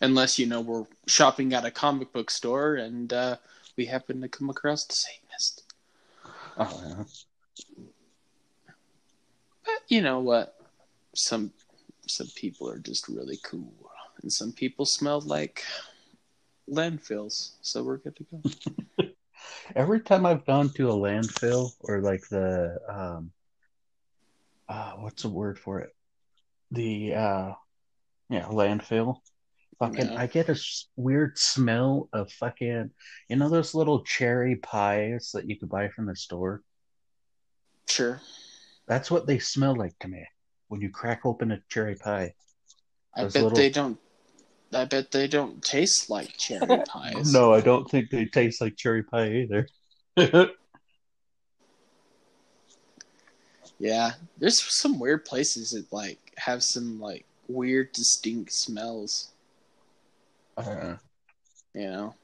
Unless 0.00 0.38
you 0.38 0.46
know 0.46 0.60
we're 0.60 0.86
shopping 1.06 1.52
at 1.52 1.64
a 1.64 1.70
comic 1.70 2.12
book 2.12 2.30
store 2.30 2.76
and 2.76 3.12
uh, 3.12 3.36
we 3.76 3.84
happen 3.84 4.20
to 4.20 4.28
come 4.28 4.48
across 4.50 4.84
the 4.84 4.94
Satanist. 4.94 5.62
Oh, 6.58 6.82
yeah. 6.86 7.04
But 9.64 9.82
you 9.88 10.00
know 10.00 10.20
what? 10.20 10.56
Some 11.14 11.52
some 12.06 12.28
people 12.34 12.68
are 12.68 12.78
just 12.78 13.08
really 13.08 13.38
cool, 13.44 13.72
and 14.22 14.32
some 14.32 14.52
people 14.52 14.86
smell 14.86 15.20
like 15.20 15.62
landfills. 16.68 17.52
So 17.62 17.82
we're 17.82 17.98
good 17.98 18.16
to 18.16 18.24
go. 18.24 19.08
Every 19.76 20.00
time 20.00 20.26
I've 20.26 20.46
gone 20.46 20.70
to 20.70 20.90
a 20.90 20.94
landfill 20.94 21.72
or 21.80 22.00
like 22.00 22.28
the 22.28 22.78
um 22.88 23.30
uh 24.70 24.92
what's 24.92 25.22
the 25.22 25.28
word 25.28 25.58
for 25.58 25.80
it? 25.80 25.90
The 26.70 27.14
uh 27.14 27.52
yeah, 28.30 28.44
landfill. 28.44 29.16
Fucking 29.80 30.12
Yeah. 30.12 30.20
I 30.20 30.26
get 30.26 30.48
a 30.48 30.60
weird 30.96 31.36
smell 31.38 32.08
of 32.12 32.30
fucking 32.32 32.90
you 33.28 33.36
know 33.36 33.48
those 33.48 33.74
little 33.74 34.04
cherry 34.04 34.56
pies 34.56 35.32
that 35.34 35.48
you 35.48 35.58
could 35.58 35.68
buy 35.68 35.88
from 35.88 36.06
the 36.06 36.14
store? 36.16 36.62
Sure. 37.88 38.20
That's 38.86 39.10
what 39.10 39.26
they 39.26 39.38
smell 39.38 39.74
like 39.74 39.98
to 40.00 40.08
me 40.08 40.24
when 40.68 40.80
you 40.80 40.90
crack 40.90 41.26
open 41.26 41.50
a 41.50 41.60
cherry 41.68 41.96
pie. 41.96 42.34
I 43.16 43.24
bet 43.24 43.34
little- 43.34 43.50
they 43.50 43.70
don't. 43.70 43.98
I 44.72 44.84
bet 44.84 45.10
they 45.10 45.26
don't 45.26 45.60
taste 45.64 46.08
like 46.08 46.36
cherry 46.36 46.78
pies. 46.86 47.32
No, 47.32 47.52
I 47.52 47.60
don't 47.60 47.90
think 47.90 48.10
they 48.10 48.26
taste 48.26 48.60
like 48.60 48.76
cherry 48.76 49.02
pie 49.02 49.32
either. 49.32 49.66
Yeah, 53.80 54.12
there's 54.36 54.62
some 54.62 54.98
weird 54.98 55.24
places 55.24 55.70
that 55.70 55.90
like 55.90 56.18
have 56.36 56.62
some 56.62 57.00
like 57.00 57.24
weird, 57.48 57.92
distinct 57.92 58.52
smells. 58.52 59.30
Uh, 60.56 60.96
You 61.74 61.86
know, 61.88 62.14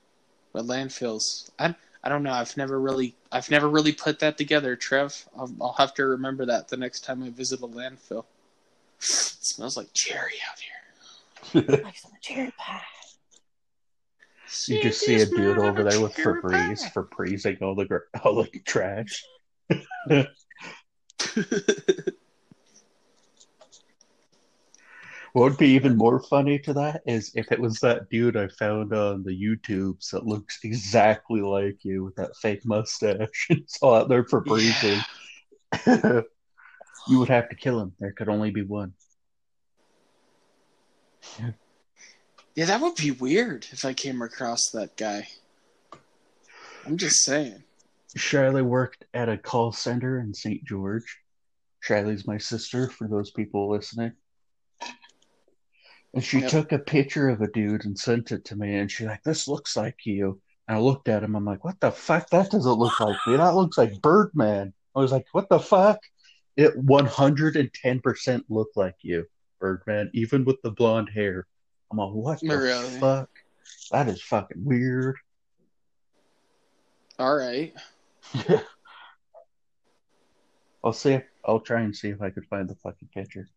but 0.52 0.66
landfills. 0.66 1.50
I 1.58 1.74
I 2.04 2.10
don't 2.10 2.22
know. 2.22 2.32
I've 2.32 2.54
never 2.58 2.78
really 2.78 3.14
I've 3.32 3.50
never 3.50 3.70
really 3.70 3.92
put 3.92 4.18
that 4.20 4.36
together, 4.36 4.76
Trev. 4.76 5.26
I'll, 5.36 5.50
I'll 5.60 5.72
have 5.72 5.94
to 5.94 6.04
remember 6.04 6.44
that 6.44 6.68
the 6.68 6.76
next 6.76 7.04
time 7.04 7.22
I 7.22 7.30
visit 7.30 7.60
a 7.62 7.66
landfill. 7.66 8.24
It 9.00 9.48
smells 9.48 9.76
like 9.76 9.92
cherry 9.94 10.34
out 10.50 10.58
here. 10.60 11.62
Like 11.84 11.96
some 11.96 12.12
cherry 12.20 12.52
pie. 12.58 12.82
you 14.66 14.82
just 14.82 15.00
see 15.00 15.14
a 15.14 15.26
dude 15.26 15.58
over 15.58 15.84
there 15.84 16.00
with 16.00 16.14
Febreze 16.14 16.92
for 16.92 17.08
freezing 17.16 17.56
all 17.62 17.74
the 17.74 18.02
all 18.24 18.42
the 18.42 18.58
trash. 18.66 19.24
What 25.36 25.50
would 25.50 25.58
be 25.58 25.68
even 25.72 25.98
more 25.98 26.18
funny 26.18 26.58
to 26.60 26.72
that 26.72 27.02
is 27.04 27.30
if 27.34 27.52
it 27.52 27.60
was 27.60 27.78
that 27.80 28.08
dude 28.08 28.38
I 28.38 28.48
found 28.58 28.94
on 28.94 29.22
the 29.22 29.38
YouTubes 29.38 30.08
that 30.12 30.24
looks 30.24 30.60
exactly 30.64 31.42
like 31.42 31.84
you 31.84 32.04
with 32.04 32.16
that 32.16 32.34
fake 32.38 32.64
mustache. 32.64 33.46
It's 33.50 33.76
all 33.82 33.96
out 33.96 34.08
there 34.08 34.24
for 34.24 34.40
breathing. 34.40 34.98
you 35.86 37.18
would 37.18 37.28
have 37.28 37.50
to 37.50 37.54
kill 37.54 37.80
him. 37.80 37.92
There 38.00 38.12
could 38.12 38.30
only 38.30 38.50
be 38.50 38.62
one. 38.62 38.94
Yeah, 42.54 42.64
that 42.64 42.80
would 42.80 42.94
be 42.94 43.10
weird 43.10 43.66
if 43.72 43.84
I 43.84 43.92
came 43.92 44.22
across 44.22 44.70
that 44.70 44.96
guy. 44.96 45.28
I'm 46.86 46.96
just 46.96 47.22
saying. 47.24 47.62
Shiley 48.16 48.64
worked 48.64 49.04
at 49.14 49.28
a 49.28 49.36
call 49.36 49.72
center 49.72 50.18
in 50.18 50.32
St. 50.32 50.64
George. 50.64 51.18
Shiley's 51.86 52.26
my 52.26 52.38
sister, 52.38 52.88
for 52.88 53.06
those 53.06 53.30
people 53.30 53.70
listening. 53.70 54.12
And 56.14 56.24
she 56.24 56.40
Yep. 56.40 56.50
took 56.50 56.72
a 56.72 56.78
picture 56.78 57.28
of 57.28 57.42
a 57.42 57.50
dude 57.50 57.84
and 57.84 57.98
sent 57.98 58.32
it 58.32 58.44
to 58.46 58.56
me, 58.56 58.76
and 58.76 58.90
she's 58.90 59.06
like, 59.06 59.22
"This 59.22 59.46
looks 59.46 59.76
like 59.76 60.06
you." 60.06 60.40
And 60.66 60.78
I 60.78 60.80
looked 60.80 61.08
at 61.08 61.22
him. 61.22 61.36
I'm 61.36 61.44
like, 61.44 61.62
"What 61.62 61.78
the 61.80 61.92
fuck? 61.92 62.30
That 62.30 62.50
doesn't 62.50 62.78
look 62.78 62.98
like 62.98 63.24
me. 63.26 63.36
That 63.36 63.54
looks 63.54 63.76
like 63.76 64.00
Birdman." 64.00 64.72
I 64.94 65.00
was 65.00 65.12
like, 65.12 65.26
"What 65.32 65.50
the 65.50 65.60
fuck?" 65.60 66.00
It 66.56 66.74
110% 66.74 68.46
looked 68.48 68.78
like 68.78 68.96
you, 69.02 69.26
Birdman, 69.60 70.10
even 70.14 70.46
with 70.46 70.60
the 70.62 70.70
blonde 70.70 71.10
hair. 71.10 71.46
I'm 71.90 71.98
like, 71.98 72.12
"What 72.12 72.40
the 72.40 72.58
Really? 72.58 72.98
fuck? 72.98 73.28
That 73.90 74.08
is 74.08 74.22
fucking 74.22 74.64
weird." 74.64 75.16
All 77.18 77.36
right. 77.36 77.74
I'll 80.84 80.92
see. 80.92 81.14
If, 81.14 81.24
I'll 81.44 81.60
try 81.60 81.80
and 81.82 81.96
see 81.96 82.08
if 82.08 82.22
I 82.22 82.30
could 82.30 82.46
find 82.46 82.68
the 82.68 82.74
fucking 82.76 83.08
picture. 83.14 83.48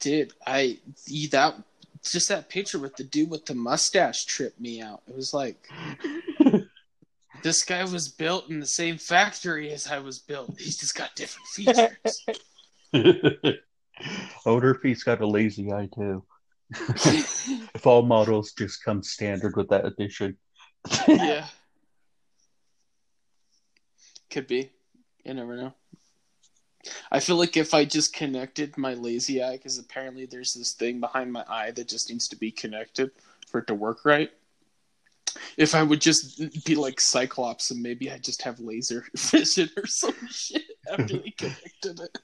Dude, 0.00 0.32
I 0.46 0.78
that 1.30 1.54
just 2.02 2.28
that 2.28 2.48
picture 2.48 2.78
with 2.78 2.96
the 2.96 3.04
dude 3.04 3.30
with 3.30 3.46
the 3.46 3.54
mustache 3.54 4.24
tripped 4.24 4.60
me 4.60 4.80
out. 4.80 5.02
It 5.08 5.14
was 5.14 5.32
like 5.32 5.68
this 7.42 7.62
guy 7.64 7.84
was 7.84 8.08
built 8.08 8.50
in 8.50 8.58
the 8.60 8.66
same 8.66 8.98
factory 8.98 9.70
as 9.70 9.86
I 9.86 9.98
was 9.98 10.18
built. 10.18 10.58
He's 10.58 10.78
just 10.78 10.96
got 10.96 11.14
different 11.14 11.48
features. 11.48 12.26
If 14.44 14.82
he's 14.82 15.04
got 15.04 15.20
a 15.20 15.26
lazy 15.26 15.72
eye 15.72 15.88
too. 15.94 16.24
if 16.70 17.86
all 17.86 18.02
models 18.02 18.52
just 18.52 18.82
come 18.82 19.02
standard 19.02 19.56
with 19.56 19.68
that 19.68 19.84
addition. 19.84 20.36
yeah. 21.06 21.46
Could 24.32 24.46
be. 24.46 24.70
You 25.24 25.34
never 25.34 25.56
know. 25.56 25.74
I 27.10 27.20
feel 27.20 27.36
like 27.36 27.58
if 27.58 27.74
I 27.74 27.84
just 27.84 28.14
connected 28.14 28.78
my 28.78 28.94
lazy 28.94 29.42
eye, 29.42 29.58
because 29.58 29.78
apparently 29.78 30.24
there's 30.24 30.54
this 30.54 30.72
thing 30.72 31.00
behind 31.00 31.30
my 31.30 31.44
eye 31.46 31.70
that 31.72 31.86
just 31.86 32.08
needs 32.08 32.28
to 32.28 32.36
be 32.36 32.50
connected 32.50 33.10
for 33.46 33.58
it 33.58 33.66
to 33.66 33.74
work 33.74 34.06
right. 34.06 34.30
If 35.58 35.74
I 35.74 35.82
would 35.82 36.00
just 36.00 36.64
be 36.64 36.76
like 36.76 36.98
Cyclops 36.98 37.70
and 37.70 37.82
maybe 37.82 38.10
I 38.10 38.16
just 38.16 38.40
have 38.42 38.58
laser 38.58 39.04
vision 39.14 39.68
or 39.76 39.86
some 39.86 40.14
shit 40.30 40.62
after 40.90 41.18
they 41.18 41.30
connected 41.36 42.00
it. 42.00 42.18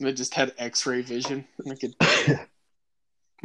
And 0.00 0.08
I 0.08 0.12
just 0.12 0.34
had 0.34 0.54
X 0.58 0.84
ray 0.86 1.02
vision. 1.02 1.46
I 1.70 1.76
could, 1.76 1.94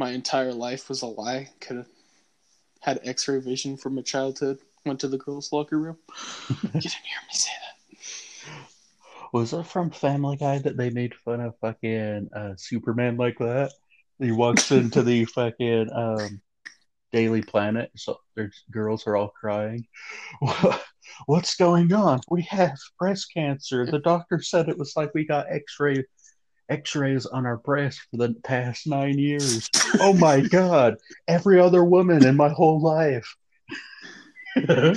my 0.00 0.10
entire 0.10 0.52
life 0.52 0.88
was 0.88 1.02
a 1.02 1.06
lie. 1.06 1.50
Could 1.60 1.76
have 1.76 1.88
had 2.80 3.00
X 3.04 3.28
ray 3.28 3.38
vision 3.38 3.76
from 3.76 3.94
my 3.94 4.02
childhood. 4.02 4.58
Went 4.88 5.00
to 5.00 5.08
the 5.08 5.18
girls' 5.18 5.52
locker 5.52 5.78
room. 5.78 5.98
You 6.50 6.80
didn't 6.80 6.82
hear 6.82 7.20
me 7.28 7.34
say 7.34 7.52
that. 7.60 8.48
Was 9.34 9.52
it 9.52 9.66
from 9.66 9.90
Family 9.90 10.38
Guy 10.38 10.60
that 10.60 10.78
they 10.78 10.88
made 10.88 11.14
fun 11.14 11.42
of 11.42 11.58
fucking 11.60 12.30
uh, 12.34 12.54
Superman 12.56 13.18
like 13.18 13.36
that? 13.38 13.72
He 14.18 14.32
walks 14.32 14.72
into 14.72 15.02
the 15.02 15.24
fucking 15.34 15.90
um, 15.92 16.40
Daily 17.12 17.42
Planet, 17.42 17.90
so 17.96 18.18
their 18.34 18.50
girls 18.70 19.06
are 19.06 19.14
all 19.14 19.28
crying. 19.28 19.86
What's 21.26 21.56
going 21.56 21.92
on? 21.92 22.20
We 22.30 22.42
have 22.48 22.78
breast 22.98 23.26
cancer. 23.34 23.84
The 23.84 23.98
doctor 23.98 24.40
said 24.40 24.70
it 24.70 24.78
was 24.78 24.94
like 24.96 25.12
we 25.12 25.26
got 25.26 25.52
X-ray 25.52 26.02
X-rays 26.70 27.26
on 27.26 27.44
our 27.44 27.58
breast 27.58 28.00
for 28.10 28.16
the 28.16 28.34
past 28.42 28.86
nine 28.86 29.18
years. 29.18 29.68
Oh 30.00 30.14
my 30.14 30.40
god! 30.40 30.96
Every 31.26 31.60
other 31.60 31.84
woman 31.84 32.24
in 32.24 32.36
my 32.36 32.48
whole 32.48 32.80
life. 32.80 33.34
Mm-hmm. 34.66 34.94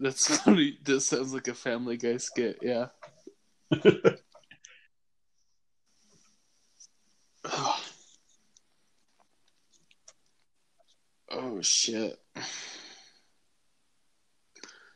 That's 0.00 0.36
funny. 0.38 0.78
This 0.84 1.06
sounds 1.06 1.34
like 1.34 1.48
a 1.48 1.54
Family 1.54 1.96
Guy 1.96 2.16
skit. 2.18 2.58
Yeah. 2.62 2.86
oh. 7.44 7.80
Oh, 11.36 11.60
shit. 11.62 12.16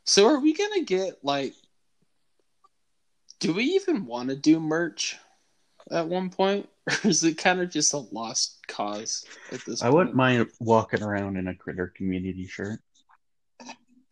So 0.04 0.26
are 0.28 0.38
we 0.40 0.54
gonna 0.54 0.84
get 0.84 1.24
like? 1.24 1.54
Do 3.40 3.52
we 3.54 3.64
even 3.64 4.06
want 4.06 4.28
to 4.28 4.36
do 4.36 4.60
merch 4.60 5.16
at 5.90 6.06
one 6.08 6.30
point, 6.30 6.68
or 7.04 7.08
is 7.10 7.22
it 7.24 7.38
kind 7.38 7.60
of 7.60 7.70
just 7.70 7.92
a 7.94 7.98
lost 7.98 8.58
cause 8.68 9.24
at 9.52 9.60
this? 9.64 9.82
I 9.82 9.86
point? 9.86 9.94
wouldn't 9.96 10.16
mind 10.16 10.48
walking 10.60 11.02
around 11.02 11.36
in 11.36 11.48
a 11.48 11.54
critter 11.54 11.92
community 11.96 12.46
shirt 12.46 12.80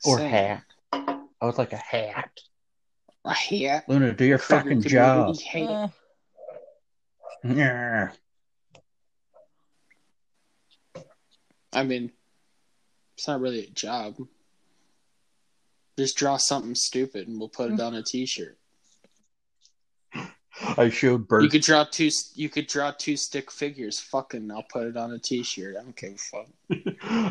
or 0.05 0.19
Same. 0.19 0.31
hat. 0.31 0.63
I 0.93 1.19
would 1.43 1.59
like 1.59 1.73
a 1.73 1.77
hat. 1.77 2.31
A 3.25 3.33
hat. 3.35 3.85
Luna, 3.89 4.13
do 4.13 4.25
your 4.25 4.39
Critter 4.39 4.63
fucking 4.63 4.83
job. 4.83 5.37
hat. 5.41 5.91
Eh, 7.45 7.49
Yeah. 7.55 8.11
I 11.73 11.83
mean, 11.83 12.13
it's 13.17 13.29
not 13.29 13.41
really 13.41 13.61
a 13.67 13.71
job. 13.71 14.17
Just 15.99 16.17
draw 16.17 16.37
something 16.37 16.75
stupid 16.75 17.29
and 17.29 17.39
we'll 17.39 17.49
put 17.49 17.73
it 17.73 17.81
on 17.81 17.95
a 17.95 18.03
T-shirt. 18.03 18.59
I 20.79 20.89
showed 20.89 21.27
You 21.31 21.49
could 21.49 21.63
draw 21.63 21.85
two. 21.85 22.11
You 22.35 22.49
could 22.49 22.67
draw 22.67 22.93
two 22.93 23.17
stick 23.17 23.51
figures. 23.51 24.01
Fucking, 24.01 24.51
I'll 24.51 24.65
put 24.71 24.87
it 24.87 24.97
on 24.97 25.13
a 25.13 25.19
T-shirt. 25.19 25.77
I 25.79 25.83
don't 25.83 25.97
give 25.97 26.13
a 26.13 26.17
fuck. 26.17 26.47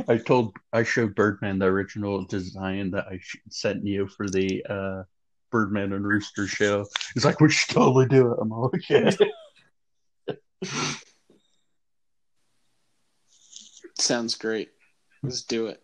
I 0.10 0.18
told 0.18 0.56
I 0.74 0.84
showed 0.84 1.16
Birdman 1.16 1.58
the 1.60 1.66
original 1.66 2.24
design 2.26 2.92
that 2.92 3.08
I 3.08 3.20
sent 3.50 3.86
you 3.86 4.08
for 4.08 4.30
the 4.30 4.64
uh, 4.70 5.04
Birdman 5.52 5.94
and 5.94 6.06
Rooster 6.06 6.48
show. 6.48 6.86
He's 7.14 7.26
like, 7.26 7.40
we 7.40 7.50
should 7.50 7.74
totally 7.74 8.08
do 8.08 8.32
it. 8.32 8.38
I'm 8.40 8.50
like, 8.50 8.74
okay. 8.92 9.18
Sounds 13.98 14.36
great. 14.36 14.70
Let's 15.24 15.42
do 15.42 15.68
it. 15.68 15.82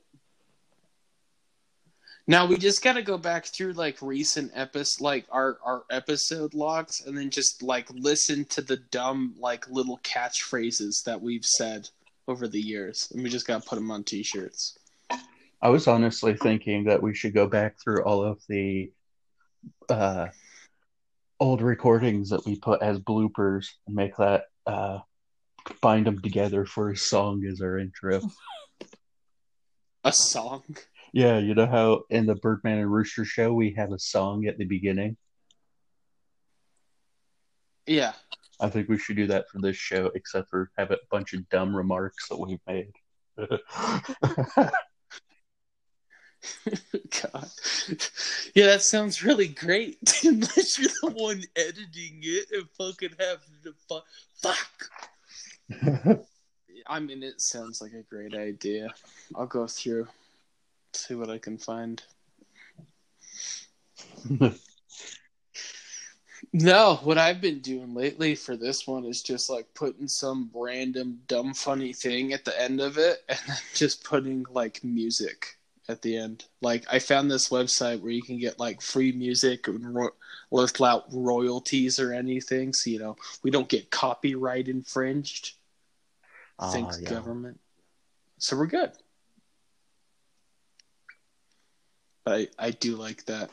Now 2.28 2.46
we 2.46 2.58
just 2.58 2.84
got 2.84 2.94
to 2.94 3.02
go 3.02 3.18
back 3.18 3.46
through 3.46 3.74
like 3.74 4.02
recent 4.02 4.52
episodes, 4.54 5.02
like 5.02 5.26
our 5.32 5.58
our 5.66 5.84
episode 5.90 6.54
logs, 6.54 7.02
and 7.06 7.18
then 7.18 7.30
just 7.30 7.64
like 7.64 7.88
listen 7.92 8.46
to 8.46 8.62
the 8.62 8.78
dumb 8.78 9.36
like 9.40 9.70
little 9.70 10.00
catchphrases 10.04 11.04
that 11.06 11.22
we've 11.22 11.46
said 11.46 11.90
over 12.28 12.48
the 12.48 12.62
years, 12.62 13.10
and 13.14 13.24
we 13.24 13.30
just 13.30 13.48
got 13.48 13.64
to 13.64 13.70
put 13.70 13.76
them 13.76 13.92
on 13.92 14.04
T-shirts. 14.04 14.78
I 15.62 15.70
was 15.70 15.88
honestly 15.88 16.36
thinking 16.36 16.86
that 16.86 17.02
we 17.02 17.14
should 17.14 17.34
go 17.34 17.48
back 17.48 17.80
through 17.80 18.04
all 18.04 18.24
of 18.24 18.40
the 18.48 18.92
uh, 19.90 20.28
old 21.40 21.62
recordings 21.62 22.30
that 22.30 22.46
we 22.46 22.56
put 22.56 22.82
as 22.82 23.00
bloopers 23.00 23.68
and 23.86 23.96
make 23.96 24.16
that 24.18 24.46
uh, 24.66 25.00
bind 25.82 26.08
them 26.08 26.20
together 26.22 26.66
for 26.66 26.92
a 26.92 26.98
song 26.98 27.46
as 27.46 27.62
our 27.62 27.78
intro. 27.78 28.22
A 30.04 30.12
song. 30.12 30.64
Yeah, 31.14 31.40
you 31.40 31.54
know 31.54 31.68
how 31.68 32.04
in 32.10 32.26
the 32.26 32.36
Birdman 32.36 32.80
and 32.80 32.92
Rooster 32.92 33.26
show 33.26 33.54
we 33.54 33.74
have 33.74 33.92
a 33.92 34.00
song 34.00 34.46
at 34.46 34.58
the 34.58 34.66
beginning? 34.66 35.18
Yeah. 37.86 38.14
I 38.60 38.70
think 38.70 38.88
we 38.88 38.98
should 38.98 39.18
do 39.18 39.28
that 39.28 39.50
for 39.50 39.60
this 39.60 39.76
show, 39.76 40.12
except 40.16 40.50
for 40.50 40.72
have 40.78 40.92
a 40.92 40.98
bunch 41.10 41.34
of 41.34 41.50
dumb 41.50 41.76
remarks 41.76 42.30
that 42.30 42.38
we've 42.38 42.60
made 42.68 42.94
God. 47.22 47.50
Yeah, 48.56 48.66
that 48.68 48.82
sounds 48.82 49.24
really 49.24 49.48
great. 49.48 49.98
Unless 50.24 50.80
you're 50.80 50.90
the 51.02 51.12
one 51.12 51.44
editing 51.56 52.20
it 52.24 52.48
and 52.52 52.70
fucking 52.78 53.16
having 53.20 53.60
to 53.64 53.74
fu- 53.88 54.00
fuck. 54.42 54.90
I 56.88 57.00
mean, 57.00 57.24
it 57.24 57.42
sounds 57.42 57.82
like 57.82 57.94
a 57.94 58.04
great 58.04 58.34
idea. 58.34 58.90
I'll 59.36 59.46
go 59.46 59.68
through, 59.68 60.08
see 60.94 61.16
what 61.16 61.30
I 61.30 61.38
can 61.38 61.58
find. 61.58 62.02
No, 66.54 67.00
what 67.04 67.18
I've 67.18 67.40
been 67.40 67.60
doing 67.60 67.94
lately 67.94 68.36
for 68.36 68.58
this 68.58 68.86
one 68.86 69.06
is 69.06 69.22
just 69.22 69.50
like 69.50 69.74
putting 69.74 70.08
some 70.08 70.50
random 70.54 71.20
dumb 71.28 71.54
funny 71.54 71.94
thing 71.94 72.34
at 72.34 72.44
the 72.44 72.60
end 72.60 72.82
of 72.82 72.98
it 72.98 73.20
and 73.30 73.40
then 73.48 73.58
just 73.74 74.04
putting 74.04 74.46
like 74.50 74.84
music 74.84 75.58
at 75.88 76.02
the 76.02 76.18
end. 76.18 76.46
Like 76.62 76.86
I 76.92 77.00
found 77.00 77.32
this 77.32 77.50
website 77.50 78.02
where 78.02 78.12
you 78.12 78.22
can 78.22 78.38
get 78.38 78.60
like 78.60 78.82
free 78.82 79.14
music 79.14 79.68
and 79.68 79.96
ro- 79.96 80.16
without 80.50 81.06
royalties 81.12 82.00
or 82.00 82.12
anything, 82.12 82.74
so 82.74 82.90
you 82.90 83.00
know 83.00 83.16
we 83.44 83.52
don't 83.52 83.70
get 83.70 83.90
copyright 83.90 84.68
infringed. 84.68 85.54
Ah, 86.60 86.72
Thanks 86.72 87.00
yeah. 87.02 87.10
government. 87.10 87.60
So 88.40 88.58
we're 88.58 88.66
good. 88.68 88.92
I 92.26 92.48
I 92.58 92.72
do 92.72 92.96
like 92.96 93.26
that. 93.26 93.50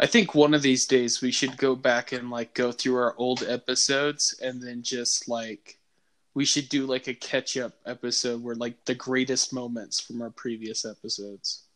I 0.00 0.06
think 0.06 0.34
one 0.34 0.54
of 0.54 0.62
these 0.62 0.86
days 0.86 1.20
we 1.20 1.32
should 1.32 1.56
go 1.56 1.74
back 1.74 2.12
and 2.12 2.30
like 2.30 2.54
go 2.54 2.70
through 2.70 2.96
our 2.96 3.14
old 3.16 3.42
episodes 3.42 4.38
and 4.40 4.62
then 4.62 4.82
just 4.82 5.28
like 5.28 5.78
we 6.34 6.44
should 6.44 6.68
do 6.68 6.86
like 6.86 7.08
a 7.08 7.14
catch 7.14 7.56
up 7.56 7.72
episode 7.84 8.42
where 8.42 8.54
like 8.54 8.84
the 8.84 8.94
greatest 8.94 9.52
moments 9.52 9.98
from 9.98 10.22
our 10.22 10.30
previous 10.30 10.84
episodes. 10.84 11.64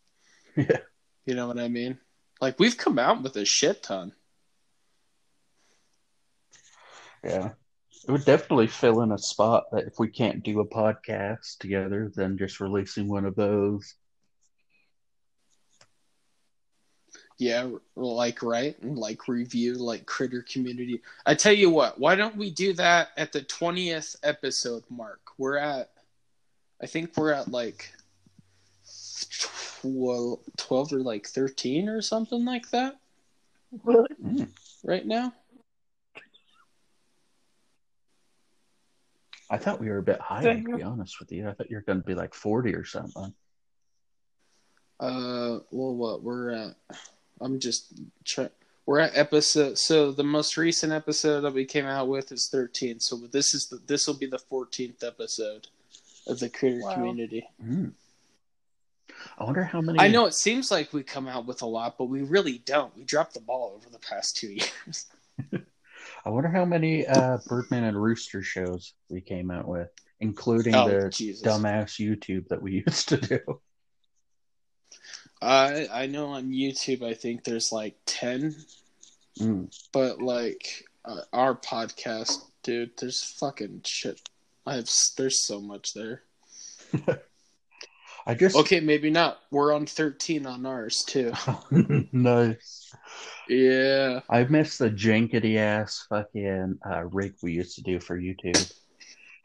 Yeah. 0.54 0.78
You 1.24 1.34
know 1.34 1.46
what 1.46 1.58
I 1.58 1.68
mean? 1.68 1.98
Like 2.42 2.58
we've 2.58 2.76
come 2.76 2.98
out 2.98 3.22
with 3.22 3.36
a 3.36 3.44
shit 3.46 3.82
ton. 3.82 4.12
Yeah. 7.24 7.52
It 8.06 8.10
would 8.10 8.24
definitely 8.24 8.66
fill 8.66 9.00
in 9.02 9.12
a 9.12 9.18
spot 9.18 9.64
that 9.72 9.84
if 9.84 9.94
we 9.98 10.08
can't 10.08 10.42
do 10.42 10.60
a 10.60 10.68
podcast 10.68 11.58
together, 11.58 12.12
then 12.14 12.36
just 12.36 12.60
releasing 12.60 13.08
one 13.08 13.24
of 13.24 13.34
those. 13.34 13.94
Yeah, 17.42 17.70
like 17.96 18.40
right, 18.40 18.80
and 18.82 18.96
like 18.96 19.26
review 19.26 19.74
like 19.74 20.06
critter 20.06 20.42
community. 20.42 21.02
I 21.26 21.34
tell 21.34 21.52
you 21.52 21.70
what, 21.70 21.98
why 21.98 22.14
don't 22.14 22.36
we 22.36 22.52
do 22.52 22.72
that 22.74 23.08
at 23.16 23.32
the 23.32 23.42
twentieth 23.42 24.14
episode 24.22 24.84
mark? 24.88 25.18
We're 25.38 25.56
at, 25.56 25.90
I 26.80 26.86
think 26.86 27.16
we're 27.16 27.32
at 27.32 27.48
like 27.50 27.92
twelve, 29.80 30.38
12 30.56 30.92
or 30.92 30.98
like 31.00 31.26
thirteen 31.26 31.88
or 31.88 32.00
something 32.00 32.44
like 32.44 32.70
that 32.70 33.00
Really? 33.82 34.08
Mm. 34.24 34.48
right 34.84 35.04
now. 35.04 35.32
I 39.50 39.58
thought 39.58 39.80
we 39.80 39.88
were 39.88 39.98
a 39.98 40.02
bit 40.02 40.20
higher, 40.20 40.62
to 40.62 40.76
be 40.76 40.84
honest 40.84 41.18
with 41.18 41.32
you. 41.32 41.48
I 41.48 41.54
thought 41.54 41.70
you 41.70 41.76
were 41.76 41.82
going 41.82 42.00
to 42.00 42.06
be 42.06 42.14
like 42.14 42.34
40 42.34 42.72
or 42.76 42.84
something. 42.84 43.34
Uh, 45.00 45.58
well, 45.72 45.96
what 45.96 46.22
we're 46.22 46.50
at? 46.50 46.76
I'm 47.40 47.58
just 47.60 47.92
trying. 48.24 48.50
We're 48.86 48.98
at 49.00 49.16
episode. 49.16 49.78
So 49.78 50.10
the 50.10 50.24
most 50.24 50.56
recent 50.56 50.92
episode 50.92 51.42
that 51.42 51.54
we 51.54 51.64
came 51.64 51.86
out 51.86 52.08
with 52.08 52.32
is 52.32 52.48
13. 52.48 52.98
So 53.00 53.16
this 53.16 53.54
is 53.54 53.66
the 53.68 53.80
this 53.86 54.06
will 54.06 54.14
be 54.18 54.26
the 54.26 54.40
14th 54.50 55.04
episode 55.04 55.68
of 56.26 56.38
the 56.40 56.48
Critter 56.48 56.80
Wow. 56.82 56.94
community. 56.94 57.46
Mm. 57.64 57.92
I 59.38 59.44
wonder 59.44 59.62
how 59.62 59.80
many. 59.80 60.00
I 60.00 60.08
know 60.08 60.26
it 60.26 60.34
seems 60.34 60.70
like 60.70 60.92
we 60.92 61.02
come 61.04 61.28
out 61.28 61.46
with 61.46 61.62
a 61.62 61.66
lot, 61.66 61.96
but 61.96 62.06
we 62.06 62.22
really 62.22 62.58
don't. 62.58 62.96
We 62.96 63.04
dropped 63.04 63.34
the 63.34 63.40
ball 63.40 63.72
over 63.76 63.88
the 63.88 63.98
past 64.00 64.36
two 64.36 64.48
years. 64.52 65.06
I 66.24 66.30
wonder 66.30 66.48
how 66.48 66.64
many 66.64 67.06
uh, 67.06 67.38
Birdman 67.46 67.84
and 67.84 68.00
Rooster 68.00 68.42
shows 68.42 68.94
we 69.08 69.20
came 69.20 69.50
out 69.50 69.68
with, 69.68 69.88
including 70.20 70.74
Oh, 70.74 70.88
the 70.88 71.08
Jesus. 71.10 71.46
dumbass 71.46 72.00
YouTube 72.00 72.48
that 72.48 72.60
we 72.62 72.82
used 72.86 73.08
to 73.10 73.16
do. 73.16 73.38
I 75.42 75.88
I 75.92 76.06
know 76.06 76.26
on 76.28 76.50
YouTube 76.50 77.02
I 77.02 77.14
think 77.14 77.44
there's 77.44 77.72
like 77.72 77.96
ten, 78.06 78.54
Mm. 79.40 79.74
but 79.92 80.20
like 80.20 80.84
uh, 81.04 81.22
our 81.32 81.54
podcast, 81.54 82.38
dude, 82.62 82.90
there's 82.98 83.22
fucking 83.24 83.80
shit. 83.84 84.20
I 84.66 84.74
have 84.76 84.88
there's 85.16 85.40
so 85.40 85.60
much 85.60 85.94
there. 85.94 86.22
I 88.26 88.34
guess 88.34 88.54
Okay, 88.54 88.78
maybe 88.78 89.10
not. 89.10 89.40
We're 89.50 89.74
on 89.74 89.84
thirteen 89.86 90.46
on 90.46 90.64
ours 90.64 91.02
too. 91.04 91.32
nice. 92.12 92.94
Yeah. 93.48 94.20
I 94.30 94.44
miss 94.44 94.78
the 94.78 94.90
jankety 94.90 95.56
ass 95.56 96.06
fucking 96.08 96.78
uh, 96.88 97.04
rig 97.06 97.34
we 97.42 97.52
used 97.52 97.74
to 97.76 97.82
do 97.82 97.98
for 97.98 98.16
YouTube. 98.16 98.72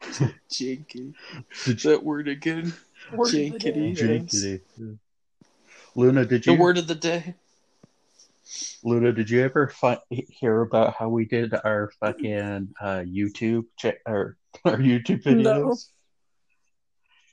Janky. 0.50 1.12
Did 1.64 1.80
That 1.80 2.04
word 2.04 2.28
again. 2.28 2.72
Word 3.12 3.26
of 3.26 3.32
the 3.32 3.50
Jankety. 3.50 3.96
day. 3.96 4.60
Jankety. 4.80 4.98
Luna, 5.98 6.24
did 6.24 6.46
you? 6.46 6.52
The 6.52 6.56
you 6.56 6.62
word 6.62 6.78
of 6.78 6.86
the 6.86 6.94
day. 6.94 7.34
Luna, 8.84 9.12
did 9.12 9.28
you 9.28 9.42
ever 9.42 9.66
fi- 9.66 9.98
hear 10.10 10.60
about 10.60 10.94
how 10.94 11.08
we 11.08 11.24
did 11.24 11.52
our 11.64 11.90
fucking 11.98 12.68
uh, 12.80 13.00
YouTube 13.00 13.64
check 13.76 13.96
our 14.06 14.36
our 14.64 14.76
YouTube 14.76 15.24
videos? 15.24 15.42
No. 15.42 15.76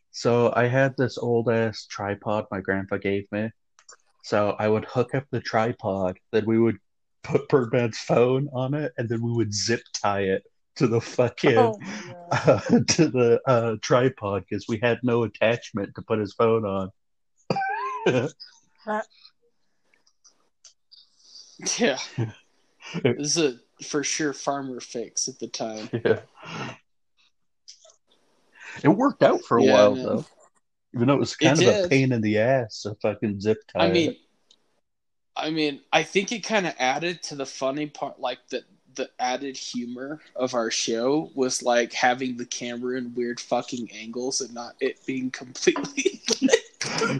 So 0.09 0.51
I 0.55 0.66
had 0.66 0.97
this 0.97 1.20
old 1.20 1.47
ass 1.47 1.86
tripod 1.86 2.45
my 2.49 2.59
grandpa 2.59 2.97
gave 2.97 3.32
me. 3.32 3.51
So 4.24 4.55
I 4.57 4.68
would 4.68 4.86
hook 4.86 5.13
up 5.13 5.26
the 5.30 5.41
tripod, 5.41 6.18
then 6.32 6.45
we 6.47 6.57
would 6.57 6.78
put 7.22 7.47
Birdman's 7.47 7.99
phone 7.99 8.49
on 8.51 8.74
it, 8.74 8.93
and 8.97 9.07
then 9.07 9.22
we 9.22 9.32
would 9.32 9.53
zip 9.53 9.82
tie 9.93 10.24
it 10.24 10.43
to 10.78 10.88
the 10.88 11.01
fucking 11.01 11.55
Oh 11.55 11.80
uh, 12.32 12.59
to 12.88 13.09
the 13.09 13.39
uh, 13.45 13.76
tripod 13.84 14.43
because 14.49 14.66
we 14.68 14.80
had 14.82 14.97
no 15.03 15.22
attachment 15.22 15.93
to 15.93 16.01
put 16.01 16.18
his 16.18 16.34
phone 16.34 16.66
on. 16.66 16.89
Yeah. 21.79 21.97
It 23.03 23.17
was 23.17 23.36
a 23.39 23.55
for 23.83 24.03
sure 24.03 24.31
farmer 24.31 24.79
fix 24.79 25.27
at 25.27 25.39
the 25.39 25.47
time. 25.47 25.89
Yeah. 25.91 26.19
It 28.83 28.89
worked 28.89 29.23
out 29.23 29.41
for 29.43 29.57
a 29.57 29.63
Yeah, 29.63 29.73
while 29.73 29.95
no. 29.95 30.03
though. 30.05 30.25
Even 30.93 31.07
though 31.07 31.15
it 31.15 31.19
was 31.19 31.36
It 31.41 31.43
kind 31.43 31.61
of 31.61 31.86
a 31.86 31.88
pain 31.89 32.11
in 32.11 32.21
the 32.21 32.38
ass 32.38 32.83
to 32.83 32.95
fucking 33.01 33.41
zip 33.41 33.57
tie 33.67 33.86
I 33.86 33.91
mean, 33.91 34.11
it. 34.11 34.17
I 35.36 35.49
mean, 35.49 35.81
I 35.91 36.03
think 36.03 36.31
it 36.31 36.43
kind 36.43 36.67
of 36.67 36.73
added 36.79 37.21
to 37.23 37.36
the 37.36 37.45
funny 37.45 37.88
part, 37.88 38.19
like 38.19 38.39
the 38.49 38.63
the 38.95 39.09
added 39.19 39.57
humor 39.57 40.21
of 40.38 40.53
our 40.53 40.71
show 40.71 41.29
was 41.36 41.61
like 41.61 41.91
having 41.91 42.38
the 42.38 42.45
camera 42.45 42.97
in 42.97 43.13
weird 43.13 43.41
fucking 43.41 43.89
angles 43.93 44.39
and 44.39 44.53
not 44.53 44.75
it 44.79 45.05
being 45.05 45.31
completely. 45.31 46.21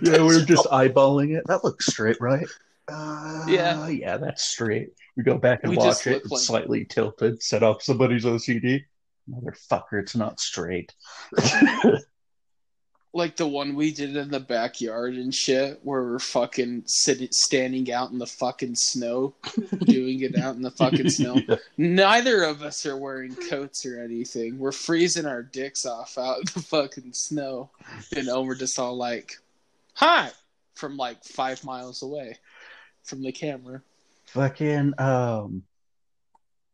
Yeah, 0.02 0.18
we 0.20 0.24
were 0.36 0.42
just 0.46 0.66
eyeballing 0.72 1.38
it. 1.38 1.46
That 1.48 1.64
looks 1.64 1.88
straight, 1.88 2.18
right? 2.22 2.48
Uh, 2.88 3.46
Yeah. 3.48 3.88
yeah, 3.88 4.18
that's 4.18 4.44
straight. 4.44 4.90
We 5.18 5.24
go 5.24 5.38
back 5.38 5.62
and 5.64 5.72
We 5.72 5.78
watch 5.78 6.06
it. 6.08 6.18
It's 6.24 6.32
like- 6.32 6.42
slightly 6.42 6.86
tilted. 6.86 7.42
Set 7.42 7.64
off 7.64 7.82
somebody's 7.82 8.26
OCD. 8.26 8.84
Motherfucker, 9.30 9.94
it's 10.02 10.16
not 10.16 10.40
straight. 10.40 10.94
like 13.14 13.38
the 13.38 13.48
one 13.48 13.76
we 13.76 13.92
did 13.94 14.16
in 14.18 14.30
the 14.30 14.40
backyard 14.42 15.14
and 15.16 15.34
shit, 15.34 15.80
where 15.84 16.04
we're 16.04 16.20
fucking 16.20 16.84
sitting, 16.86 17.30
standing 17.32 17.90
out 17.92 18.12
in 18.12 18.18
the 18.18 18.28
fucking 18.28 18.76
snow, 18.76 19.34
doing 19.86 20.20
it 20.22 20.38
out 20.38 20.56
in 20.58 20.62
the 20.62 20.70
fucking 20.72 21.10
snow. 21.10 21.36
Yeah. 21.48 21.56
Neither 21.78 22.44
of 22.44 22.62
us 22.62 22.86
are 22.86 22.98
wearing 22.98 23.34
coats 23.50 23.86
or 23.86 24.04
anything. 24.04 24.60
We're 24.60 24.74
freezing 24.74 25.26
our 25.26 25.42
dicks 25.42 25.86
off 25.86 26.18
out 26.18 26.40
in 26.40 26.44
the 26.54 26.62
fucking 26.62 27.14
snow. 27.14 27.70
and 28.16 28.28
we're 28.46 28.54
just 28.56 28.78
all 28.78 28.98
like, 28.98 29.38
hi, 29.96 30.30
from 30.76 30.98
like 30.98 31.24
five 31.24 31.64
miles 31.64 32.04
away 32.04 32.38
from 33.04 33.22
the 33.24 33.32
camera. 33.32 33.82
Fucking 34.28 34.94
um 35.00 35.64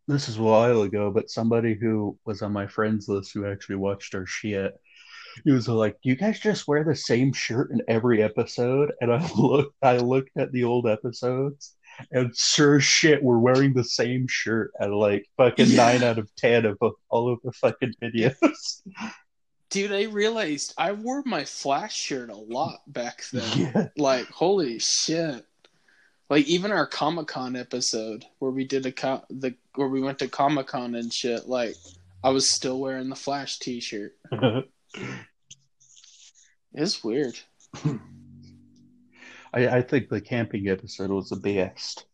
this 0.08 0.28
is 0.28 0.38
a 0.38 0.42
while 0.44 0.82
ago, 0.82 1.12
but 1.12 1.30
somebody 1.30 1.74
who 1.74 2.18
was 2.26 2.42
on 2.42 2.52
my 2.52 2.68
friends 2.68 3.08
list 3.08 3.32
who 3.34 3.46
actually 3.46 3.76
watched 3.78 4.14
our 4.16 4.26
shit, 4.26 4.74
he 5.46 5.52
was 5.52 5.68
like, 5.70 5.96
"You 6.04 6.16
guys 6.16 6.40
just 6.40 6.68
wear 6.68 6.84
the 6.84 6.96
same 6.96 7.32
shirt 7.32 7.72
in 7.72 7.82
every 7.88 8.22
episode?" 8.22 8.92
And 9.00 9.14
I 9.14 9.26
looked, 9.38 9.76
I 9.82 9.98
looked 9.98 10.32
at 10.38 10.52
the 10.52 10.64
old 10.66 10.88
episodes, 10.88 11.76
and 12.12 12.36
sure 12.36 12.80
shit, 12.82 13.24
we're 13.24 13.38
wearing 13.38 13.74
the 13.74 13.84
same 13.84 14.28
shirt 14.28 14.72
at 14.82 14.92
like 14.92 15.26
fucking 15.38 15.68
Yeah. 15.68 15.78
nine 15.78 16.04
out 16.04 16.20
of 16.20 16.30
ten 16.36 16.66
of 16.66 16.78
all 17.10 17.32
of 17.32 17.40
the 17.44 17.52
fucking 17.54 17.94
videos. 18.02 18.82
Dude, 19.72 19.92
I 19.92 20.04
realized 20.04 20.74
I 20.78 20.92
wore 20.92 21.24
my 21.26 21.46
Flash 21.46 21.96
shirt 21.96 22.30
a 22.30 22.36
lot 22.36 22.82
back 22.88 23.24
then. 23.34 23.58
yeah, 23.58 23.88
Like, 23.98 24.28
holy 24.28 24.78
shit. 24.80 25.46
Like 26.30 26.46
even 26.48 26.72
our 26.72 26.88
Comic 26.88 27.28
Con 27.28 27.56
episode 27.58 28.24
where 28.40 28.52
we 28.52 28.64
did 28.66 28.86
a 28.86 28.92
co- 28.94 29.26
the 29.30 29.54
where 29.76 29.90
we 29.90 30.00
went 30.02 30.20
to 30.20 30.30
Comic 30.30 30.68
Con 30.68 30.96
and 30.96 31.12
shit, 31.12 31.48
like 31.50 31.76
I 32.24 32.30
was 32.30 32.50
still 32.54 32.80
wearing 32.80 33.10
the 33.10 33.16
Flash 33.18 33.58
t 33.60 33.80
shirt. 33.80 34.14
It's 36.74 37.04
weird. 37.04 37.38
I, 39.54 39.68
I 39.68 39.82
think 39.82 40.08
the 40.08 40.22
camping 40.22 40.70
episode 40.70 41.10
was 41.10 41.28
the 41.30 41.36
best. 41.36 42.06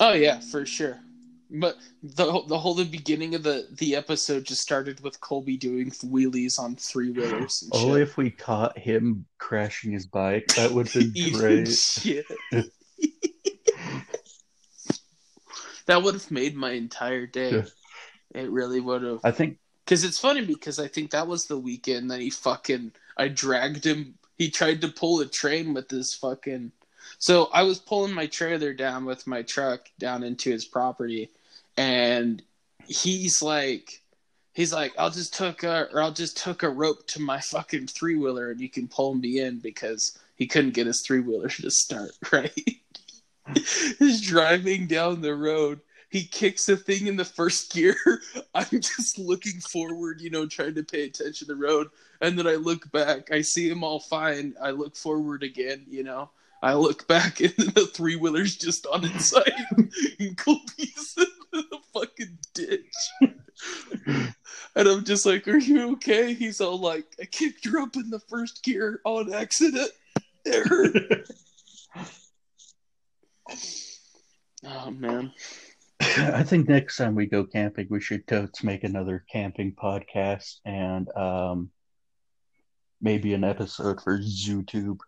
Oh 0.00 0.12
yeah, 0.14 0.40
for 0.40 0.64
sure. 0.64 0.98
But 1.50 1.76
the 2.02 2.42
the 2.46 2.58
whole 2.58 2.74
the 2.74 2.84
beginning 2.84 3.34
of 3.34 3.42
the 3.42 3.68
the 3.72 3.96
episode 3.96 4.44
just 4.44 4.60
started 4.60 5.00
with 5.00 5.20
Colby 5.20 5.56
doing 5.56 5.90
wheelies 5.90 6.58
on 6.58 6.76
three 6.76 7.10
wheelers. 7.10 7.62
and 7.62 7.72
Only 7.74 8.00
shit. 8.00 8.08
if 8.08 8.16
we 8.18 8.30
caught 8.30 8.78
him 8.78 9.24
crashing 9.38 9.92
his 9.92 10.06
bike, 10.06 10.48
that 10.56 10.70
would 10.72 10.88
have 10.88 11.14
been 11.14 11.32
great. 11.38 11.68
shit. 11.68 12.26
that 15.86 16.02
would 16.02 16.14
have 16.14 16.30
made 16.30 16.54
my 16.56 16.72
entire 16.72 17.26
day. 17.26 17.50
Yeah. 17.50 17.64
It 18.42 18.50
really 18.50 18.80
would 18.80 19.02
have. 19.02 19.20
I 19.24 19.30
think 19.30 19.58
Because 19.84 20.04
it's 20.04 20.18
funny 20.18 20.44
because 20.44 20.78
I 20.78 20.86
think 20.86 21.10
that 21.12 21.26
was 21.26 21.46
the 21.46 21.58
weekend 21.58 22.10
that 22.10 22.20
he 22.20 22.28
fucking 22.30 22.92
I 23.16 23.28
dragged 23.28 23.86
him. 23.86 24.14
He 24.36 24.50
tried 24.50 24.80
to 24.82 24.88
pull 24.88 25.20
a 25.20 25.26
train 25.26 25.72
with 25.74 25.88
this 25.88 26.14
fucking. 26.14 26.72
So 27.18 27.48
I 27.54 27.62
was 27.62 27.78
pulling 27.78 28.12
my 28.12 28.26
trailer 28.26 28.74
down 28.74 29.06
with 29.06 29.26
my 29.26 29.42
truck 29.42 29.88
down 29.98 30.22
into 30.22 30.50
his 30.50 30.66
property, 30.66 31.30
and 31.78 32.42
he's 32.86 33.40
like, 33.40 34.02
he's 34.52 34.72
like, 34.72 34.92
I'll 34.98 35.10
just 35.10 35.34
took 35.34 35.62
a 35.62 35.88
or 35.92 36.02
I'll 36.02 36.12
just 36.12 36.36
took 36.36 36.64
a 36.64 36.68
rope 36.68 37.06
to 37.08 37.20
my 37.20 37.40
fucking 37.40 37.86
three 37.86 38.16
wheeler 38.16 38.50
and 38.50 38.60
you 38.60 38.68
can 38.68 38.88
pull 38.88 39.14
me 39.14 39.40
in 39.40 39.60
because 39.60 40.18
he 40.34 40.46
couldn't 40.46 40.74
get 40.74 40.88
his 40.88 41.04
three 41.06 41.20
wheeler 41.20 41.48
to 41.48 41.70
start 41.70 42.10
right. 42.32 42.52
He's 43.98 44.20
driving 44.20 44.88
down 44.88 45.22
the 45.22 45.34
road. 45.34 45.80
He 46.10 46.24
kicks 46.24 46.66
the 46.66 46.76
thing 46.76 47.06
in 47.06 47.16
the 47.16 47.24
first 47.24 47.72
gear. 47.74 47.96
I'm 48.54 48.66
just 48.72 49.16
looking 49.16 49.60
forward, 49.60 50.20
you 50.20 50.30
know, 50.30 50.46
trying 50.46 50.74
to 50.74 50.82
pay 50.82 51.04
attention 51.04 51.46
to 51.46 51.54
the 51.54 51.60
road. 51.60 51.88
And 52.20 52.36
then 52.36 52.48
I 52.48 52.56
look 52.56 52.90
back. 52.90 53.30
I 53.30 53.42
see 53.42 53.70
him 53.70 53.84
all 53.84 54.00
fine. 54.00 54.54
I 54.60 54.70
look 54.70 54.96
forward 54.96 55.44
again, 55.44 55.84
you 55.88 56.02
know. 56.02 56.30
I 56.60 56.74
look 56.74 57.06
back 57.06 57.38
and 57.40 57.54
the 57.56 57.86
three 57.86 58.16
wheeler's 58.16 58.56
just 58.56 58.84
on 58.86 59.04
its 59.04 59.26
side. 59.26 59.52
and 60.18 60.36
Colby's 60.36 61.14
in 61.16 61.26
the 61.70 61.78
fucking 61.92 62.38
ditch. 62.54 64.34
And 64.78 64.88
I'm 64.88 65.04
just 65.04 65.26
like, 65.26 65.48
Are 65.48 65.58
you 65.58 65.92
okay? 65.92 66.34
He's 66.34 66.60
all 66.60 66.78
like, 66.78 67.06
I 67.20 67.24
kicked 67.24 67.64
her 67.66 67.80
up 67.80 67.96
in 67.96 68.10
the 68.10 68.20
first 68.20 68.62
gear 68.62 69.00
on 69.04 69.32
accident. 69.32 69.90
It 70.44 70.66
hurt. 70.66 71.28
oh 74.64 74.90
man. 74.90 75.32
I 76.00 76.44
think 76.44 76.68
next 76.68 76.96
time 76.96 77.14
we 77.14 77.26
go 77.26 77.44
camping, 77.44 77.88
we 77.90 78.00
should 78.00 78.26
totes 78.26 78.62
make 78.62 78.84
another 78.84 79.24
camping 79.30 79.74
podcast 79.74 80.58
and 80.64 81.08
um, 81.16 81.70
maybe 83.00 83.34
an 83.34 83.44
episode 83.44 84.00
for 84.00 84.18
ZooTube. 84.18 84.98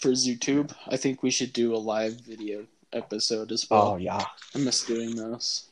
For 0.00 0.12
ZooTube, 0.12 0.74
I 0.88 0.96
think 0.96 1.22
we 1.22 1.30
should 1.30 1.52
do 1.52 1.74
a 1.74 1.76
live 1.76 2.14
video 2.14 2.66
episode 2.92 3.52
as 3.52 3.68
well. 3.68 3.92
Oh 3.92 3.96
yeah, 3.96 4.24
I 4.54 4.58
miss 4.58 4.84
doing 4.84 5.16
those. 5.16 5.68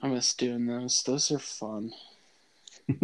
I 0.00 0.08
miss 0.08 0.34
doing 0.34 0.66
those. 0.66 1.02
Those 1.02 1.30
are 1.30 1.38
fun. 1.38 1.92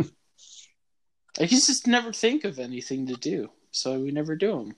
I 1.39 1.45
just 1.45 1.87
never 1.87 2.13
think 2.13 2.45
of 2.45 2.59
anything 2.59 3.07
to 3.09 3.15
do, 3.15 3.51
so 3.71 4.01
we 4.01 4.11
never 4.11 4.37
do 4.37 4.53
them. 4.53 4.77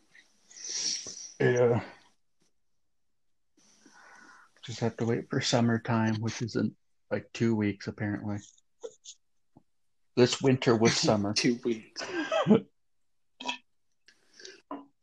yeah. 1.40 1.80
Just 4.64 4.80
have 4.80 4.96
to 4.98 5.06
wait 5.06 5.30
for 5.30 5.40
summertime, 5.40 6.16
which 6.16 6.42
is 6.42 6.56
in 6.56 6.74
like 7.10 7.32
two 7.32 7.54
weeks 7.54 7.86
apparently. 7.86 8.38
This 10.16 10.42
winter 10.42 10.74
was 10.76 10.94
summer. 10.96 11.32
Two 11.32 11.58
weeks. 11.64 12.02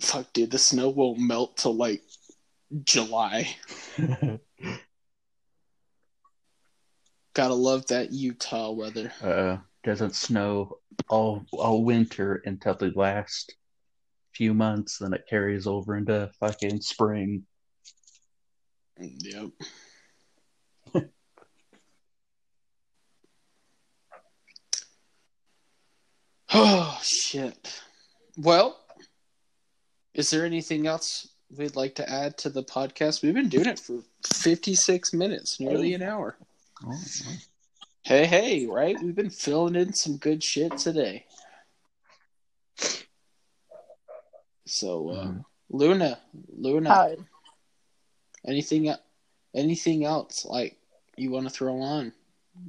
Fuck, 0.01 0.33
dude, 0.33 0.51
the 0.51 0.57
snow 0.57 0.89
won't 0.89 1.19
melt 1.19 1.57
till 1.57 1.75
like 1.75 2.01
July. 2.83 3.55
Gotta 7.33 7.53
love 7.53 7.85
that 7.87 8.11
Utah 8.11 8.71
weather. 8.71 9.11
uh, 9.21 9.57
doesn't 9.83 10.15
snow 10.15 10.79
all 11.09 11.45
all 11.53 11.83
winter 11.83 12.41
until 12.45 12.73
the 12.75 12.91
last 12.95 13.55
few 14.33 14.53
months, 14.53 14.97
then 14.99 15.13
it 15.13 15.25
carries 15.29 15.67
over 15.67 15.95
into 15.95 16.29
fucking 16.39 16.81
spring. 16.81 17.45
Yep. 18.99 19.49
oh 26.53 26.99
shit. 27.01 27.81
Well, 28.37 28.79
is 30.15 30.29
there 30.29 30.45
anything 30.45 30.87
else 30.87 31.27
we'd 31.55 31.75
like 31.75 31.95
to 31.95 32.09
add 32.09 32.37
to 32.39 32.49
the 32.49 32.63
podcast? 32.63 33.21
We've 33.21 33.33
been 33.33 33.49
doing 33.49 33.67
it 33.67 33.79
for 33.79 33.99
56 34.25 35.13
minutes, 35.13 35.59
nearly 35.59 35.93
an 35.93 36.01
hour. 36.01 36.37
Oh, 36.85 36.97
Hey, 38.03 38.25
hey, 38.25 38.65
right? 38.67 38.95
We've 39.01 39.15
been 39.15 39.29
filling 39.31 39.75
in 39.75 39.93
some 39.93 40.17
good 40.17 40.43
shit 40.43 40.77
today. 40.77 41.25
So, 44.65 45.09
uh, 45.09 45.25
Mhm. 45.25 45.45
Luna, 45.69 46.21
Luna, 46.57 46.89
Hi. 46.93 47.17
anything, 48.45 48.93
anything 49.53 50.05
else 50.05 50.45
like 50.45 50.79
you 51.17 51.31
want 51.31 51.47
to 51.47 51.53
throw 51.53 51.81
on? 51.81 52.13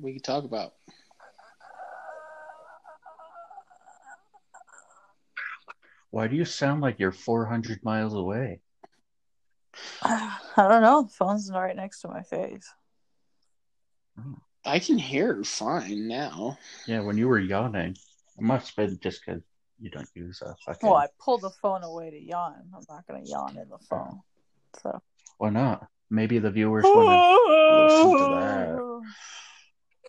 We 0.00 0.14
can 0.14 0.22
talk 0.22 0.44
about. 0.44 0.74
Why 6.16 6.28
do 6.28 6.34
you 6.34 6.46
sound 6.46 6.80
like 6.80 6.98
you're 6.98 7.12
400 7.12 7.84
miles 7.84 8.14
away? 8.14 8.60
I 10.02 10.38
don't 10.56 10.80
know. 10.80 11.02
The 11.02 11.10
phone's 11.10 11.50
right 11.52 11.76
next 11.76 12.00
to 12.00 12.08
my 12.08 12.22
face. 12.22 12.72
I 14.64 14.78
can 14.78 14.96
hear 14.96 15.44
fine 15.44 16.08
now. 16.08 16.56
Yeah, 16.86 17.00
when 17.00 17.18
you 17.18 17.28
were 17.28 17.38
yawning, 17.38 17.90
it 17.90 18.40
must 18.40 18.68
have 18.68 18.76
been 18.76 18.98
just 18.98 19.26
because 19.26 19.42
you 19.78 19.90
don't 19.90 20.08
use 20.14 20.40
a 20.40 20.56
fucking. 20.64 20.88
Well, 20.88 20.96
I 20.96 21.08
pulled 21.20 21.42
the 21.42 21.50
phone 21.50 21.82
away 21.82 22.08
to 22.08 22.18
yawn. 22.18 22.62
I'm 22.74 22.84
not 22.88 23.06
going 23.06 23.22
to 23.22 23.30
yawn 23.30 23.58
in 23.58 23.68
the 23.68 23.78
phone. 23.90 24.22
So. 24.82 25.02
Why 25.36 25.50
not? 25.50 25.86
Maybe 26.08 26.38
the 26.38 26.50
viewers 26.50 26.84
want 26.84 27.90
listen 27.90 28.12
to 28.12 28.34
that. 28.34 29.02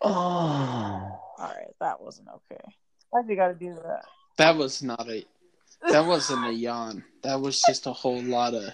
Oh. 0.00 0.08
All 0.10 1.20
right, 1.38 1.74
that 1.80 2.00
wasn't 2.00 2.28
okay. 2.28 2.64
Why'd 3.10 3.28
you 3.28 3.36
got 3.36 3.48
to 3.48 3.54
do 3.54 3.74
that? 3.74 4.06
That 4.38 4.56
was 4.56 4.82
not 4.82 5.06
a. 5.10 5.26
That 5.82 6.04
wasn't 6.06 6.46
a 6.46 6.52
yawn. 6.52 7.04
That 7.22 7.40
was 7.40 7.60
just 7.62 7.86
a 7.86 7.92
whole 7.92 8.22
lot 8.22 8.54
of 8.54 8.64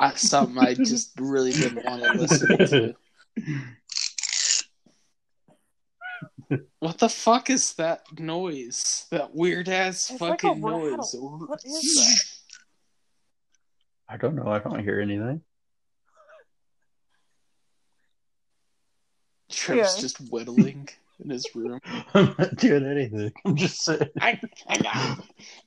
I, 0.00 0.14
something 0.14 0.58
I 0.58 0.74
just 0.74 1.12
really 1.18 1.52
didn't 1.52 1.84
want 1.84 2.02
to 2.02 2.12
listen 2.12 2.58
to. 2.58 2.94
What 6.80 6.98
the 6.98 7.08
fuck 7.08 7.50
is 7.50 7.74
that 7.74 8.02
noise? 8.18 9.06
That 9.10 9.34
weird 9.34 9.68
ass 9.68 10.10
It's 10.10 10.18
fucking 10.18 10.62
rattle. 10.62 10.96
noise. 10.96 11.14
What 11.18 11.60
is 11.64 11.94
that? 14.08 14.14
I 14.14 14.16
don't 14.16 14.34
know. 14.34 14.48
I 14.48 14.58
don't 14.58 14.78
hear 14.82 15.00
anything. 15.00 15.42
Trev's 19.50 19.96
Yeah. 19.96 20.00
just 20.00 20.18
whittling 20.30 20.88
in 21.22 21.30
his 21.30 21.46
room. 21.54 21.80
I'm 22.14 22.34
not 22.38 22.56
doing 22.56 22.86
anything. 22.86 23.32
I'm 23.44 23.56
just 23.56 23.82
sitting. 23.84 24.08
I, 24.20 24.40
I, 24.68 25.16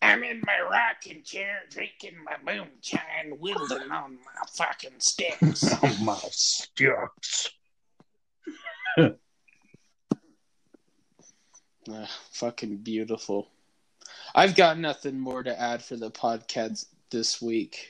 I'm 0.02 0.24
in 0.24 0.42
my 0.46 0.60
rocking 0.70 1.24
chair 1.24 1.60
drinking 1.70 2.16
my 2.24 2.36
moonshine, 2.46 3.38
whittling 3.40 3.92
on 3.92 4.14
my 4.26 4.42
fucking 4.54 5.00
sticks. 5.00 5.64
Oh 5.84 5.98
my 6.04 6.18
sticks. 6.32 7.50
Ah, 11.90 12.08
fucking 12.34 12.78
beautiful. 12.78 13.50
I've 14.36 14.54
got 14.56 14.78
nothing 14.78 15.20
more 15.20 15.42
to 15.42 15.60
add 15.60 15.82
for 15.84 15.96
the 15.96 16.12
podcast 16.12 16.86
this 17.10 17.42
week. 17.42 17.88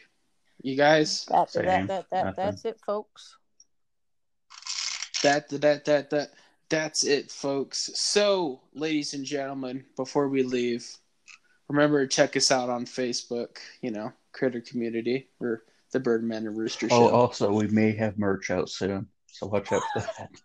You 0.62 0.78
guys, 0.78 1.26
That, 1.26 1.52
that, 1.52 1.88
that, 1.88 2.06
that, 2.10 2.36
that's 2.38 2.64
it, 2.64 2.80
folks. 2.86 3.36
that 5.24 5.50
that 5.50 5.84
that 5.84 6.10
that 6.10 6.30
that's 6.72 7.04
it, 7.04 7.30
folks. 7.30 7.92
So, 7.94 8.62
ladies 8.74 9.14
and 9.14 9.24
gentlemen, 9.26 9.84
before 9.96 10.28
we 10.30 10.42
leave, 10.42 10.88
remember 11.68 12.02
to 12.02 12.08
check 12.08 12.36
us 12.36 12.50
out 12.50 12.70
on 12.70 12.86
Facebook. 12.86 13.58
You 13.82 13.92
know, 13.92 14.12
Critter 14.32 14.62
Community 14.62 15.28
or 15.40 15.64
the 15.92 16.00
Birdman 16.00 16.48
and 16.48 16.58
Rooster 16.58 16.88
Oh, 16.90 17.10
also, 17.10 17.52
we 17.52 17.68
may 17.68 17.92
have 17.92 18.18
merch 18.18 18.50
out 18.50 18.70
soon, 18.70 19.08
so 19.28 19.46
watch 19.48 19.72
out 19.72 19.84
for 19.94 20.00
that. 20.00 20.30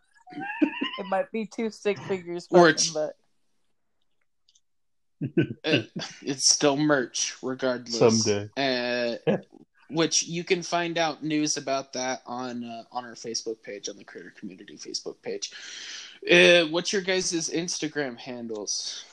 It 0.99 1.07
might 1.09 1.31
be 1.31 1.47
two 1.47 1.70
stick 1.70 1.99
figures, 2.01 2.49
Or 2.51 2.72
fucking, 2.72 2.74
it's- 2.74 2.91
but 2.91 3.16
It- 5.64 5.91
it's 6.22 6.53
still 6.53 6.77
merch, 6.77 7.37
regardless. 7.43 8.24
Someday. 8.24 8.51
Uh, 9.27 9.37
which 9.89 10.24
you 10.24 10.43
can 10.43 10.62
find 10.62 10.99
out 10.99 11.22
news 11.22 11.57
about 11.57 11.93
that 11.93 12.22
on 12.27 12.64
uh, 12.64 12.83
on 12.91 13.05
our 13.05 13.14
Facebook 13.14 13.62
page, 13.62 13.89
on 13.89 13.97
the 13.97 14.05
Critter 14.05 14.35
Community 14.37 14.77
Facebook 14.77 15.22
page. 15.22 15.53
Uh, 16.31 16.64
what's 16.66 16.93
your 16.93 17.03
guys' 17.03 17.51
Instagram 17.51 18.18
handles? 18.18 19.05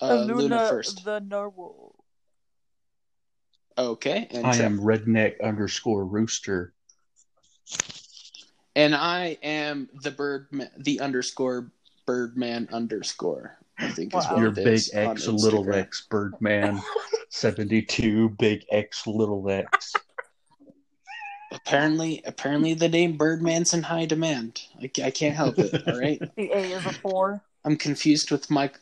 Uh, 0.00 0.22
Luna, 0.22 0.68
first. 0.68 1.04
the 1.04 1.20
narwhal. 1.20 1.94
Okay, 3.76 4.28
and 4.30 4.46
I 4.46 4.56
am 4.56 4.78
redneck 4.78 5.40
underscore 5.42 6.04
rooster. 6.04 6.72
And 8.76 8.94
I 8.94 9.38
am 9.42 9.88
the 10.02 10.10
bird, 10.10 10.48
the 10.78 11.00
underscore 11.00 11.70
birdman 12.06 12.68
underscore. 12.72 13.56
I 13.78 13.88
think 13.88 14.14
is 14.14 14.24
what 14.26 14.38
your 14.38 14.50
big 14.52 14.80
X 14.92 15.26
little 15.26 15.72
X 15.74 16.06
birdman 16.08 16.80
seventy 17.30 17.82
two 17.82 18.28
big 18.30 18.64
X 18.70 19.06
little 19.06 19.48
X. 19.50 19.94
Apparently, 21.54 22.20
apparently 22.26 22.74
the 22.74 22.88
name 22.88 23.16
Birdman's 23.16 23.72
in 23.72 23.84
high 23.84 24.06
demand. 24.06 24.62
I, 24.82 24.90
I 25.04 25.10
can't 25.10 25.36
help 25.36 25.58
it. 25.58 25.88
All 25.88 25.98
right. 25.98 26.20
the 26.36 26.50
A 26.50 26.72
is 26.72 26.84
a 26.84 26.92
four. 26.92 27.40
I'm 27.64 27.76
confused 27.76 28.30
with 28.30 28.50
Mike. 28.50 28.78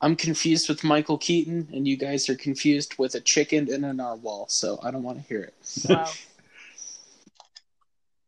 I'm 0.00 0.16
confused 0.16 0.68
with 0.68 0.84
Michael 0.84 1.18
Keaton, 1.18 1.68
and 1.72 1.86
you 1.86 1.96
guys 1.96 2.28
are 2.28 2.34
confused 2.34 2.96
with 2.98 3.14
a 3.14 3.20
chicken 3.20 3.72
and 3.72 3.84
a 3.84 3.92
narwhal. 3.92 4.46
So 4.48 4.78
I 4.82 4.90
don't 4.90 5.02
want 5.02 5.18
to 5.18 5.24
hear 5.28 5.42
it. 5.42 5.54
Wow. 5.88 6.08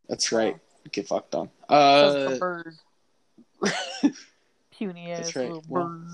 That's 0.08 0.32
right. 0.32 0.54
Wow. 0.54 0.60
Get 0.92 1.08
fucked 1.08 1.34
on. 1.34 1.50
Uh, 1.68 2.38
bird. 2.38 2.74
Puny 4.70 5.12
ass 5.12 5.36
right. 5.36 5.48
little 5.48 5.64
well, 5.68 6.06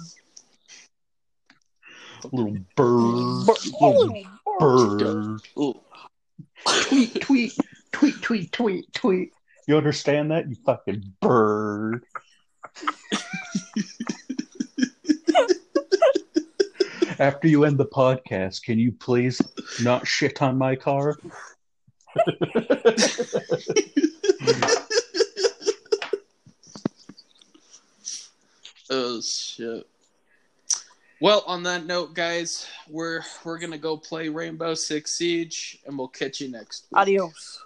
bird. 2.25 2.33
Little 2.33 2.57
bird. 2.75 3.47
Little 3.81 4.25
bird. 4.59 5.41
bird. 5.55 5.77
Tweet, 6.65 7.21
tweet, 7.21 7.53
tweet, 7.93 8.23
tweet, 8.23 8.53
tweet, 8.53 8.93
tweet. 8.93 9.33
You 9.67 9.77
understand 9.77 10.31
that? 10.31 10.49
You 10.49 10.57
fucking 10.65 11.03
bird. 11.21 12.05
After 17.19 17.49
you 17.49 17.65
end 17.65 17.79
the 17.79 17.87
podcast, 17.87 18.63
can 18.63 18.79
you 18.79 18.93
please 18.93 19.41
not 19.83 20.07
shit 20.07 20.43
on 20.43 20.59
my 20.59 20.77
car? 20.77 21.17
oh 28.91 29.21
shit. 29.23 29.87
Well, 31.21 31.43
on 31.47 31.63
that 31.63 31.87
note, 31.87 32.15
guys, 32.15 32.67
we're 32.89 33.23
we're 33.45 33.59
gonna 33.59 33.79
go 33.79 33.97
play 33.97 34.29
Rainbow 34.29 34.75
Six 34.75 35.13
Siege, 35.13 35.79
and 35.87 35.97
we'll 35.97 36.09
catch 36.09 36.41
you 36.41 36.51
next. 36.51 36.87
Week. 36.91 37.01
Adios. 37.01 37.63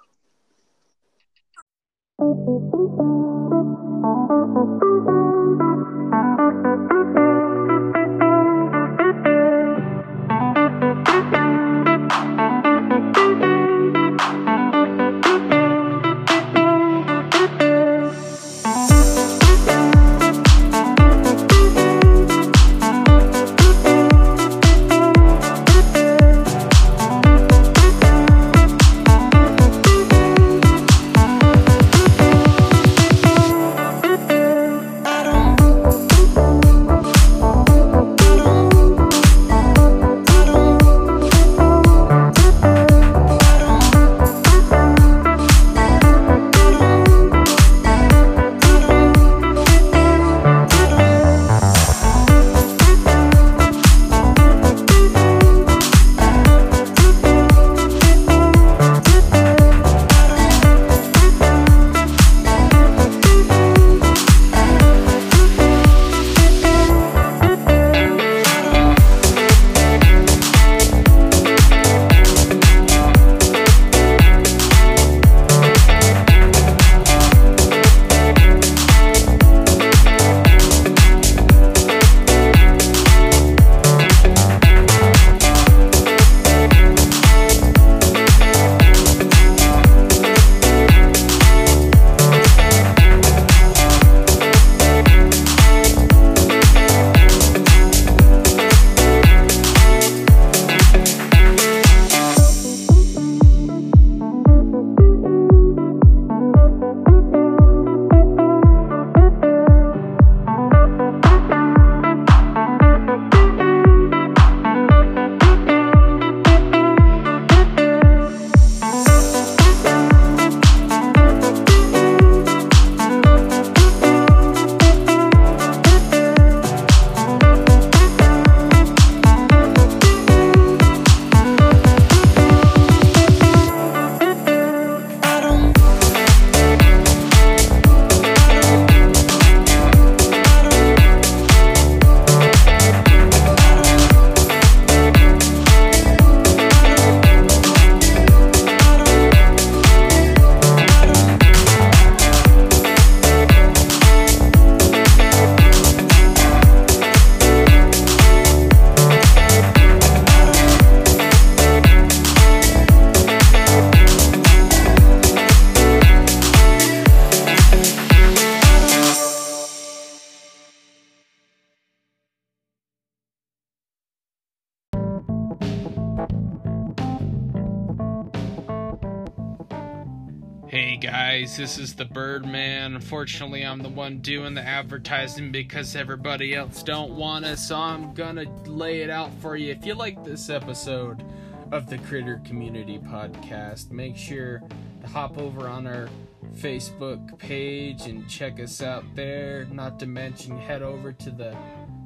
This 181.61 181.77
is 181.77 181.95
the 181.95 182.07
Birdman. 182.07 182.95
Unfortunately, 182.95 183.67
I'm 183.67 183.81
the 183.81 183.91
one 183.91 184.21
doing 184.21 184.55
the 184.55 184.63
advertising 184.63 185.53
because 185.53 185.95
everybody 185.95 186.55
else 186.55 186.83
don't 186.83 187.11
want 187.17 187.45
it, 187.45 187.59
so 187.59 187.77
I'm 187.77 188.15
gonna 188.15 188.47
lay 188.65 189.03
it 189.03 189.11
out 189.11 189.31
for 189.43 189.57
you. 189.57 189.71
If 189.71 189.85
you 189.85 189.93
like 189.93 190.25
this 190.25 190.49
episode 190.49 191.23
of 191.71 191.91
the 191.91 191.99
Critter 191.99 192.41
Community 192.47 192.99
Podcast, 192.99 193.91
make 193.91 194.17
sure 194.17 194.63
to 195.03 195.07
hop 195.07 195.37
over 195.37 195.69
on 195.69 195.87
our 195.87 196.09
Facebook 196.55 197.37
page 197.37 198.07
and 198.07 198.27
check 198.27 198.59
us 198.59 198.81
out 198.81 199.05
there. 199.15 199.67
Not 199.67 200.01
to 200.01 200.07
mention, 200.07 200.57
head 200.57 200.81
over 200.81 201.13
to 201.13 201.31
the 201.31 201.55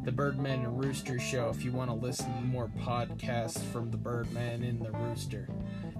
the 0.03 0.11
Birdman 0.11 0.65
and 0.65 0.85
Rooster 0.85 1.21
Show 1.21 1.49
if 1.51 1.65
you 1.65 1.71
want 1.71 1.91
to 1.91 1.95
listen 1.95 2.27
to 2.35 2.41
more 2.41 2.73
podcasts 2.81 3.63
from 3.73 3.93
the 3.93 3.99
Birdman 3.99 4.65
and 4.65 4.85
the 4.85 4.91
Rooster. 4.91 5.49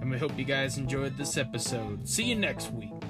And 0.01 0.11
we 0.11 0.17
hope 0.17 0.37
you 0.37 0.43
guys 0.43 0.77
enjoyed 0.77 1.17
this 1.17 1.37
episode. 1.37 2.09
See 2.09 2.25
you 2.25 2.35
next 2.35 2.73
week 2.73 3.04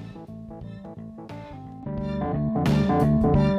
thank 2.86 3.24
you 3.24 3.55